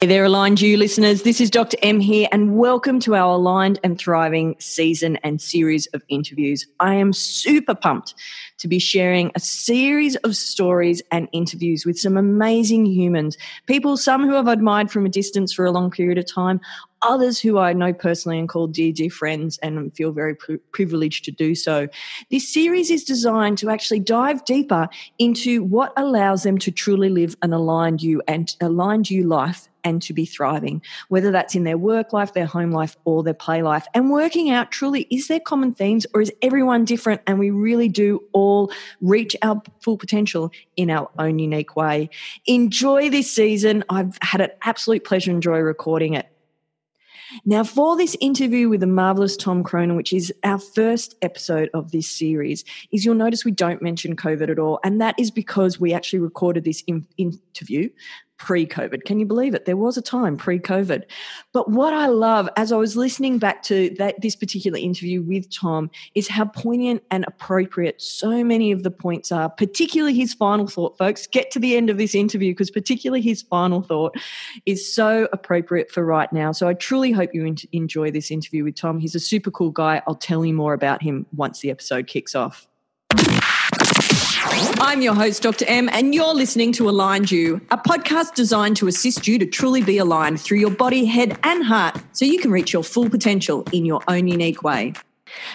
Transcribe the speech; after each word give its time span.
Hey 0.00 0.06
there, 0.06 0.24
Aligned 0.24 0.60
U 0.60 0.76
listeners. 0.76 1.22
This 1.22 1.40
is 1.40 1.50
Dr. 1.50 1.76
M 1.82 1.98
here, 1.98 2.28
and 2.30 2.56
welcome 2.56 3.00
to 3.00 3.16
our 3.16 3.34
Aligned 3.34 3.80
and 3.82 3.98
Thriving 3.98 4.54
season 4.60 5.16
and 5.24 5.42
series 5.42 5.88
of 5.88 6.04
interviews. 6.08 6.64
I 6.78 6.94
am 6.94 7.12
super 7.12 7.74
pumped 7.74 8.14
to 8.58 8.68
be 8.68 8.78
sharing 8.78 9.32
a 9.34 9.40
series 9.40 10.14
of 10.14 10.36
stories 10.36 11.02
and 11.10 11.28
interviews 11.32 11.84
with 11.84 11.98
some 11.98 12.16
amazing 12.16 12.86
humans. 12.86 13.36
People, 13.66 13.96
some 13.96 14.24
who 14.24 14.36
I've 14.36 14.46
admired 14.46 14.92
from 14.92 15.04
a 15.04 15.08
distance 15.08 15.52
for 15.52 15.64
a 15.64 15.72
long 15.72 15.90
period 15.90 16.16
of 16.16 16.32
time, 16.32 16.60
others 17.02 17.40
who 17.40 17.58
I 17.58 17.72
know 17.72 17.92
personally 17.92 18.38
and 18.38 18.48
call 18.48 18.68
dear, 18.68 18.92
dear 18.92 19.10
friends 19.10 19.58
and 19.64 19.92
feel 19.96 20.12
very 20.12 20.36
pri- 20.36 20.58
privileged 20.70 21.24
to 21.24 21.32
do 21.32 21.56
so. 21.56 21.88
This 22.30 22.48
series 22.52 22.92
is 22.92 23.02
designed 23.02 23.58
to 23.58 23.68
actually 23.68 24.00
dive 24.00 24.44
deeper 24.44 24.88
into 25.18 25.64
what 25.64 25.92
allows 25.96 26.44
them 26.44 26.56
to 26.58 26.70
truly 26.70 27.08
live 27.08 27.36
an 27.42 27.52
aligned 27.52 28.00
you 28.00 28.22
and 28.28 28.54
aligned 28.60 29.10
you 29.10 29.24
life 29.24 29.68
and 29.88 30.02
to 30.02 30.12
be 30.12 30.26
thriving, 30.26 30.82
whether 31.08 31.30
that's 31.30 31.54
in 31.54 31.64
their 31.64 31.78
work 31.78 32.12
life, 32.12 32.34
their 32.34 32.46
home 32.46 32.70
life, 32.70 32.96
or 33.04 33.22
their 33.22 33.34
play 33.34 33.62
life. 33.62 33.86
And 33.94 34.10
working 34.10 34.50
out 34.50 34.70
truly 34.70 35.06
is 35.10 35.28
there 35.28 35.40
common 35.40 35.72
themes 35.72 36.06
or 36.12 36.20
is 36.20 36.32
everyone 36.42 36.84
different 36.84 37.22
and 37.26 37.38
we 37.38 37.50
really 37.50 37.88
do 37.88 38.22
all 38.32 38.70
reach 39.00 39.34
our 39.42 39.62
full 39.80 39.96
potential 39.96 40.52
in 40.76 40.90
our 40.90 41.10
own 41.18 41.38
unique 41.38 41.74
way. 41.74 42.10
Enjoy 42.46 43.08
this 43.08 43.32
season. 43.32 43.82
I've 43.88 44.18
had 44.20 44.40
an 44.42 44.50
absolute 44.62 45.04
pleasure 45.04 45.30
and 45.30 45.42
joy 45.42 45.58
recording 45.58 46.14
it. 46.14 46.28
Now, 47.44 47.62
for 47.62 47.96
this 47.96 48.16
interview 48.20 48.68
with 48.68 48.80
the 48.80 48.86
marvelous 48.86 49.36
Tom 49.36 49.62
Cronin, 49.62 49.96
which 49.96 50.14
is 50.14 50.32
our 50.44 50.58
first 50.58 51.14
episode 51.20 51.68
of 51.74 51.92
this 51.92 52.08
series, 52.08 52.64
is 52.90 53.04
you'll 53.04 53.14
notice 53.14 53.44
we 53.44 53.50
don't 53.50 53.82
mention 53.82 54.16
COVID 54.16 54.48
at 54.50 54.58
all. 54.58 54.80
And 54.82 55.00
that 55.00 55.14
is 55.18 55.30
because 55.30 55.78
we 55.78 55.92
actually 55.92 56.20
recorded 56.20 56.64
this 56.64 56.82
in- 56.86 57.06
interview 57.18 57.90
pre 58.38 58.66
COVID. 58.66 59.04
Can 59.04 59.18
you 59.18 59.26
believe 59.26 59.54
it? 59.54 59.64
There 59.64 59.76
was 59.76 59.96
a 59.96 60.02
time 60.02 60.36
pre 60.36 60.58
COVID. 60.58 61.04
But 61.52 61.70
what 61.70 61.92
I 61.92 62.06
love 62.06 62.48
as 62.56 62.72
I 62.72 62.76
was 62.76 62.96
listening 62.96 63.38
back 63.38 63.62
to 63.64 63.90
that 63.98 64.20
this 64.20 64.36
particular 64.36 64.78
interview 64.78 65.22
with 65.22 65.50
Tom 65.50 65.90
is 66.14 66.28
how 66.28 66.46
poignant 66.46 67.02
and 67.10 67.24
appropriate 67.26 68.00
so 68.00 68.42
many 68.42 68.72
of 68.72 68.82
the 68.82 68.90
points 68.90 69.30
are, 69.30 69.48
particularly 69.50 70.14
his 70.14 70.32
final 70.32 70.66
thought, 70.66 70.96
folks. 70.96 71.26
Get 71.26 71.50
to 71.52 71.58
the 71.58 71.76
end 71.76 71.90
of 71.90 71.98
this 71.98 72.14
interview 72.14 72.52
because 72.52 72.70
particularly 72.70 73.20
his 73.20 73.42
final 73.42 73.82
thought 73.82 74.16
is 74.66 74.92
so 74.92 75.28
appropriate 75.32 75.90
for 75.90 76.04
right 76.04 76.32
now. 76.32 76.52
So 76.52 76.68
I 76.68 76.74
truly 76.74 77.12
hope 77.12 77.34
you 77.34 77.54
enjoy 77.72 78.10
this 78.10 78.30
interview 78.30 78.64
with 78.64 78.76
Tom. 78.76 78.98
He's 78.98 79.14
a 79.14 79.20
super 79.20 79.50
cool 79.50 79.70
guy. 79.70 80.02
I'll 80.06 80.14
tell 80.14 80.44
you 80.44 80.54
more 80.54 80.74
about 80.74 81.02
him 81.02 81.26
once 81.36 81.60
the 81.60 81.70
episode 81.70 82.06
kicks 82.06 82.34
off. 82.34 82.68
I'm 84.80 85.02
your 85.02 85.14
host, 85.14 85.42
Dr. 85.42 85.64
M, 85.66 85.88
and 85.92 86.14
you're 86.14 86.34
listening 86.34 86.72
to 86.72 86.88
Aligned 86.88 87.30
U, 87.30 87.60
a 87.70 87.76
podcast 87.76 88.34
designed 88.34 88.76
to 88.78 88.88
assist 88.88 89.28
you 89.28 89.38
to 89.38 89.46
truly 89.46 89.82
be 89.82 89.98
aligned 89.98 90.40
through 90.40 90.58
your 90.58 90.70
body, 90.70 91.04
head, 91.04 91.38
and 91.42 91.64
heart 91.64 92.00
so 92.12 92.24
you 92.24 92.38
can 92.38 92.50
reach 92.50 92.72
your 92.72 92.82
full 92.82 93.10
potential 93.10 93.64
in 93.72 93.84
your 93.84 94.00
own 94.08 94.28
unique 94.28 94.62
way. 94.62 94.94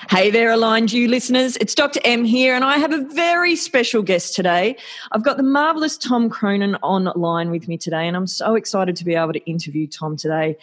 Hey 0.10 0.30
there, 0.30 0.52
Aligned 0.52 0.92
U 0.94 1.08
listeners. 1.08 1.58
It's 1.58 1.74
Dr. 1.74 2.00
M 2.04 2.24
here, 2.26 2.56
and 2.56 2.64
I 2.64 2.78
have 2.78 2.92
a 2.92 3.04
very 3.06 3.56
special 3.56 4.02
guest 4.02 4.36
today. 4.36 4.76
I've 5.12 5.24
got 5.24 5.38
the 5.38 5.44
marvelous 5.44 5.98
Tom 5.98 6.30
Cronin 6.30 6.76
online 6.78 7.52
with 7.52 7.68
me 7.68 7.78
today, 7.78 8.08
and 8.08 8.16
I'm 8.16 8.28
so 8.28 8.56
excited 8.56 8.96
to 8.96 9.06
be 9.06 9.16
able 9.16 9.34
to 9.34 9.44
interview 9.50 9.88
Tom 9.88 10.16
today. 10.16 10.58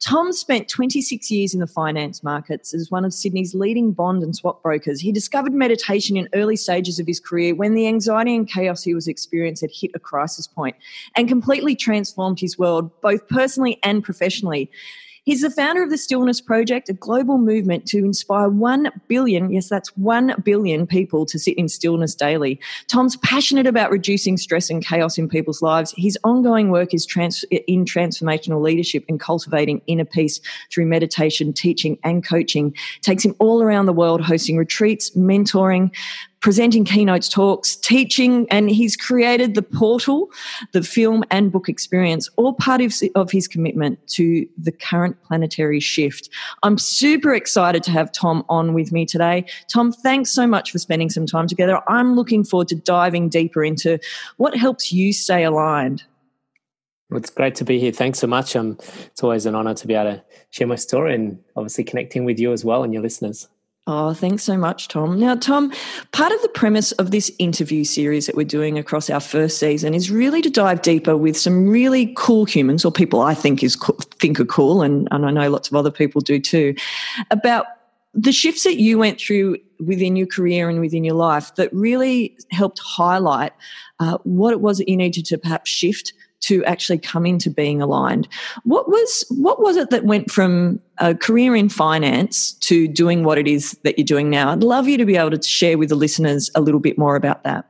Tom 0.00 0.32
spent 0.32 0.68
26 0.68 1.30
years 1.30 1.54
in 1.54 1.60
the 1.60 1.66
finance 1.66 2.22
markets 2.22 2.74
as 2.74 2.90
one 2.90 3.04
of 3.04 3.14
Sydney's 3.14 3.54
leading 3.54 3.92
bond 3.92 4.22
and 4.22 4.36
swap 4.36 4.62
brokers. 4.62 5.00
He 5.00 5.12
discovered 5.12 5.52
meditation 5.52 6.16
in 6.16 6.28
early 6.34 6.56
stages 6.56 6.98
of 6.98 7.06
his 7.06 7.20
career 7.20 7.54
when 7.54 7.74
the 7.74 7.86
anxiety 7.86 8.34
and 8.34 8.48
chaos 8.48 8.82
he 8.82 8.94
was 8.94 9.08
experiencing 9.08 9.68
had 9.68 9.74
hit 9.74 9.90
a 9.94 9.98
crisis 9.98 10.46
point 10.46 10.76
and 11.14 11.28
completely 11.28 11.74
transformed 11.74 12.40
his 12.40 12.58
world, 12.58 12.90
both 13.00 13.26
personally 13.28 13.78
and 13.82 14.04
professionally. 14.04 14.70
He's 15.26 15.42
the 15.42 15.50
founder 15.50 15.82
of 15.82 15.90
the 15.90 15.98
Stillness 15.98 16.40
Project, 16.40 16.88
a 16.88 16.92
global 16.92 17.36
movement 17.36 17.84
to 17.86 17.98
inspire 17.98 18.48
1 18.48 18.92
billion, 19.08 19.50
yes, 19.50 19.68
that's 19.68 19.88
1 19.96 20.40
billion 20.44 20.86
people 20.86 21.26
to 21.26 21.36
sit 21.36 21.58
in 21.58 21.68
stillness 21.68 22.14
daily. 22.14 22.60
Tom's 22.86 23.16
passionate 23.16 23.66
about 23.66 23.90
reducing 23.90 24.36
stress 24.36 24.70
and 24.70 24.86
chaos 24.86 25.18
in 25.18 25.28
people's 25.28 25.62
lives. 25.62 25.92
His 25.96 26.16
ongoing 26.22 26.70
work 26.70 26.94
is 26.94 27.04
trans- 27.04 27.44
in 27.50 27.84
transformational 27.84 28.62
leadership 28.62 29.04
and 29.08 29.18
cultivating 29.18 29.82
inner 29.88 30.04
peace 30.04 30.40
through 30.72 30.86
meditation, 30.86 31.52
teaching, 31.52 31.98
and 32.04 32.24
coaching. 32.24 32.72
Takes 33.00 33.24
him 33.24 33.34
all 33.40 33.62
around 33.62 33.86
the 33.86 33.92
world, 33.92 34.20
hosting 34.20 34.56
retreats, 34.56 35.10
mentoring, 35.16 35.90
presenting 36.40 36.84
keynotes 36.84 37.28
talks, 37.28 37.76
teaching, 37.76 38.46
and 38.50 38.70
he's 38.70 38.96
created 38.96 39.54
the 39.54 39.62
portal, 39.62 40.30
the 40.72 40.82
film 40.82 41.24
and 41.30 41.50
book 41.50 41.68
experience, 41.68 42.28
all 42.36 42.52
part 42.52 42.80
of, 42.80 42.92
of 43.14 43.30
his 43.30 43.48
commitment 43.48 43.98
to 44.08 44.46
the 44.56 44.72
current 44.72 45.20
planetary 45.24 45.80
shift. 45.80 46.28
I'm 46.62 46.78
super 46.78 47.34
excited 47.34 47.82
to 47.84 47.90
have 47.90 48.12
Tom 48.12 48.44
on 48.48 48.74
with 48.74 48.92
me 48.92 49.06
today. 49.06 49.44
Tom, 49.72 49.92
thanks 49.92 50.30
so 50.30 50.46
much 50.46 50.70
for 50.70 50.78
spending 50.78 51.10
some 51.10 51.26
time 51.26 51.46
together. 51.46 51.80
I'm 51.88 52.14
looking 52.14 52.44
forward 52.44 52.68
to 52.68 52.76
diving 52.76 53.28
deeper 53.28 53.64
into 53.64 53.98
what 54.36 54.56
helps 54.56 54.92
you 54.92 55.12
stay 55.12 55.44
aligned. 55.44 56.04
Well, 57.10 57.18
it's 57.18 57.30
great 57.30 57.54
to 57.56 57.64
be 57.64 57.78
here. 57.78 57.92
Thanks 57.92 58.18
so 58.18 58.26
much. 58.26 58.56
Um, 58.56 58.76
it's 58.80 59.22
always 59.22 59.46
an 59.46 59.54
honor 59.54 59.74
to 59.74 59.86
be 59.86 59.94
able 59.94 60.14
to 60.16 60.24
share 60.50 60.66
my 60.66 60.74
story 60.74 61.14
and 61.14 61.38
obviously 61.54 61.84
connecting 61.84 62.24
with 62.24 62.40
you 62.40 62.52
as 62.52 62.64
well 62.64 62.82
and 62.82 62.92
your 62.92 63.02
listeners. 63.02 63.48
Oh, 63.88 64.14
thanks 64.14 64.42
so 64.42 64.56
much, 64.56 64.88
Tom. 64.88 65.20
Now, 65.20 65.36
Tom, 65.36 65.72
part 66.10 66.32
of 66.32 66.42
the 66.42 66.48
premise 66.48 66.90
of 66.92 67.12
this 67.12 67.30
interview 67.38 67.84
series 67.84 68.26
that 68.26 68.34
we're 68.34 68.44
doing 68.44 68.76
across 68.78 69.08
our 69.08 69.20
first 69.20 69.58
season 69.58 69.94
is 69.94 70.10
really 70.10 70.42
to 70.42 70.50
dive 70.50 70.82
deeper 70.82 71.16
with 71.16 71.36
some 71.36 71.68
really 71.68 72.12
cool 72.16 72.46
humans, 72.46 72.84
or 72.84 72.90
people 72.90 73.20
I 73.20 73.34
think 73.34 73.62
is 73.62 73.76
think 74.18 74.40
are 74.40 74.44
cool, 74.44 74.82
and, 74.82 75.06
and 75.12 75.24
I 75.24 75.30
know 75.30 75.48
lots 75.50 75.68
of 75.68 75.76
other 75.76 75.92
people 75.92 76.20
do 76.20 76.40
too, 76.40 76.74
about 77.30 77.66
the 78.12 78.32
shifts 78.32 78.64
that 78.64 78.80
you 78.80 78.98
went 78.98 79.20
through 79.20 79.58
within 79.78 80.16
your 80.16 80.26
career 80.26 80.68
and 80.68 80.80
within 80.80 81.04
your 81.04 81.14
life 81.14 81.54
that 81.54 81.72
really 81.72 82.36
helped 82.50 82.80
highlight 82.80 83.52
uh, 84.00 84.18
what 84.24 84.52
it 84.52 84.60
was 84.60 84.78
that 84.78 84.88
you 84.88 84.96
needed 84.96 85.26
to 85.26 85.38
perhaps 85.38 85.70
shift 85.70 86.12
to 86.46 86.64
actually 86.64 86.98
come 86.98 87.26
into 87.26 87.50
being 87.50 87.82
aligned. 87.82 88.28
What 88.64 88.88
was 88.88 89.24
what 89.30 89.60
was 89.60 89.76
it 89.76 89.90
that 89.90 90.04
went 90.04 90.30
from 90.30 90.80
a 90.98 91.14
career 91.14 91.56
in 91.56 91.68
finance 91.68 92.52
to 92.54 92.88
doing 92.88 93.24
what 93.24 93.38
it 93.38 93.46
is 93.46 93.72
that 93.84 93.98
you're 93.98 94.04
doing 94.04 94.30
now? 94.30 94.50
I'd 94.50 94.62
love 94.62 94.88
you 94.88 94.96
to 94.98 95.04
be 95.04 95.16
able 95.16 95.36
to 95.36 95.42
share 95.42 95.78
with 95.78 95.88
the 95.88 95.94
listeners 95.94 96.50
a 96.54 96.60
little 96.60 96.80
bit 96.80 96.98
more 96.98 97.16
about 97.16 97.44
that. 97.44 97.68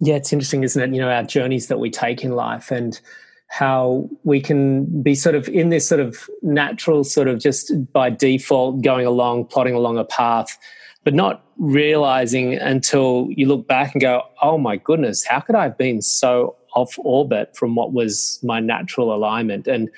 Yeah, 0.00 0.16
it's 0.16 0.32
interesting, 0.32 0.64
isn't 0.64 0.82
it? 0.82 0.94
You 0.94 1.00
know, 1.00 1.10
our 1.10 1.22
journeys 1.22 1.68
that 1.68 1.78
we 1.78 1.90
take 1.90 2.24
in 2.24 2.32
life 2.32 2.70
and 2.70 3.00
how 3.48 4.08
we 4.24 4.40
can 4.40 5.02
be 5.02 5.14
sort 5.14 5.36
of 5.36 5.48
in 5.48 5.68
this 5.68 5.88
sort 5.88 6.00
of 6.00 6.28
natural 6.42 7.04
sort 7.04 7.28
of 7.28 7.38
just 7.38 7.72
by 7.92 8.10
default 8.10 8.82
going 8.82 9.06
along, 9.06 9.46
plotting 9.46 9.74
along 9.74 9.96
a 9.96 10.04
path, 10.04 10.58
but 11.04 11.14
not 11.14 11.44
realizing 11.56 12.54
until 12.54 13.28
you 13.30 13.46
look 13.46 13.68
back 13.68 13.94
and 13.94 14.00
go, 14.00 14.22
oh 14.42 14.58
my 14.58 14.76
goodness, 14.76 15.24
how 15.24 15.38
could 15.38 15.54
I 15.54 15.62
have 15.64 15.78
been 15.78 16.02
so 16.02 16.56
off 16.74 16.98
orbit 16.98 17.56
from 17.56 17.74
what 17.74 17.92
was 17.92 18.38
my 18.42 18.60
natural 18.60 19.14
alignment. 19.14 19.66
And, 19.66 19.88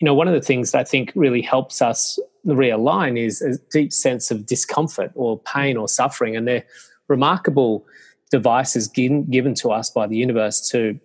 you 0.00 0.04
know, 0.04 0.14
one 0.14 0.28
of 0.28 0.34
the 0.34 0.40
things 0.40 0.72
that 0.72 0.78
I 0.80 0.84
think 0.84 1.12
really 1.14 1.42
helps 1.42 1.80
us 1.80 2.18
realign 2.46 3.18
is 3.18 3.42
a 3.42 3.58
deep 3.70 3.92
sense 3.92 4.30
of 4.30 4.46
discomfort 4.46 5.10
or 5.14 5.38
pain 5.40 5.76
or 5.76 5.88
suffering. 5.88 6.36
And 6.36 6.46
they're 6.46 6.64
remarkable 7.08 7.86
devices 8.30 8.88
given, 8.88 9.24
given 9.24 9.54
to 9.54 9.70
us 9.70 9.90
by 9.90 10.06
the 10.06 10.16
universe 10.16 10.68
to 10.70 10.98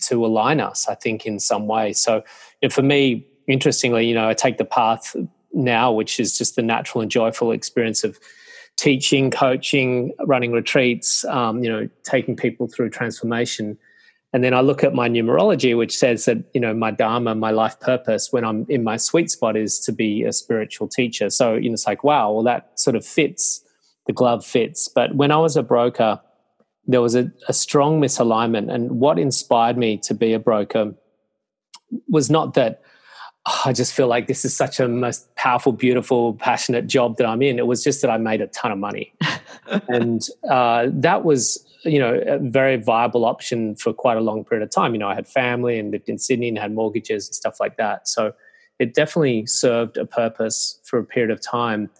to 0.00 0.24
align 0.24 0.60
us, 0.60 0.88
I 0.88 0.94
think, 0.94 1.26
in 1.26 1.40
some 1.40 1.66
way. 1.66 1.92
So 1.92 2.16
you 2.16 2.68
know, 2.68 2.70
for 2.70 2.82
me, 2.82 3.26
interestingly, 3.48 4.06
you 4.06 4.14
know, 4.14 4.28
I 4.28 4.34
take 4.34 4.58
the 4.58 4.64
path 4.64 5.16
now, 5.52 5.92
which 5.92 6.20
is 6.20 6.38
just 6.38 6.56
the 6.56 6.62
natural 6.62 7.02
and 7.02 7.10
joyful 7.10 7.50
experience 7.50 8.04
of 8.04 8.18
teaching, 8.76 9.30
coaching, 9.30 10.12
running 10.24 10.52
retreats, 10.52 11.24
um, 11.26 11.62
you 11.62 11.70
know, 11.70 11.88
taking 12.04 12.36
people 12.36 12.68
through 12.68 12.90
transformation 12.90 13.76
and 14.32 14.42
then 14.42 14.54
I 14.54 14.60
look 14.60 14.82
at 14.82 14.94
my 14.94 15.08
numerology, 15.08 15.76
which 15.76 15.96
says 15.96 16.24
that, 16.24 16.38
you 16.54 16.60
know, 16.60 16.72
my 16.72 16.90
dharma, 16.90 17.34
my 17.34 17.50
life 17.50 17.78
purpose 17.80 18.32
when 18.32 18.44
I'm 18.44 18.64
in 18.68 18.82
my 18.82 18.96
sweet 18.96 19.30
spot 19.30 19.56
is 19.56 19.78
to 19.80 19.92
be 19.92 20.22
a 20.22 20.32
spiritual 20.32 20.88
teacher. 20.88 21.28
So, 21.28 21.54
you 21.54 21.68
know, 21.68 21.74
it's 21.74 21.86
like, 21.86 22.02
wow, 22.02 22.32
well, 22.32 22.42
that 22.44 22.78
sort 22.80 22.96
of 22.96 23.04
fits, 23.04 23.62
the 24.06 24.12
glove 24.12 24.44
fits. 24.44 24.88
But 24.88 25.14
when 25.16 25.30
I 25.30 25.36
was 25.36 25.56
a 25.56 25.62
broker, 25.62 26.18
there 26.86 27.02
was 27.02 27.14
a, 27.14 27.30
a 27.48 27.52
strong 27.52 28.00
misalignment. 28.00 28.72
And 28.72 28.92
what 28.92 29.18
inspired 29.18 29.76
me 29.76 29.98
to 29.98 30.14
be 30.14 30.32
a 30.32 30.38
broker 30.38 30.94
was 32.08 32.30
not 32.30 32.54
that 32.54 32.80
oh, 33.46 33.62
I 33.66 33.72
just 33.72 33.92
feel 33.92 34.06
like 34.06 34.28
this 34.28 34.44
is 34.44 34.56
such 34.56 34.80
a 34.80 34.88
most 34.88 35.34
powerful, 35.34 35.72
beautiful, 35.72 36.34
passionate 36.34 36.86
job 36.86 37.16
that 37.16 37.26
I'm 37.26 37.42
in. 37.42 37.58
It 37.58 37.66
was 37.66 37.82
just 37.82 38.00
that 38.02 38.10
I 38.10 38.16
made 38.16 38.40
a 38.40 38.46
ton 38.46 38.72
of 38.72 38.78
money. 38.78 39.12
and 39.88 40.22
uh, 40.48 40.86
that 40.90 41.24
was 41.24 41.66
you 41.84 41.98
know 41.98 42.20
a 42.26 42.38
very 42.38 42.76
viable 42.76 43.24
option 43.24 43.74
for 43.76 43.92
quite 43.92 44.16
a 44.16 44.20
long 44.20 44.44
period 44.44 44.64
of 44.64 44.70
time. 44.70 44.94
You 44.94 44.98
know 44.98 45.08
i 45.08 45.14
had 45.14 45.28
family 45.28 45.78
and 45.78 45.90
lived 45.90 46.08
in 46.08 46.18
sydney 46.18 46.48
and 46.48 46.58
had 46.58 46.72
mortgages 46.72 47.28
and 47.28 47.34
stuff 47.34 47.60
like 47.60 47.76
that. 47.76 48.08
So 48.08 48.32
it 48.78 48.94
definitely 48.94 49.46
served 49.46 49.96
a 49.96 50.06
purpose 50.06 50.80
for 50.84 50.98
a 50.98 51.04
period 51.04 51.30
of 51.30 51.40
time 51.40 51.90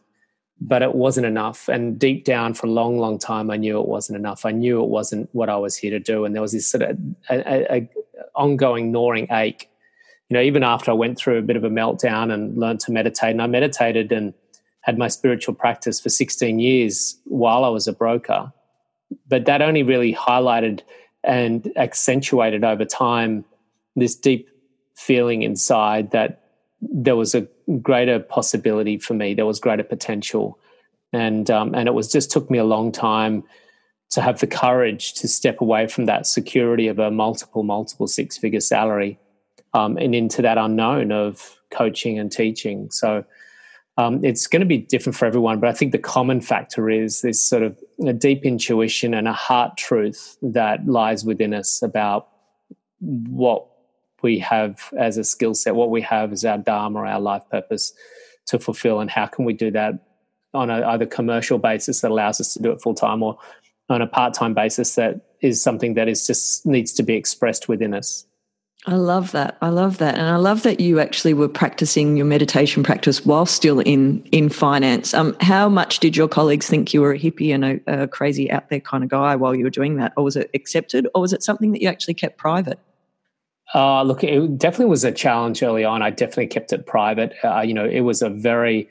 but 0.64 0.81
it 0.81 0.94
wasn't 0.94 1.26
enough. 1.26 1.69
And 1.69 1.99
deep 1.99 2.25
down 2.25 2.55
for 2.55 2.69
a 2.69 2.70
long 2.70 2.99
long 2.99 3.19
time 3.19 3.50
i 3.50 3.56
knew 3.56 3.81
it 3.81 3.88
wasn't 3.88 4.19
enough. 4.19 4.44
I 4.44 4.52
knew 4.52 4.82
it 4.82 4.88
wasn't 4.88 5.29
what 5.32 5.49
i 5.49 5.56
was 5.56 5.76
here 5.76 5.90
to 5.90 6.00
do. 6.00 6.25
And 6.25 6.34
there 6.34 6.43
was 6.43 6.52
this 6.52 6.70
sort 6.70 6.82
of 6.82 6.99
a, 7.31 7.34
a, 7.34 7.76
a 7.76 7.90
ongoing 8.34 8.93
gnawing 8.93 9.26
ache. 9.31 9.69
You 10.29 10.34
know, 10.34 10.43
even 10.43 10.62
after 10.62 10.90
I 10.90 10.94
went 10.94 11.19
through 11.19 11.38
a 11.38 11.43
bit 11.43 11.56
of 11.56 11.64
a 11.64 11.69
meltdown 11.69 12.32
and 12.32 12.56
learned 12.56 12.81
to 12.81 12.93
meditate, 12.93 13.32
and 13.32 13.43
I 13.43 13.46
meditated 13.46 14.12
and 14.12 14.32
had 14.82 14.99
my 14.99 15.08
spiritual 15.08 15.55
practice 15.55 16.00
for 16.00 16.08
16 16.08 16.58
years 16.58 17.19
while 17.25 17.64
I 17.64 17.69
was 17.69 17.87
a 17.87 17.93
broker. 17.93 18.52
But 19.29 19.44
that 19.47 19.62
only 19.62 19.82
really 19.82 20.14
highlighted 20.14 20.81
and 21.25 21.70
accentuated 21.76 22.64
over 22.64 22.85
time 22.85 23.44
this 23.97 24.14
deep 24.14 24.49
feeling 24.94 25.43
inside 25.43 26.11
that 26.11 26.41
there 26.81 27.17
was 27.17 27.35
a 27.35 27.47
greater 27.81 28.19
possibility 28.19 28.99
for 28.99 29.14
me, 29.14 29.35
there 29.35 29.47
was 29.47 29.61
greater 29.61 29.85
potential. 29.85 30.59
And, 31.12 31.50
um, 31.50 31.75
and 31.75 31.88
it 31.88 31.93
was 31.93 32.11
just 32.11 32.31
took 32.31 32.50
me 32.50 32.59
a 32.59 32.64
long 32.64 32.91
time 32.91 33.44
to 34.11 34.20
have 34.20 34.41
the 34.41 34.47
courage 34.47 35.15
to 35.15 35.29
step 35.29 35.61
away 35.61 35.87
from 35.87 36.06
that 36.06 36.26
security 36.26 36.88
of 36.88 36.99
a 36.99 37.11
multiple, 37.11 37.62
multiple 37.62 38.06
six 38.06 38.37
figure 38.37 38.61
salary 38.61 39.19
um, 39.75 39.97
and 39.97 40.15
into 40.15 40.43
that 40.43 40.58
unknown 40.58 41.12
of 41.12 41.58
coaching 41.70 42.19
and 42.19 42.31
teaching. 42.31 42.91
So 42.91 43.25
um, 43.99 44.25
it's 44.25 44.47
going 44.47 44.61
to 44.61 44.67
be 44.67 44.79
different 44.79 45.17
for 45.17 45.27
everyone, 45.27 45.61
but 45.61 45.69
I 45.69 45.73
think 45.73 45.93
the 45.93 45.99
common 45.99 46.41
factor 46.41 46.89
is 46.89 47.21
this 47.21 47.43
sort 47.43 47.62
of 47.62 47.79
a 48.06 48.12
deep 48.12 48.44
intuition 48.44 49.12
and 49.12 49.29
a 49.29 49.33
heart 49.33 49.77
truth 49.77 50.39
that 50.41 50.87
lies 50.87 51.25
within 51.25 51.53
us 51.53 51.83
about 51.83 52.29
what 53.00 53.67
we 54.23 54.39
have 54.39 54.93
as 54.99 55.19
a 55.19 55.25
skill 55.25 55.55
set, 55.55 55.75
what 55.75 55.91
we 55.91 56.00
have 56.00 56.33
as 56.33 56.44
our 56.44 56.59
dharma, 56.59 57.00
our 57.00 57.21
life 57.21 57.43
purpose 57.50 57.93
to 58.47 58.59
fulfill, 58.59 59.00
and 59.00 59.11
how 59.11 59.27
can 59.27 59.44
we 59.44 59.53
do 59.53 59.71
that 59.71 59.94
on 60.55 60.71
a 60.71 60.87
either 60.89 61.06
commercial 61.06 61.59
basis 61.59 62.00
that 62.00 62.11
allows 62.11 62.41
us 62.41 62.55
to 62.55 62.62
do 62.62 62.71
it 62.71 62.81
full 62.81 62.94
time 62.94 63.23
or 63.23 63.39
on 63.89 64.00
a 64.00 64.06
part 64.06 64.33
time 64.33 64.55
basis 64.55 64.94
that 64.94 65.21
is 65.41 65.62
something 65.62 65.94
that 65.94 66.09
is 66.09 66.27
just 66.27 66.65
needs 66.65 66.93
to 66.93 67.03
be 67.03 67.15
expressed 67.15 67.69
within 67.69 67.93
us. 67.93 68.27
I 68.84 68.96
love 68.96 69.31
that. 69.31 69.58
I 69.62 69.69
love 69.69 69.99
that, 69.99 70.17
and 70.17 70.26
I 70.26 70.37
love 70.37 70.64
that 70.64 70.81
you 70.81 70.99
actually 70.99 71.34
were 71.34 71.49
practicing 71.49 72.17
your 72.17 72.26
meditation 72.26 72.82
practice 72.82 73.25
while 73.25 73.46
still 73.46 73.79
in 73.79 74.25
in 74.32 74.49
finance. 74.49 75.14
Um, 75.14 75.37
how 75.40 75.69
much 75.69 76.00
did 76.00 76.17
your 76.17 76.26
colleagues 76.26 76.69
think 76.69 76.93
you 76.93 77.00
were 77.00 77.12
a 77.12 77.19
hippie 77.19 77.55
and 77.55 77.64
a, 77.64 78.02
a 78.02 78.08
crazy 78.08 78.50
out 78.50 78.70
there 78.70 78.81
kind 78.81 79.05
of 79.05 79.11
guy 79.11 79.37
while 79.37 79.55
you 79.55 79.62
were 79.62 79.70
doing 79.70 79.96
that, 79.96 80.12
or 80.17 80.25
was 80.25 80.34
it 80.34 80.50
accepted, 80.52 81.06
or 81.14 81.20
was 81.20 81.32
it 81.32 81.44
something 81.44 81.70
that 81.70 81.81
you 81.81 81.88
actually 81.88 82.14
kept 82.14 82.38
private? 82.38 82.81
Uh, 83.73 84.02
look, 84.02 84.25
it 84.25 84.58
definitely 84.58 84.90
was 84.90 85.05
a 85.05 85.12
challenge 85.12 85.62
early 85.62 85.84
on. 85.84 86.02
I 86.02 86.11
definitely 86.11 86.49
kept 86.49 86.73
it 86.73 86.84
private. 86.84 87.34
Uh, 87.44 87.61
you 87.61 87.75
know, 87.75 87.87
it 87.87 88.00
was 88.00 88.20
a 88.20 88.31
very 88.31 88.88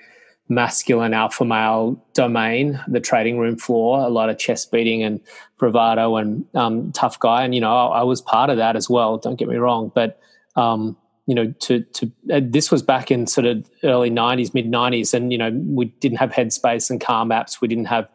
masculine 0.51 1.13
alpha 1.13 1.45
male 1.45 1.97
domain, 2.13 2.77
the 2.85 2.99
trading 2.99 3.37
room 3.37 3.55
floor, 3.55 4.01
a 4.01 4.09
lot 4.09 4.29
of 4.29 4.37
chest 4.37 4.69
beating 4.69 5.01
and 5.01 5.21
bravado 5.57 6.17
and 6.17 6.45
um, 6.55 6.91
tough 6.91 7.17
guy. 7.21 7.45
And, 7.45 7.55
you 7.55 7.61
know, 7.61 7.73
I, 7.73 7.99
I, 7.99 8.03
was 8.03 8.19
part 8.19 8.49
of 8.49 8.57
that 8.57 8.75
as 8.75 8.89
well. 8.89 9.17
Don't 9.17 9.37
get 9.37 9.47
me 9.47 9.55
wrong. 9.55 9.93
But, 9.95 10.19
um, 10.57 10.97
you 11.25 11.35
know, 11.35 11.53
to, 11.61 11.79
to 11.79 12.11
uh, 12.33 12.41
this 12.43 12.69
was 12.69 12.83
back 12.83 13.11
in 13.11 13.27
sort 13.27 13.47
of 13.47 13.65
early 13.85 14.11
90s, 14.11 14.53
mid 14.53 14.65
90s. 14.65 15.13
And, 15.13 15.31
you 15.31 15.37
know, 15.37 15.51
we 15.51 15.85
didn't 15.85 16.17
have 16.17 16.31
Headspace 16.31 16.89
and 16.89 16.99
Calm 16.99 17.29
apps. 17.29 17.61
We 17.61 17.69
didn't 17.69 17.85
have, 17.85 18.09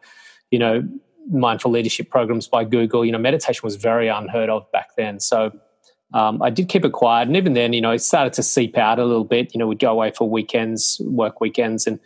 you 0.51 0.59
know, 0.59 0.87
mindful 1.31 1.71
leadership 1.71 2.11
programs 2.11 2.47
by 2.47 2.65
Google. 2.65 3.03
You 3.03 3.13
know, 3.13 3.17
meditation 3.17 3.61
was 3.63 3.77
very 3.77 4.09
unheard 4.09 4.51
of 4.51 4.71
back 4.71 4.95
then. 4.95 5.19
So, 5.19 5.59
um, 6.13 6.39
I 6.43 6.51
did 6.51 6.69
keep 6.69 6.85
it 6.85 6.91
quiet. 6.91 7.27
And 7.27 7.35
even 7.35 7.53
then, 7.53 7.73
you 7.73 7.81
know, 7.81 7.91
it 7.91 7.99
started 7.99 8.33
to 8.33 8.43
seep 8.43 8.77
out 8.77 8.99
a 8.99 9.05
little 9.05 9.25
bit. 9.25 9.55
You 9.55 9.59
know, 9.59 9.65
we'd 9.65 9.79
go 9.79 9.91
away 9.91 10.11
for 10.11 10.29
weekends, 10.29 11.01
work 11.03 11.41
weekends, 11.41 11.87
and 11.87 11.99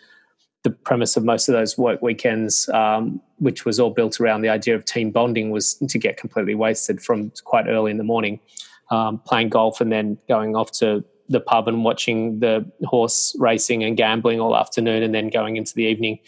the 0.63 0.69
premise 0.69 1.17
of 1.17 1.23
most 1.23 1.49
of 1.49 1.53
those 1.53 1.77
work 1.77 2.01
weekends, 2.01 2.69
um, 2.69 3.19
which 3.37 3.65
was 3.65 3.79
all 3.79 3.89
built 3.89 4.19
around 4.19 4.41
the 4.41 4.49
idea 4.49 4.75
of 4.75 4.85
team 4.85 5.11
bonding, 5.11 5.49
was 5.49 5.75
to 5.75 5.97
get 5.97 6.17
completely 6.17 6.55
wasted 6.55 7.01
from 7.01 7.31
quite 7.43 7.67
early 7.67 7.91
in 7.91 7.97
the 7.97 8.03
morning, 8.03 8.39
um, 8.91 9.19
playing 9.19 9.49
golf 9.49 9.81
and 9.81 9.91
then 9.91 10.17
going 10.27 10.55
off 10.55 10.71
to 10.71 11.03
the 11.29 11.39
pub 11.39 11.67
and 11.67 11.83
watching 11.83 12.39
the 12.39 12.69
horse 12.83 13.35
racing 13.39 13.83
and 13.83 13.97
gambling 13.97 14.39
all 14.39 14.55
afternoon, 14.55 15.01
and 15.01 15.15
then 15.15 15.29
going 15.29 15.55
into 15.55 15.73
the 15.73 15.83
evening. 15.83 16.19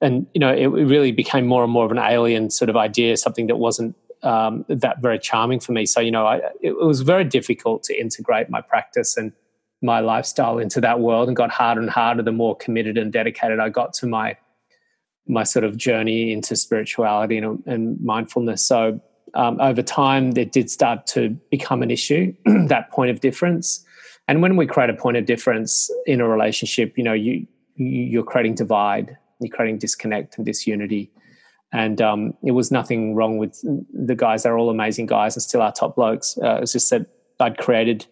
And 0.00 0.26
you 0.34 0.40
know, 0.40 0.52
it 0.52 0.66
really 0.66 1.12
became 1.12 1.46
more 1.46 1.62
and 1.62 1.72
more 1.72 1.84
of 1.84 1.92
an 1.92 1.98
alien 1.98 2.50
sort 2.50 2.68
of 2.68 2.76
idea, 2.76 3.16
something 3.16 3.46
that 3.46 3.56
wasn't 3.56 3.94
um, 4.22 4.64
that 4.68 5.00
very 5.00 5.18
charming 5.18 5.60
for 5.60 5.72
me. 5.72 5.86
So 5.86 6.00
you 6.00 6.10
know, 6.10 6.26
I, 6.26 6.40
it, 6.60 6.76
was 6.76 7.02
very 7.02 7.24
difficult 7.24 7.84
to 7.84 7.98
integrate 7.98 8.50
my 8.50 8.60
practice 8.60 9.16
and 9.16 9.32
my 9.82 10.00
lifestyle 10.00 10.58
into 10.58 10.80
that 10.80 11.00
world 11.00 11.28
and 11.28 11.36
got 11.36 11.50
harder 11.50 11.80
and 11.80 11.90
harder 11.90 12.22
the 12.22 12.32
more 12.32 12.56
committed 12.56 12.96
and 12.96 13.12
dedicated 13.12 13.58
I 13.58 13.68
got 13.68 13.92
to 13.94 14.06
my 14.06 14.36
my 15.28 15.42
sort 15.42 15.64
of 15.64 15.76
journey 15.76 16.32
into 16.32 16.54
spirituality 16.54 17.36
and, 17.38 17.62
and 17.66 18.00
mindfulness. 18.00 18.64
So 18.64 19.00
um, 19.34 19.60
over 19.60 19.82
time, 19.82 20.36
it 20.36 20.52
did 20.52 20.70
start 20.70 21.06
to 21.08 21.30
become 21.50 21.82
an 21.82 21.90
issue, 21.90 22.32
that 22.68 22.90
point 22.90 23.10
of 23.10 23.20
difference. 23.20 23.84
And 24.28 24.40
when 24.40 24.56
we 24.56 24.66
create 24.66 24.90
a 24.90 24.94
point 24.94 25.16
of 25.16 25.26
difference 25.26 25.90
in 26.06 26.20
a 26.20 26.28
relationship, 26.28 26.96
you 26.96 27.04
know, 27.04 27.12
you 27.12 27.46
you're 27.78 28.24
creating 28.24 28.54
divide, 28.54 29.16
you're 29.40 29.54
creating 29.54 29.78
disconnect 29.78 30.38
and 30.38 30.46
disunity. 30.46 31.10
And 31.72 32.00
um, 32.00 32.32
it 32.42 32.52
was 32.52 32.70
nothing 32.70 33.14
wrong 33.14 33.36
with 33.36 33.60
the 33.92 34.14
guys; 34.14 34.42
they're 34.44 34.56
all 34.56 34.70
amazing 34.70 35.06
guys 35.06 35.36
and 35.36 35.42
still 35.42 35.60
our 35.60 35.72
top 35.72 35.96
blokes. 35.96 36.38
Uh, 36.38 36.60
it's 36.62 36.72
just 36.72 36.88
that 36.90 37.06
I'd 37.38 37.58
created 37.58 38.06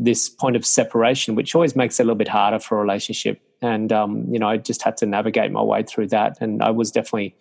this 0.00 0.28
point 0.28 0.56
of 0.56 0.64
separation, 0.64 1.34
which 1.34 1.54
always 1.54 1.76
makes 1.76 2.00
it 2.00 2.02
a 2.02 2.06
little 2.06 2.16
bit 2.16 2.28
harder 2.28 2.58
for 2.58 2.78
a 2.78 2.80
relationship. 2.80 3.40
And 3.62 3.92
um, 3.92 4.26
you 4.32 4.38
know, 4.38 4.48
I 4.48 4.56
just 4.56 4.82
had 4.82 4.96
to 4.98 5.06
navigate 5.06 5.52
my 5.52 5.62
way 5.62 5.82
through 5.82 6.08
that, 6.08 6.38
and 6.40 6.62
I 6.62 6.70
was 6.70 6.90
definitely 6.90 7.36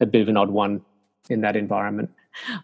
a 0.00 0.06
bit 0.06 0.22
of 0.22 0.28
an 0.28 0.36
odd 0.36 0.50
one 0.50 0.82
in 1.28 1.40
that 1.42 1.56
environment. 1.56 2.10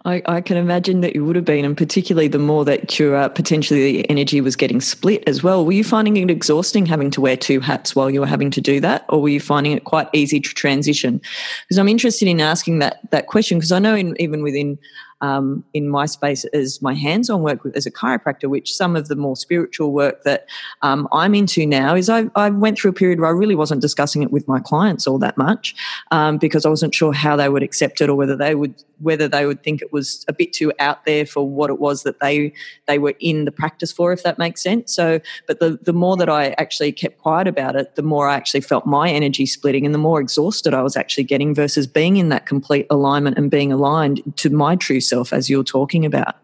I, 0.05 0.23
I, 0.25 0.41
can 0.41 0.57
imagine 0.57 1.03
that 1.03 1.15
you 1.15 1.25
would 1.27 1.37
have 1.37 1.45
been, 1.45 1.65
and 1.65 1.77
particularly 1.77 2.29
the 2.29 2.39
more 2.39 2.65
that 2.65 2.99
your 2.99 3.15
uh, 3.15 3.29
potentially 3.29 3.81
the 3.81 4.11
energy 4.11 4.41
was 4.41 4.57
getting 4.57 4.81
split 4.81 5.23
as 5.27 5.43
well. 5.43 5.65
Were 5.67 5.73
you 5.73 5.85
finding 5.85 6.17
it 6.17 6.31
exhausting 6.31 6.87
having 6.87 7.11
to 7.11 7.21
wear 7.21 7.37
two 7.37 7.61
hats 7.61 7.95
while 7.95 8.09
you 8.09 8.21
were 8.21 8.27
having 8.27 8.51
to 8.53 8.63
do 8.63 8.81
that, 8.81 9.05
or 9.11 9.21
were 9.21 9.29
you 9.29 9.41
finding 9.41 9.73
it 9.73 9.85
quite 9.85 10.09
easy 10.15 10.41
to 10.41 10.55
transition? 10.55 11.21
Because 11.65 11.79
I'm 11.79 11.89
interested 11.89 12.29
in 12.29 12.41
asking 12.41 12.79
that 12.79 13.01
that 13.11 13.27
question 13.27 13.59
because 13.59 13.73
I 13.73 13.79
know 13.79 13.95
in, 13.95 14.19
even 14.21 14.43
within 14.43 14.79
um, 15.21 15.65
in 15.75 15.89
my 15.89 16.07
space 16.07 16.45
as 16.47 16.81
my 16.81 16.95
hands-on 16.95 17.43
work 17.43 17.61
as 17.75 17.87
a 17.87 17.91
chiropractor, 17.91 18.49
which 18.49 18.75
some 18.75 18.97
of 18.97 19.09
the 19.09 19.17
more 19.17 19.37
spiritual 19.37 19.93
work 19.93 20.23
that 20.23 20.47
um, 20.83 21.09
I'm 21.13 21.35
into 21.35 21.67
now 21.67 21.95
is 21.95 22.09
I, 22.09 22.27
I, 22.37 22.51
went 22.51 22.79
through 22.79 22.93
a 22.93 22.95
period 22.95 23.21
where 23.21 23.29
I 23.29 23.33
really 23.33 23.55
wasn't 23.55 23.81
discussing 23.81 24.23
it 24.23 24.31
with 24.31 24.47
my 24.47 24.61
clients 24.61 25.07
all 25.07 25.19
that 25.19 25.37
much 25.37 25.75
um, 26.11 26.39
because 26.39 26.65
I 26.65 26.69
wasn't 26.69 26.95
sure 26.95 27.13
how 27.13 27.37
they 27.37 27.49
would 27.49 27.63
accept 27.63 28.01
it 28.01 28.09
or 28.09 28.15
whether 28.15 28.37
they 28.37 28.55
would 28.55 28.75
whether 29.01 29.29
they 29.29 29.47
would 29.47 29.63
think 29.63 29.81
it 29.81 29.93
was 29.93 30.25
a 30.29 30.33
bit 30.33 30.53
too 30.53 30.73
out 30.81 31.05
there 31.05 31.25
for 31.25 31.49
what 31.49 31.71
it 31.71 31.79
was 31.79 32.03
that 32.03 32.21
they 32.21 32.53
they 32.87 32.99
were 32.99 33.15
in 33.21 33.45
the 33.45 33.53
practice 33.53 33.93
for, 33.93 34.13
if 34.13 34.23
that 34.23 34.39
makes 34.39 34.63
sense. 34.63 34.93
So, 34.93 35.21
but 35.47 35.61
the 35.61 35.79
the 35.83 35.93
more 35.93 36.17
that 36.17 36.29
I 36.29 36.51
actually 36.59 36.93
kept 36.93 37.19
quiet 37.19 37.47
about 37.47 37.77
it, 37.77 37.95
the 37.95 38.03
more 38.03 38.29
I 38.29 38.35
actually 38.35 38.61
felt 38.61 38.87
my 38.87 39.11
energy 39.11 39.47
splitting 39.47 39.85
and 39.85 39.95
the 39.95 39.99
more 39.99 40.21
exhausted 40.21 40.75
I 40.75 40.83
was 40.83 40.97
actually 40.97 41.25
getting 41.25 41.55
versus 41.55 41.87
being 41.87 42.17
in 42.17 42.29
that 42.31 42.47
complete 42.47 42.87
alignment 42.91 43.39
and 43.39 43.51
being 43.51 43.73
aligned 43.73 44.23
to 44.37 44.51
my 44.51 44.77
true 44.77 45.01
yourself 45.09 45.33
as 45.33 45.49
you're 45.49 45.65
talking 45.65 46.05
about? 46.05 46.37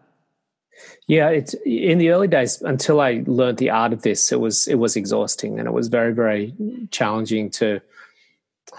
Yeah, 1.07 1.29
it's 1.29 1.53
in 1.65 1.99
the 1.99 2.09
early 2.09 2.27
days 2.27 2.61
until 2.61 2.99
I 2.99 3.23
learned 3.27 3.59
the 3.59 3.69
art 3.69 3.93
of 3.93 4.01
this. 4.01 4.31
It 4.31 4.39
was 4.39 4.67
it 4.67 4.79
was 4.79 4.95
exhausting 4.95 5.59
and 5.59 5.67
it 5.67 5.71
was 5.71 5.87
very 5.87 6.13
very 6.13 6.53
challenging 6.91 7.51
to 7.51 7.79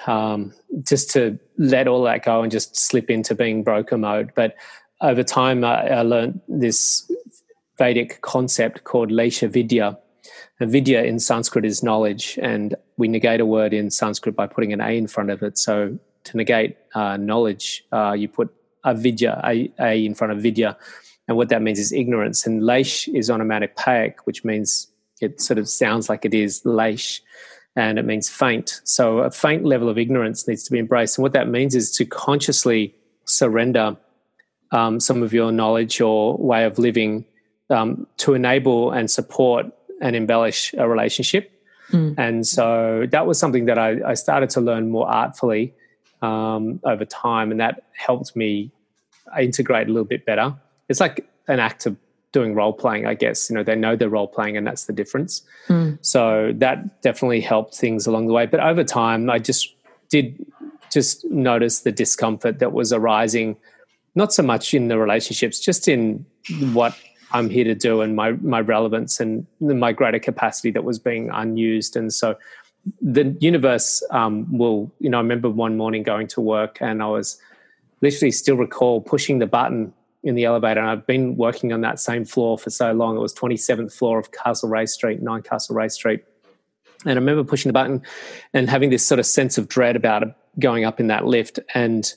um, 0.06 0.52
just 0.82 1.10
to 1.12 1.38
let 1.56 1.86
all 1.86 2.02
that 2.02 2.24
go 2.24 2.42
and 2.42 2.50
just 2.50 2.76
slip 2.76 3.10
into 3.10 3.34
being 3.34 3.62
broker 3.62 3.96
mode. 3.96 4.32
But 4.34 4.56
over 5.00 5.22
time, 5.22 5.64
I, 5.64 5.88
I 5.88 6.02
learned 6.02 6.40
this 6.48 7.10
Vedic 7.78 8.20
concept 8.22 8.84
called 8.84 9.10
Lesha 9.10 9.48
Vidya. 9.48 9.98
Vidya 10.60 11.04
in 11.04 11.20
Sanskrit 11.20 11.64
is 11.64 11.82
knowledge, 11.82 12.38
and 12.42 12.74
we 12.96 13.08
negate 13.08 13.40
a 13.40 13.46
word 13.46 13.72
in 13.72 13.90
Sanskrit 13.90 14.34
by 14.34 14.46
putting 14.46 14.72
an 14.72 14.80
A 14.80 14.96
in 14.96 15.06
front 15.06 15.30
of 15.30 15.42
it. 15.42 15.58
So 15.58 15.98
to 16.24 16.36
negate 16.36 16.76
uh, 16.94 17.16
knowledge, 17.16 17.84
uh, 17.92 18.12
you 18.12 18.26
put 18.28 18.52
avidya, 18.86 19.40
a, 19.44 19.70
a 19.78 20.04
in 20.04 20.14
front 20.14 20.32
of 20.32 20.40
vidya. 20.40 20.76
And 21.28 21.36
what 21.36 21.48
that 21.48 21.60
means 21.60 21.78
is 21.78 21.92
ignorance. 21.92 22.46
And 22.46 22.62
leish 22.62 23.08
is 23.08 23.30
onomatopoeic, 23.30 24.26
which 24.26 24.44
means 24.44 24.88
it 25.20 25.40
sort 25.40 25.58
of 25.58 25.68
sounds 25.68 26.08
like 26.08 26.24
it 26.24 26.34
is 26.34 26.64
leish, 26.64 27.22
and 27.74 27.98
it 27.98 28.04
means 28.04 28.28
faint. 28.28 28.80
So 28.84 29.18
a 29.18 29.30
faint 29.30 29.64
level 29.64 29.88
of 29.88 29.98
ignorance 29.98 30.46
needs 30.48 30.62
to 30.64 30.72
be 30.72 30.78
embraced. 30.78 31.18
And 31.18 31.22
what 31.22 31.32
that 31.32 31.48
means 31.48 31.74
is 31.74 31.90
to 31.96 32.04
consciously 32.04 32.94
surrender 33.24 33.96
um, 34.70 35.00
some 35.00 35.22
of 35.22 35.32
your 35.32 35.52
knowledge 35.52 36.00
or 36.00 36.36
way 36.38 36.64
of 36.64 36.78
living 36.78 37.24
um, 37.70 38.06
to 38.18 38.34
enable 38.34 38.92
and 38.92 39.10
support 39.10 39.66
and 40.00 40.14
embellish 40.14 40.74
a 40.78 40.88
relationship. 40.88 41.50
Mm. 41.90 42.14
And 42.18 42.46
so 42.46 43.06
that 43.10 43.26
was 43.26 43.38
something 43.38 43.66
that 43.66 43.78
I, 43.78 44.10
I 44.10 44.14
started 44.14 44.50
to 44.50 44.60
learn 44.60 44.90
more 44.90 45.08
artfully 45.08 45.74
um, 46.22 46.80
over 46.84 47.04
time, 47.04 47.50
and 47.50 47.60
that 47.60 47.84
helped 47.92 48.34
me 48.34 48.70
integrate 49.38 49.88
a 49.88 49.90
little 49.90 50.04
bit 50.04 50.24
better. 50.24 50.54
It's 50.88 51.00
like 51.00 51.28
an 51.48 51.60
act 51.60 51.86
of 51.86 51.96
doing 52.32 52.54
role 52.54 52.72
playing, 52.72 53.06
I 53.06 53.14
guess. 53.14 53.48
You 53.48 53.56
know, 53.56 53.62
they 53.62 53.74
know 53.74 53.96
they're 53.96 54.08
role 54.08 54.28
playing, 54.28 54.56
and 54.56 54.66
that's 54.66 54.84
the 54.84 54.92
difference. 54.92 55.42
Mm. 55.68 55.98
So 56.02 56.52
that 56.56 57.02
definitely 57.02 57.40
helped 57.40 57.74
things 57.74 58.06
along 58.06 58.26
the 58.26 58.32
way. 58.32 58.46
But 58.46 58.60
over 58.60 58.84
time, 58.84 59.30
I 59.30 59.38
just 59.38 59.74
did 60.08 60.44
just 60.92 61.24
notice 61.26 61.80
the 61.80 61.92
discomfort 61.92 62.58
that 62.58 62.72
was 62.72 62.92
arising, 62.92 63.56
not 64.14 64.32
so 64.32 64.42
much 64.42 64.74
in 64.74 64.88
the 64.88 64.98
relationships, 64.98 65.60
just 65.60 65.88
in 65.88 66.24
what 66.72 66.96
I'm 67.32 67.50
here 67.50 67.64
to 67.64 67.74
do 67.74 68.02
and 68.02 68.14
my 68.14 68.32
my 68.32 68.60
relevance 68.60 69.20
and 69.20 69.46
my 69.60 69.92
greater 69.92 70.18
capacity 70.18 70.70
that 70.72 70.84
was 70.84 70.98
being 70.98 71.30
unused. 71.30 71.96
And 71.96 72.12
so 72.12 72.36
the 73.00 73.36
universe 73.40 74.02
um, 74.10 74.46
will, 74.56 74.92
you 75.00 75.10
know, 75.10 75.18
I 75.18 75.20
remember 75.20 75.50
one 75.50 75.76
morning 75.76 76.02
going 76.02 76.28
to 76.28 76.40
work 76.40 76.78
and 76.80 77.02
I 77.02 77.06
was 77.06 77.40
literally 78.02 78.30
still 78.30 78.56
recall 78.56 79.00
pushing 79.00 79.38
the 79.38 79.46
button 79.46 79.92
in 80.22 80.34
the 80.34 80.44
elevator. 80.44 80.80
And 80.80 80.90
I've 80.90 81.06
been 81.06 81.36
working 81.36 81.72
on 81.72 81.80
that 81.82 82.00
same 82.00 82.24
floor 82.24 82.58
for 82.58 82.70
so 82.70 82.92
long. 82.92 83.16
It 83.16 83.20
was 83.20 83.34
27th 83.34 83.92
floor 83.92 84.18
of 84.18 84.32
Castlereagh 84.32 84.88
Street, 84.88 85.22
9 85.22 85.42
Castlereagh 85.42 85.92
Street. 85.92 86.24
And 87.04 87.12
I 87.12 87.14
remember 87.14 87.44
pushing 87.44 87.68
the 87.68 87.74
button 87.74 88.02
and 88.52 88.68
having 88.68 88.90
this 88.90 89.06
sort 89.06 89.20
of 89.20 89.26
sense 89.26 89.58
of 89.58 89.68
dread 89.68 89.94
about 89.96 90.24
going 90.58 90.84
up 90.84 90.98
in 90.98 91.06
that 91.06 91.26
lift. 91.26 91.60
And 91.74 92.12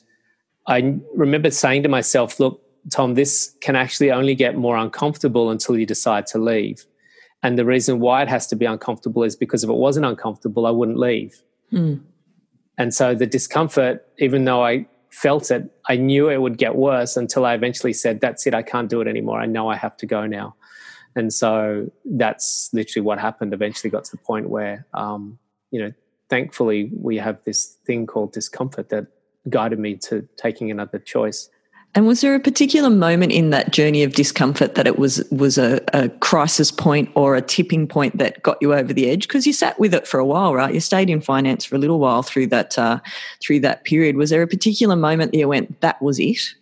I 0.66 0.98
remember 1.14 1.50
saying 1.50 1.84
to 1.84 1.88
myself, 1.88 2.40
look, 2.40 2.60
Tom, 2.90 3.14
this 3.14 3.54
can 3.60 3.76
actually 3.76 4.10
only 4.10 4.34
get 4.34 4.56
more 4.56 4.76
uncomfortable 4.76 5.50
until 5.50 5.78
you 5.78 5.86
decide 5.86 6.26
to 6.28 6.38
leave. 6.38 6.84
And 7.42 7.58
the 7.58 7.64
reason 7.64 8.00
why 8.00 8.22
it 8.22 8.28
has 8.28 8.46
to 8.48 8.56
be 8.56 8.66
uncomfortable 8.66 9.22
is 9.22 9.36
because 9.36 9.62
if 9.62 9.70
it 9.70 9.74
wasn't 9.74 10.06
uncomfortable, 10.06 10.66
I 10.66 10.70
wouldn't 10.70 10.98
leave. 10.98 11.42
Mm. 11.72 12.02
And 12.76 12.94
so 12.94 13.14
the 13.14 13.26
discomfort, 13.26 14.06
even 14.18 14.44
though 14.44 14.64
I 14.64 14.86
felt 15.10 15.50
it, 15.50 15.70
I 15.88 15.96
knew 15.96 16.28
it 16.28 16.40
would 16.40 16.58
get 16.58 16.76
worse 16.76 17.16
until 17.16 17.44
I 17.44 17.54
eventually 17.54 17.92
said, 17.92 18.20
That's 18.20 18.46
it, 18.46 18.54
I 18.54 18.62
can't 18.62 18.88
do 18.88 19.00
it 19.00 19.08
anymore. 19.08 19.40
I 19.40 19.46
know 19.46 19.68
I 19.68 19.76
have 19.76 19.96
to 19.98 20.06
go 20.06 20.26
now. 20.26 20.54
And 21.16 21.32
so 21.32 21.90
that's 22.04 22.70
literally 22.72 23.04
what 23.04 23.18
happened. 23.18 23.52
Eventually 23.52 23.90
got 23.90 24.04
to 24.04 24.12
the 24.12 24.22
point 24.22 24.48
where, 24.48 24.86
um, 24.94 25.38
you 25.70 25.80
know, 25.80 25.92
thankfully 26.28 26.90
we 26.94 27.16
have 27.16 27.42
this 27.44 27.78
thing 27.84 28.06
called 28.06 28.32
discomfort 28.32 28.88
that 28.90 29.06
guided 29.48 29.78
me 29.78 29.96
to 29.96 30.28
taking 30.36 30.70
another 30.70 30.98
choice. 30.98 31.48
And 31.94 32.06
was 32.06 32.20
there 32.20 32.36
a 32.36 32.40
particular 32.40 32.88
moment 32.88 33.32
in 33.32 33.50
that 33.50 33.72
journey 33.72 34.04
of 34.04 34.14
discomfort 34.14 34.76
that 34.76 34.86
it 34.86 34.96
was 34.96 35.24
was 35.30 35.58
a, 35.58 35.80
a 35.92 36.08
crisis 36.08 36.70
point 36.70 37.10
or 37.16 37.34
a 37.34 37.42
tipping 37.42 37.88
point 37.88 38.16
that 38.18 38.40
got 38.42 38.58
you 38.60 38.72
over 38.74 38.92
the 38.92 39.10
edge? 39.10 39.26
Because 39.26 39.44
you 39.44 39.52
sat 39.52 39.78
with 39.80 39.92
it 39.92 40.06
for 40.06 40.20
a 40.20 40.24
while, 40.24 40.54
right? 40.54 40.72
You 40.72 40.78
stayed 40.78 41.10
in 41.10 41.20
finance 41.20 41.64
for 41.64 41.74
a 41.74 41.78
little 41.78 41.98
while 41.98 42.22
through 42.22 42.46
that 42.48 42.78
uh, 42.78 43.00
through 43.42 43.60
that 43.60 43.82
period. 43.82 44.16
Was 44.16 44.30
there 44.30 44.42
a 44.42 44.46
particular 44.46 44.94
moment 44.94 45.32
that 45.32 45.38
you 45.38 45.48
went, 45.48 45.80
"That 45.80 46.00
was 46.00 46.20
it"? 46.20 46.54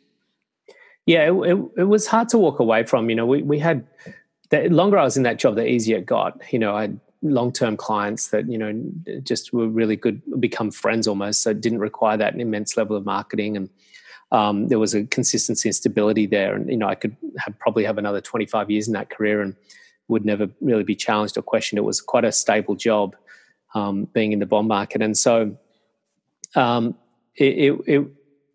Yeah, 1.05 1.31
it, 1.31 1.33
it, 1.33 1.59
it 1.77 1.85
was 1.85 2.07
hard 2.07 2.31
to 2.31 2.39
walk 2.39 2.59
away 2.59 2.85
from. 2.85 3.11
You 3.11 3.17
know, 3.17 3.27
we 3.27 3.43
we 3.43 3.59
had 3.59 3.87
the 4.49 4.69
longer 4.71 4.97
I 4.97 5.05
was 5.05 5.19
in 5.19 5.25
that 5.25 5.39
job, 5.39 5.57
the 5.57 5.67
easier 5.67 5.99
it 5.99 6.07
got. 6.07 6.41
You 6.51 6.59
know, 6.59 6.75
I 6.75 6.83
had 6.83 7.01
long 7.21 7.53
term 7.53 7.77
clients 7.77 8.29
that 8.29 8.49
you 8.49 8.57
know 8.57 8.73
just 9.23 9.53
were 9.53 9.69
really 9.69 9.97
good, 9.97 10.23
become 10.41 10.71
friends 10.71 11.07
almost. 11.07 11.43
So 11.43 11.51
it 11.51 11.61
didn't 11.61 11.81
require 11.81 12.17
that 12.17 12.41
immense 12.41 12.79
level 12.79 12.97
of 12.97 13.05
marketing 13.05 13.59
and 13.59 13.69
um, 14.31 14.69
there 14.69 14.79
was 14.79 14.95
a 14.95 15.05
consistency 15.05 15.69
and 15.69 15.77
stability 15.77 16.27
there. 16.27 16.55
And, 16.55 16.69
you 16.69 16.77
know, 16.77 16.89
I 16.89 16.95
could 16.95 17.17
have, 17.39 17.59
probably 17.59 17.85
have 17.85 17.99
another 17.99 18.21
25 18.21 18.71
years 18.71 18.87
in 18.87 18.95
that 18.95 19.11
career 19.11 19.41
and 19.41 19.57
would 20.09 20.25
never 20.25 20.49
really 20.61 20.85
be 20.85 20.95
challenged 20.95 21.37
or 21.39 21.43
questioned. 21.43 21.79
It 21.79 21.83
was 21.83 22.01
quite 22.01 22.25
a 22.25 22.33
stable 22.33 22.75
job 22.75 23.17
um, 23.75 24.05
being 24.13 24.33
in 24.33 24.39
the 24.39 24.47
bond 24.47 24.69
market. 24.69 25.03
And 25.03 25.17
so 25.17 25.57
um, 26.55 26.95
it, 27.37 27.73
it, 27.73 27.81
it, 27.87 28.07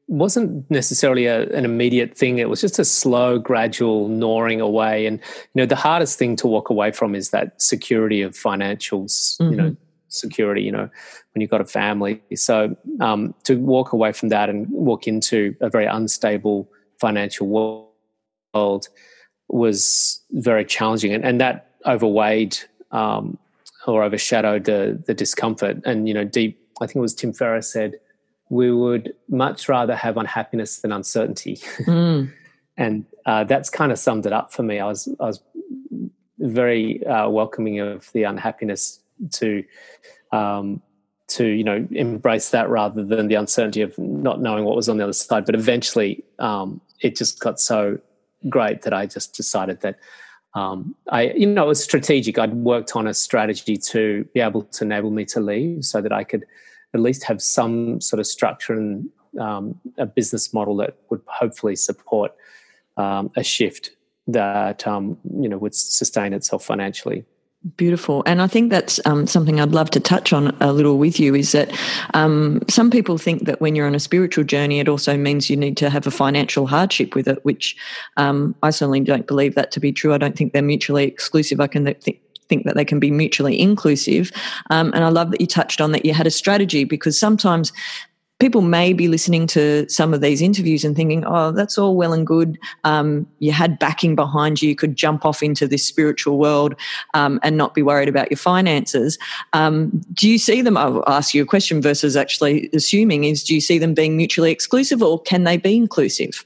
wasn't 0.10 0.70
necessarily 0.70 1.28
a, 1.28 1.48
an 1.52 1.64
immediate 1.64 2.16
thing. 2.16 2.38
It 2.38 2.50
was 2.50 2.60
just 2.60 2.78
a 2.78 2.84
slow, 2.84 3.40
gradual 3.40 4.10
gnawing 4.10 4.60
away. 4.60 5.06
And, 5.06 5.18
you 5.18 5.62
know, 5.62 5.66
the 5.66 5.78
hardest 5.78 6.20
thing 6.20 6.36
to 6.36 6.48
walk 6.48 6.70
away 6.70 6.92
from 6.92 7.16
is 7.16 7.30
that 7.30 7.60
security 7.62 8.22
of 8.22 8.34
financials, 8.34 9.38
mm-hmm. 9.40 9.52
you 9.52 9.58
know, 9.58 9.70
mm-hmm 9.70 9.84
security, 10.14 10.62
you 10.62 10.72
know, 10.72 10.90
when 11.34 11.42
you've 11.42 11.50
got 11.50 11.62
a 11.62 11.66
family. 11.66 12.22
So 12.36 12.76
um, 13.00 13.34
to 13.44 13.56
walk 13.56 13.94
away 13.94 14.12
from 14.12 14.30
that 14.30 14.50
and 14.50 14.70
walk 14.70 15.08
into 15.08 15.56
a 15.62 15.70
very 15.70 15.86
unstable 15.86 16.70
financial 17.00 17.48
world 18.54 18.88
was 19.50 20.22
very 20.32 20.66
challenging, 20.66 21.14
and, 21.14 21.24
and 21.26 21.42
that 21.42 21.70
overweighed 21.86 22.58
um, 22.92 23.38
or 23.88 24.04
overshadowed 24.04 24.66
the 24.66 25.02
the 25.06 25.14
discomfort. 25.14 25.78
And 25.86 26.08
you 26.08 26.14
know, 26.14 26.24
deep. 26.24 26.60
I 26.82 26.88
think 26.88 26.98
it 26.98 27.02
was 27.02 27.14
Tim 27.14 27.34
Ferriss 27.34 27.72
said, 27.72 28.00
"We 28.50 28.72
would 28.72 29.14
much 29.30 29.70
rather 29.70 29.96
have 29.96 30.18
unhappiness 30.18 30.80
than 30.80 30.92
uncertainty," 30.92 31.56
mm. 31.86 32.32
and 32.78 33.06
uh, 33.26 33.44
that's 33.44 33.70
kind 33.70 33.92
of 33.92 34.00
summed 34.00 34.26
it 34.26 34.34
up 34.34 34.54
for 34.54 34.64
me. 34.64 34.80
I 34.80 34.86
was 34.86 35.08
I 35.20 35.26
was 35.26 35.42
very 36.40 37.06
uh, 37.06 37.30
welcoming 37.30 37.80
of 37.80 38.12
the 38.14 38.24
unhappiness 38.24 39.00
to 39.32 39.64
um, 40.32 40.82
to 41.28 41.46
you 41.46 41.64
know 41.64 41.88
embrace 41.92 42.50
that 42.50 42.70
rather 42.70 43.04
than 43.04 43.28
the 43.28 43.36
uncertainty 43.36 43.82
of 43.82 43.98
not 43.98 44.42
knowing 44.42 44.66
what 44.66 44.76
was 44.76 44.90
on 44.90 44.98
the 44.98 45.04
other 45.04 45.14
side. 45.14 45.46
But 45.46 45.56
eventually, 45.56 46.24
um, 46.40 46.82
it 47.02 47.16
just 47.16 47.40
got 47.40 47.60
so 47.60 48.00
great 48.50 48.82
that 48.82 48.94
I 48.94 49.06
just 49.06 49.34
decided 49.36 49.82
that 49.82 49.98
um, 50.54 50.96
I 51.10 51.32
you 51.32 51.48
know 51.48 51.66
it 51.66 51.68
was 51.68 51.84
strategic. 51.84 52.38
I'd 52.38 52.54
worked 52.54 52.96
on 52.96 53.08
a 53.08 53.14
strategy 53.14 53.78
to 53.78 54.26
be 54.34 54.40
able 54.40 54.64
to 54.64 54.84
enable 54.84 55.12
me 55.12 55.26
to 55.26 55.40
leave 55.40 55.86
so 55.86 56.02
that 56.02 56.12
I 56.12 56.24
could 56.24 56.46
at 56.94 57.00
least 57.00 57.24
have 57.24 57.42
some 57.42 58.00
sort 58.02 58.20
of 58.20 58.28
structure 58.28 58.74
and 58.74 59.10
um, 59.40 59.80
a 59.98 60.06
business 60.06 60.54
model 60.54 60.76
that 60.78 60.96
would 61.10 61.22
hopefully 61.26 61.76
support 61.76 62.34
um, 62.98 63.32
a 63.36 63.44
shift 63.44 63.92
that 64.28 64.86
um, 64.86 65.18
you 65.40 65.50
know 65.50 65.58
would 65.58 65.76
sustain 65.76 66.34
itself 66.34 66.64
financially. 66.64 67.26
Beautiful. 67.78 68.24
And 68.26 68.42
I 68.42 68.48
think 68.48 68.72
that's 68.72 69.00
um, 69.06 69.26
something 69.26 69.62
I'd 69.62 69.72
love 69.72 69.90
to 69.92 70.00
touch 70.02 70.34
on 70.34 70.54
a 70.60 70.74
little 70.74 70.98
with 70.98 71.18
you 71.18 71.34
is 71.34 71.54
that 71.54 71.72
um, 72.14 72.62
some 72.70 72.92
people 72.92 73.18
think 73.18 73.46
that 73.46 73.62
when 73.62 73.74
you're 73.74 73.88
on 73.88 73.96
a 73.96 74.02
spiritual 74.02 74.44
journey, 74.44 74.82
it 74.82 74.90
also 74.90 75.16
means 75.16 75.50
you 75.50 75.56
need 75.56 75.78
to 75.78 75.90
have 75.90 76.06
a 76.06 76.12
financial 76.12 76.68
hardship 76.68 77.16
with 77.16 77.26
it, 77.26 77.44
which 77.46 77.78
um, 78.18 78.54
I 78.64 78.70
certainly 78.70 79.00
don't 79.00 79.28
believe 79.28 79.56
that 79.56 79.72
to 79.72 79.80
be 79.80 79.94
true. 79.94 80.14
I 80.14 80.18
don't 80.18 80.36
think 80.36 80.52
they're 80.52 80.62
mutually 80.62 81.06
exclusive. 81.06 81.62
I 81.62 81.68
can 81.68 81.86
th- 81.86 82.20
think 82.50 82.66
that 82.66 82.76
they 82.76 82.84
can 82.84 83.00
be 83.00 83.12
mutually 83.12 83.58
inclusive. 83.58 84.34
Um, 84.70 84.92
and 84.94 85.06
I 85.06 85.10
love 85.10 85.32
that 85.32 85.40
you 85.40 85.48
touched 85.48 85.80
on 85.80 85.94
that 85.94 86.06
you 86.06 86.14
had 86.14 86.28
a 86.28 86.32
strategy 86.32 86.84
because 86.84 87.18
sometimes 87.18 87.72
people 88.44 88.60
may 88.60 88.92
be 88.92 89.08
listening 89.08 89.48
to 89.48 89.88
some 89.88 90.14
of 90.14 90.20
these 90.20 90.42
interviews 90.42 90.84
and 90.84 90.98
thinking, 90.98 91.24
oh, 91.26 91.50
that's 91.54 91.78
all 91.78 91.96
well 91.96 92.12
and 92.12 92.28
good. 92.28 92.60
Um, 92.84 93.26
you 93.40 93.54
had 93.54 93.80
backing 93.80 94.18
behind 94.18 94.62
you, 94.62 94.68
you 94.68 94.76
could 94.76 94.98
jump 94.98 95.24
off 95.24 95.42
into 95.42 95.66
this 95.66 95.86
spiritual 95.86 96.38
world 96.38 96.76
um, 97.14 97.40
and 97.42 97.56
not 97.56 97.74
be 97.74 97.82
worried 97.82 98.10
about 98.10 98.30
your 98.30 98.38
finances. 98.38 99.18
Um, 99.54 100.02
do 100.12 100.30
you 100.30 100.38
see 100.38 100.62
them? 100.62 100.76
I'll 100.76 101.06
ask 101.08 101.34
you 101.34 101.42
a 101.42 101.46
question 101.46 101.82
versus 101.82 102.18
actually 102.18 102.70
assuming 102.74 103.24
is 103.24 103.46
do 103.46 103.56
you 103.56 103.62
see 103.62 103.78
them 103.78 103.94
being 103.94 104.18
mutually 104.18 104.52
exclusive 104.52 105.02
or 105.02 105.22
can 105.22 105.46
they 105.46 105.56
be 105.56 105.78
inclusive? 105.78 106.46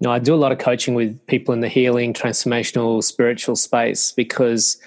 No, 0.00 0.10
I 0.10 0.18
do 0.18 0.34
a 0.34 0.36
lot 0.36 0.50
of 0.50 0.56
coaching 0.56 0.94
with 0.94 1.26
people 1.26 1.52
in 1.52 1.60
the 1.60 1.68
healing, 1.68 2.14
transformational, 2.14 3.04
spiritual 3.04 3.54
space 3.54 4.12
because 4.12 4.80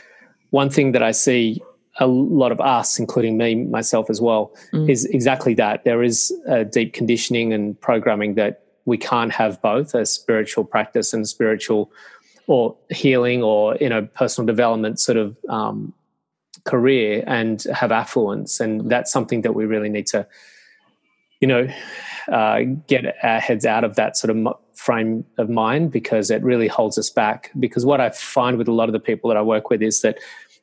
one 0.49 0.71
thing 0.71 0.93
that 0.93 1.03
I 1.03 1.11
see 1.11 1.61
a 2.01 2.07
lot 2.07 2.51
of 2.51 2.59
us, 2.59 2.97
including 2.97 3.37
me, 3.37 3.55
myself 3.55 4.09
as 4.09 4.19
well, 4.19 4.51
mm. 4.73 4.89
is 4.89 5.05
exactly 5.05 5.53
that. 5.53 5.83
There 5.85 6.01
is 6.01 6.33
a 6.47 6.65
deep 6.65 6.93
conditioning 6.93 7.53
and 7.53 7.79
programming 7.79 8.33
that 8.35 8.63
we 8.85 8.97
can't 8.97 9.31
have 9.31 9.61
both 9.61 9.93
a 9.93 10.05
spiritual 10.05 10.65
practice 10.65 11.13
and 11.13 11.29
spiritual 11.29 11.91
or 12.47 12.75
healing 12.89 13.43
or 13.43 13.77
you 13.79 13.87
know 13.87 14.01
personal 14.15 14.47
development 14.47 14.99
sort 14.99 15.17
of 15.17 15.37
um, 15.47 15.93
career 16.65 17.23
and 17.27 17.63
have 17.71 17.91
affluence, 17.91 18.59
and 18.59 18.89
that's 18.89 19.11
something 19.11 19.43
that 19.43 19.53
we 19.53 19.65
really 19.65 19.89
need 19.89 20.07
to, 20.07 20.27
you 21.39 21.47
know, 21.47 21.67
uh, 22.31 22.61
get 22.87 23.15
our 23.23 23.39
heads 23.39 23.63
out 23.63 23.83
of 23.83 23.95
that 23.95 24.17
sort 24.17 24.35
of 24.35 24.55
frame 24.73 25.23
of 25.37 25.47
mind 25.47 25.91
because 25.91 26.31
it 26.31 26.41
really 26.41 26.67
holds 26.67 26.97
us 26.97 27.11
back. 27.11 27.51
Because 27.59 27.85
what 27.85 28.01
I 28.01 28.09
find 28.09 28.57
with 28.57 28.67
a 28.67 28.71
lot 28.71 28.89
of 28.89 28.93
the 28.93 28.99
people 28.99 29.27
that 29.29 29.37
I 29.37 29.43
work 29.43 29.69
with 29.69 29.83
is 29.83 30.01
that 30.01 30.17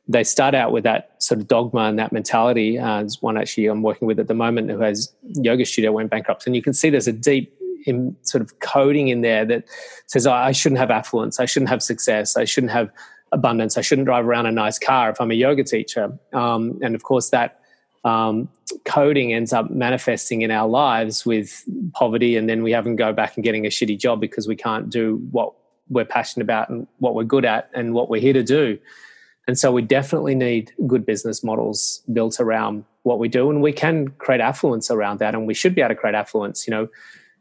they 0.09 0.25
start 0.25 0.55
out 0.55 0.73
with 0.73 0.85
that 0.85 1.23
sort 1.23 1.39
of 1.39 1.47
dogma 1.47 1.83
and 1.83 1.99
that 1.99 2.13
mentality. 2.13 2.79
Uh, 2.79 3.07
one 3.21 3.37
actually 3.37 3.67
I'm 3.67 3.83
working 3.83 4.09
with 4.09 4.19
at 4.19 4.27
the 4.27 4.35
moment 4.35 4.71
who 4.71 4.81
has 4.81 5.13
yoga 5.23 5.67
studio 5.67 5.93
went 5.93 6.11
bankrupt, 6.11 6.47
and 6.47 6.57
you 6.57 6.63
can 6.63 6.73
see 6.73 6.91
there's 6.91 7.09
a 7.09 7.13
deep 7.13 7.55
in 7.85 8.17
sort 8.23 8.43
of 8.43 8.59
coding 8.61 9.09
in 9.09 9.21
there 9.21 9.45
that 9.45 9.65
says 10.07 10.27
oh, 10.27 10.33
I 10.33 10.53
shouldn't 10.53 10.79
have 10.79 10.91
affluence, 10.91 11.39
I 11.39 11.45
shouldn't 11.45 11.69
have 11.69 11.83
success, 11.83 12.37
I 12.37 12.45
shouldn't 12.45 12.73
have 12.73 12.91
abundance, 13.33 13.77
I 13.77 13.83
shouldn't 13.83 14.07
drive 14.07 14.27
around 14.27 14.47
a 14.47 14.53
nice 14.53 14.79
car 14.79 15.11
if 15.11 15.21
I'm 15.21 15.31
a 15.31 15.35
yoga 15.35 15.63
teacher. 15.63 16.19
Um, 16.33 16.79
and 16.83 16.95
of 16.95 17.03
course, 17.03 17.29
that 17.31 17.61
um, 18.05 18.49
coding 18.85 19.35
ends 19.35 19.53
up 19.53 19.71
manifesting 19.71 20.43
in 20.43 20.51
our 20.51 20.69
lives 20.69 21.27
with 21.27 21.65
poverty, 21.93 22.37
and 22.37 22.49
then 22.49 22.63
we 22.63 22.73
have 22.73 22.85
to 22.85 22.95
go 22.95 23.13
back 23.13 23.37
and 23.37 23.45
getting 23.45 23.67
a 23.67 23.69
shitty 23.69 23.99
job 23.99 24.21
because 24.21 24.49
we 24.49 24.57
can't 24.57 24.89
do 24.89 25.17
what 25.31 25.53
we're 25.91 26.05
passionate 26.05 26.45
about 26.45 26.69
and 26.69 26.87
what 26.99 27.15
we're 27.15 27.25
good 27.25 27.45
at 27.45 27.71
and 27.75 27.95
what 27.95 28.09
we're 28.09 28.21
here 28.21 28.33
to 28.33 28.43
do. 28.43 28.79
And 29.49 29.59
so 29.59 29.73
we 29.73 29.81
definitely 29.81 30.35
need 30.35 30.73
good 30.87 31.07
business 31.07 31.43
models 31.43 32.03
built 32.13 32.39
around 32.39 32.85
what 33.03 33.19
we 33.19 33.29
do. 33.29 33.49
And 33.51 33.63
we 33.63 33.73
can 33.73 34.09
create 34.09 34.43
affluence 34.43 34.91
around 34.91 35.21
that. 35.21 35.35
And 35.35 35.47
we 35.47 35.55
should 35.55 35.75
be 35.75 35.81
able 35.81 35.89
to 35.89 35.95
create 35.95 36.15
affluence. 36.15 36.67
You 36.69 36.73
know, 36.73 36.89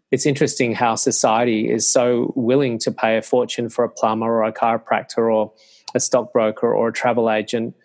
it's 0.09 0.25
interesting 0.25 0.73
how 0.73 0.95
society 0.95 1.69
is 1.69 1.85
so 1.85 2.31
willing 2.33 2.79
to 2.79 2.93
pay 2.93 3.17
a 3.17 3.21
fortune 3.21 3.67
for 3.67 3.83
a 3.83 3.89
plumber 3.89 4.25
or 4.25 4.45
a 4.45 4.53
chiropractor 4.53 5.29
or 5.31 5.51
a 5.93 5.99
stockbroker 5.99 6.73
or 6.73 6.87
a 6.87 6.93
travel 6.93 7.29
agent 7.29 7.75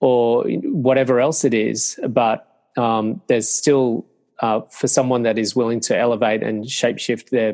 or 0.00 0.44
whatever 0.48 1.20
else 1.20 1.44
it 1.44 1.52
is. 1.52 2.00
But 2.08 2.50
um, 2.78 3.20
there's 3.26 3.48
still, 3.48 4.06
uh, 4.40 4.62
for 4.70 4.88
someone 4.88 5.24
that 5.24 5.36
is 5.36 5.54
willing 5.54 5.80
to 5.80 5.96
elevate 5.96 6.42
and 6.42 6.64
shapeshift 6.64 7.28
their 7.28 7.52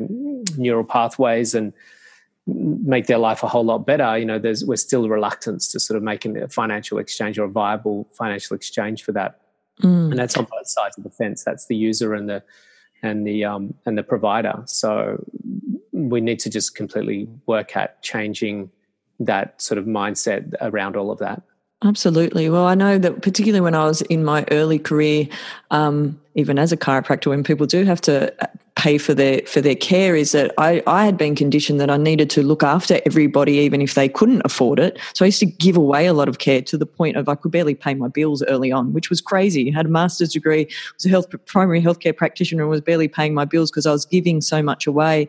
neural 0.56 0.84
pathways 0.84 1.56
and 1.56 1.72
make 2.46 3.06
their 3.06 3.18
life 3.18 3.42
a 3.42 3.48
whole 3.48 3.64
lot 3.64 3.86
better, 3.86 4.18
you 4.18 4.24
know, 4.24 4.38
there's 4.38 4.64
we're 4.64 4.76
still 4.76 5.08
reluctant 5.08 5.60
to 5.60 5.78
sort 5.78 5.96
of 5.96 6.02
making 6.02 6.36
a 6.36 6.48
financial 6.48 6.98
exchange 6.98 7.38
or 7.38 7.44
a 7.44 7.48
viable 7.48 8.08
financial 8.12 8.56
exchange 8.56 9.02
for 9.02 9.12
that. 9.12 9.40
Mm. 9.80 10.10
And 10.10 10.18
that's 10.18 10.36
on 10.36 10.44
both 10.44 10.66
sides 10.66 10.98
of 10.98 11.04
the 11.04 11.10
fence. 11.10 11.44
That's 11.44 11.66
the 11.66 11.76
user 11.76 12.14
and 12.14 12.28
the 12.28 12.42
and 13.02 13.26
the 13.26 13.44
um, 13.44 13.74
and 13.86 13.96
the 13.96 14.02
provider. 14.02 14.62
So 14.66 15.24
we 15.92 16.20
need 16.20 16.38
to 16.40 16.50
just 16.50 16.74
completely 16.74 17.28
work 17.46 17.76
at 17.76 18.02
changing 18.02 18.70
that 19.20 19.60
sort 19.60 19.78
of 19.78 19.84
mindset 19.84 20.54
around 20.60 20.96
all 20.96 21.10
of 21.10 21.18
that. 21.20 21.42
Absolutely. 21.84 22.48
Well, 22.48 22.66
I 22.66 22.74
know 22.74 22.98
that 22.98 23.22
particularly 23.22 23.60
when 23.60 23.74
I 23.74 23.84
was 23.84 24.02
in 24.02 24.24
my 24.24 24.44
early 24.50 24.78
career, 24.78 25.26
um, 25.70 26.18
even 26.34 26.58
as 26.58 26.70
a 26.72 26.76
chiropractor, 26.76 27.26
when 27.26 27.42
people 27.42 27.66
do 27.66 27.84
have 27.84 28.00
to 28.02 28.32
uh, 28.42 28.46
pay 28.76 28.98
for 28.98 29.14
their 29.14 29.40
for 29.46 29.60
their 29.60 29.74
care, 29.74 30.14
is 30.14 30.30
that 30.30 30.54
I, 30.58 30.82
I 30.86 31.04
had 31.04 31.18
been 31.18 31.34
conditioned 31.34 31.80
that 31.80 31.90
I 31.90 31.96
needed 31.96 32.30
to 32.30 32.42
look 32.42 32.62
after 32.62 33.00
everybody, 33.04 33.54
even 33.54 33.80
if 33.82 33.94
they 33.94 34.08
couldn't 34.08 34.42
afford 34.44 34.78
it. 34.78 34.96
So 35.14 35.24
I 35.24 35.26
used 35.26 35.40
to 35.40 35.46
give 35.46 35.76
away 35.76 36.06
a 36.06 36.12
lot 36.12 36.28
of 36.28 36.38
care 36.38 36.62
to 36.62 36.78
the 36.78 36.86
point 36.86 37.16
of 37.16 37.28
I 37.28 37.34
could 37.34 37.50
barely 37.50 37.74
pay 37.74 37.94
my 37.94 38.08
bills 38.08 38.44
early 38.44 38.70
on, 38.70 38.92
which 38.92 39.10
was 39.10 39.20
crazy. 39.20 39.70
I 39.70 39.74
had 39.74 39.86
a 39.86 39.90
master's 39.90 40.32
degree, 40.32 40.68
was 40.94 41.04
a 41.04 41.08
health 41.08 41.26
primary 41.46 41.82
healthcare 41.82 42.16
practitioner, 42.16 42.62
and 42.62 42.70
was 42.70 42.80
barely 42.80 43.08
paying 43.08 43.34
my 43.34 43.44
bills 43.44 43.72
because 43.72 43.86
I 43.86 43.92
was 43.92 44.06
giving 44.06 44.40
so 44.40 44.62
much 44.62 44.86
away 44.86 45.26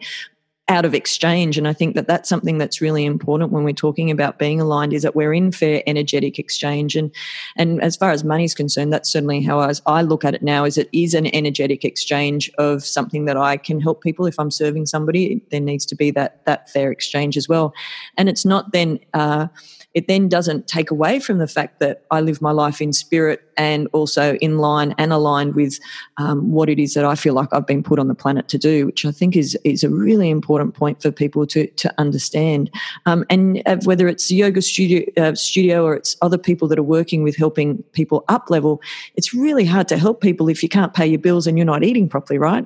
out 0.70 0.86
of 0.86 0.96
exchange. 0.96 1.58
And 1.58 1.67
i 1.67 1.74
think 1.74 1.93
that 1.96 2.08
that's 2.08 2.29
something 2.29 2.58
that's 2.58 2.79
really 2.79 3.03
important 3.05 3.51
when 3.51 3.65
we're 3.65 3.74
talking 3.74 4.10
about 4.10 4.39
being 4.39 4.62
aligned 4.62 4.93
is 4.93 5.01
that 5.01 5.15
we're 5.15 5.34
in 5.34 5.51
fair 5.51 5.84
energetic 5.86 6.39
exchange. 6.39 6.96
And 6.96 7.12
and 7.58 7.82
as 7.82 7.98
far 7.98 8.12
as 8.12 8.24
money 8.24 8.46
is 8.46 8.55
concerned 8.55 8.93
that's 8.93 9.12
certainly 9.12 9.41
how 9.41 9.60
I, 9.60 9.74
I 9.86 10.01
look 10.01 10.24
at 10.24 10.36
it 10.36 10.41
now 10.41 10.63
is 10.63 10.77
it 10.77 10.89
is 10.93 11.13
an 11.13 11.27
energetic 11.36 11.84
exchange 11.84 12.50
of 12.58 12.86
something 12.86 13.25
that 13.25 13.38
i 13.38 13.58
can 13.58 13.82
help 13.82 14.01
people. 14.01 14.25
If 14.25 14.39
i'm 14.39 14.51
serving 14.51 14.86
somebody 14.86 15.41
there 15.51 15.60
needs 15.60 15.86
to 15.88 15.96
be 15.96 16.12
that 16.12 16.46
that 16.46 16.70
fair 16.70 16.91
exchange 16.91 17.36
as 17.36 17.50
well. 17.50 17.74
And 18.17 18.29
it's 18.29 18.46
not 18.46 18.72
then 18.72 19.00
uh, 19.13 19.48
it 19.93 20.07
then 20.07 20.27
doesn't 20.27 20.67
take 20.67 20.89
away 20.89 21.19
from 21.19 21.38
the 21.38 21.47
fact 21.47 21.79
that 21.79 22.03
I 22.09 22.21
live 22.21 22.41
my 22.41 22.51
life 22.51 22.81
in 22.81 22.93
spirit 22.93 23.41
and 23.57 23.88
also 23.93 24.35
in 24.35 24.57
line 24.57 24.95
and 24.97 25.13
aligned 25.13 25.53
with 25.53 25.79
um, 26.17 26.51
what 26.51 26.69
it 26.69 26.79
is 26.79 26.95
that 26.95 27.05
I 27.05 27.15
feel 27.15 27.35
like 27.35 27.50
I've 27.51 27.67
been 27.67 27.83
put 27.83 28.00
on 28.00 28.07
the 28.07 28.15
planet 28.15 28.47
to 28.50 28.57
do, 28.57 28.88
which 28.88 29.05
I 29.05 29.12
think 29.12 29.35
is 29.35 29.57
is 29.63 29.83
a 29.83 29.89
really 29.89 30.29
important 30.29 30.73
point 30.73 31.01
for 31.01 31.12
people 31.12 31.45
to 31.47 31.67
to 31.67 31.93
understand. 32.00 32.71
Um, 33.05 33.25
and 33.29 33.62
uh, 33.65 33.77
whether 33.83 34.07
it's 34.07 34.31
yoga 34.31 34.62
studio 34.62 35.05
uh, 35.17 35.35
studio 35.35 35.85
or 35.85 35.95
it's 35.95 36.17
other 36.21 36.38
people 36.38 36.67
that 36.69 36.79
are 36.79 36.83
working 36.83 37.23
with 37.23 37.35
helping 37.35 37.83
people 37.93 38.25
up 38.29 38.50
level, 38.50 38.81
it's 39.15 39.33
really 39.33 39.65
hard 39.65 39.88
to 39.89 39.97
help 39.97 40.21
people 40.21 40.50
if 40.50 40.63
you 40.63 40.69
can't 40.69 40.93
pay 40.93 41.05
your 41.05 41.19
bills 41.19 41.45
and 41.45 41.57
you're 41.57 41.65
not 41.65 41.83
eating 41.83 42.09
properly, 42.09 42.39
right? 42.39 42.65